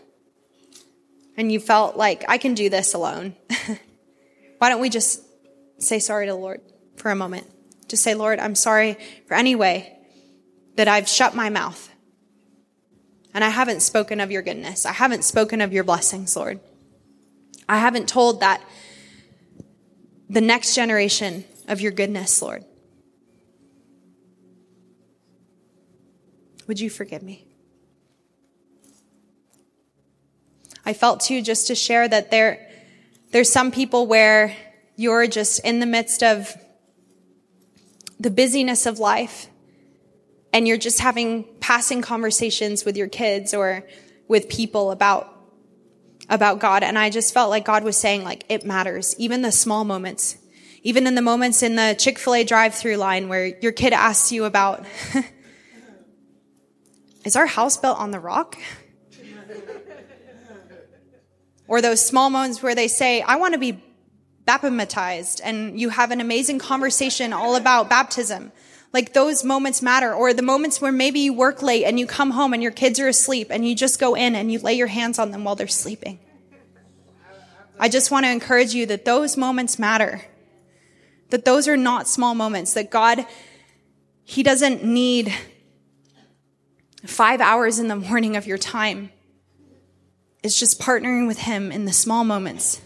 and 1.35 1.51
you 1.51 1.59
felt 1.59 1.97
like 1.97 2.23
I 2.29 2.37
can 2.37 2.53
do 2.53 2.69
this 2.69 2.93
alone, 2.93 3.35
why 4.59 4.69
don't 4.69 4.79
we 4.79 4.89
just 4.89 5.21
say 5.83 5.99
sorry 5.99 6.27
to 6.27 6.31
the 6.31 6.37
Lord 6.37 6.61
for 6.95 7.11
a 7.11 7.15
moment? 7.15 7.47
Just 7.87 8.03
say, 8.03 8.13
Lord, 8.13 8.39
I'm 8.39 8.55
sorry 8.55 8.97
for 9.27 9.33
any 9.33 9.55
way 9.55 9.97
that 10.75 10.87
I've 10.87 11.09
shut 11.09 11.35
my 11.35 11.49
mouth 11.49 11.89
and 13.33 13.43
I 13.43 13.49
haven't 13.49 13.81
spoken 13.81 14.19
of 14.19 14.31
your 14.31 14.41
goodness. 14.41 14.85
I 14.85 14.91
haven't 14.91 15.23
spoken 15.23 15.61
of 15.61 15.73
your 15.73 15.83
blessings, 15.83 16.35
Lord. 16.35 16.59
I 17.67 17.77
haven't 17.77 18.09
told 18.09 18.41
that 18.41 18.61
the 20.29 20.41
next 20.41 20.75
generation 20.75 21.45
of 21.67 21.81
your 21.81 21.91
goodness, 21.91 22.41
Lord. 22.41 22.65
Would 26.67 26.79
you 26.79 26.89
forgive 26.89 27.21
me? 27.23 27.45
I 30.85 30.93
felt 30.93 31.19
too 31.21 31.41
just 31.41 31.67
to 31.67 31.75
share 31.75 32.07
that 32.07 32.31
there, 32.31 32.69
there's 33.31 33.51
some 33.51 33.71
people 33.71 34.07
where 34.07 34.55
you're 35.01 35.27
just 35.27 35.59
in 35.65 35.79
the 35.79 35.85
midst 35.85 36.21
of 36.21 36.55
the 38.19 38.29
busyness 38.29 38.85
of 38.85 38.99
life 38.99 39.47
and 40.53 40.67
you're 40.67 40.77
just 40.77 40.99
having 40.99 41.45
passing 41.59 42.01
conversations 42.01 42.85
with 42.85 42.95
your 42.95 43.07
kids 43.07 43.53
or 43.53 43.87
with 44.27 44.47
people 44.47 44.91
about 44.91 45.27
about 46.29 46.59
God. 46.59 46.83
And 46.83 46.97
I 46.97 47.09
just 47.09 47.33
felt 47.33 47.49
like 47.49 47.65
God 47.65 47.83
was 47.83 47.97
saying 47.97 48.23
like 48.23 48.45
it 48.47 48.63
matters. 48.63 49.15
Even 49.17 49.41
the 49.41 49.51
small 49.51 49.83
moments 49.83 50.37
even 50.83 51.05
in 51.05 51.13
the 51.13 51.21
moments 51.21 51.61
in 51.61 51.75
the 51.75 51.95
Chick-fil-A 51.97 52.43
drive-through 52.43 52.95
line 52.95 53.29
where 53.29 53.45
your 53.45 53.71
kid 53.71 53.93
asks 53.93 54.31
you 54.31 54.45
about 54.45 54.83
is 57.23 57.35
our 57.35 57.45
house 57.45 57.77
built 57.77 57.99
on 57.99 58.11
the 58.11 58.19
rock? 58.19 58.57
Or 61.67 61.81
those 61.81 62.05
small 62.05 62.29
moments 62.29 62.61
where 62.61 62.75
they 62.75 62.89
say 62.89 63.21
I 63.21 63.37
want 63.37 63.53
to 63.53 63.57
be 63.57 63.81
baptized 64.45 65.41
and 65.43 65.79
you 65.79 65.89
have 65.89 66.11
an 66.11 66.21
amazing 66.21 66.59
conversation 66.59 67.33
all 67.33 67.55
about 67.55 67.89
baptism 67.89 68.51
like 68.93 69.13
those 69.13 69.43
moments 69.43 69.81
matter. 69.81 70.13
Or 70.13 70.33
the 70.33 70.41
moments 70.41 70.81
where 70.81 70.91
maybe 70.91 71.21
you 71.21 71.33
work 71.33 71.61
late 71.61 71.85
and 71.85 71.99
you 71.99 72.05
come 72.05 72.31
home 72.31 72.53
and 72.53 72.61
your 72.61 72.71
kids 72.71 72.99
are 72.99 73.07
asleep 73.07 73.47
and 73.49 73.67
you 73.67 73.75
just 73.75 73.99
go 73.99 74.15
in 74.15 74.35
and 74.35 74.51
you 74.51 74.59
lay 74.59 74.73
your 74.73 74.87
hands 74.87 75.19
on 75.19 75.31
them 75.31 75.43
while 75.43 75.55
they're 75.55 75.67
sleeping. 75.67 76.19
I 77.79 77.89
just 77.89 78.11
want 78.11 78.25
to 78.25 78.31
encourage 78.31 78.73
you 78.73 78.85
that 78.87 79.05
those 79.05 79.37
moments 79.37 79.79
matter. 79.79 80.21
That 81.29 81.45
those 81.45 81.67
are 81.67 81.77
not 81.77 82.07
small 82.07 82.35
moments. 82.35 82.73
That 82.73 82.91
God, 82.91 83.25
He 84.23 84.43
doesn't 84.43 84.83
need 84.83 85.33
five 87.05 87.41
hours 87.41 87.79
in 87.79 87.87
the 87.87 87.95
morning 87.95 88.35
of 88.35 88.45
your 88.45 88.57
time. 88.57 89.11
It's 90.43 90.59
just 90.59 90.79
partnering 90.79 91.27
with 91.27 91.39
Him 91.39 91.71
in 91.71 91.85
the 91.85 91.93
small 91.93 92.23
moments 92.23 92.81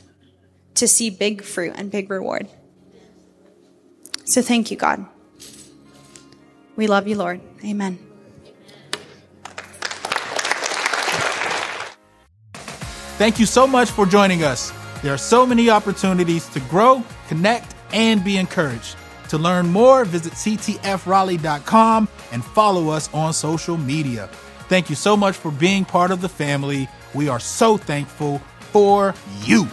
to 0.76 0.88
see 0.88 1.09
big 1.09 1.43
fruit 1.43 1.73
and 1.76 1.89
big 1.89 2.09
reward. 2.09 2.47
So 4.26 4.41
thank 4.41 4.71
you, 4.71 4.78
God. 4.78 5.05
We 6.76 6.88
love 6.88 7.07
you, 7.07 7.15
Lord. 7.15 7.41
Amen. 7.63 7.99
Thank 13.17 13.39
you 13.39 13.45
so 13.45 13.65
much 13.65 13.89
for 13.91 14.05
joining 14.05 14.43
us. 14.43 14.73
There 15.01 15.13
are 15.13 15.17
so 15.17 15.45
many 15.45 15.69
opportunities 15.69 16.49
to 16.49 16.59
grow, 16.61 17.03
connect, 17.28 17.73
and 17.93 18.23
be 18.23 18.38
encouraged. 18.38 18.97
To 19.30 19.38
learn 19.38 19.67
more, 19.67 20.03
visit 20.03 20.34
ctfraleigh.com 20.34 22.07
and 22.32 22.43
follow 22.43 22.89
us 22.89 23.11
on 23.13 23.34
social 23.34 23.78
media. 23.78 24.28
Thank 24.67 24.89
you 24.89 24.95
so 24.95 25.15
much 25.15 25.36
for 25.36 25.51
being 25.51 25.86
part 25.86 26.11
of 26.11 26.21
the 26.21 26.30
family. 26.30 26.89
We 27.13 27.30
are 27.30 27.39
so 27.39 27.78
thankful 27.78 28.39
for 28.71 29.13
you. 29.43 29.67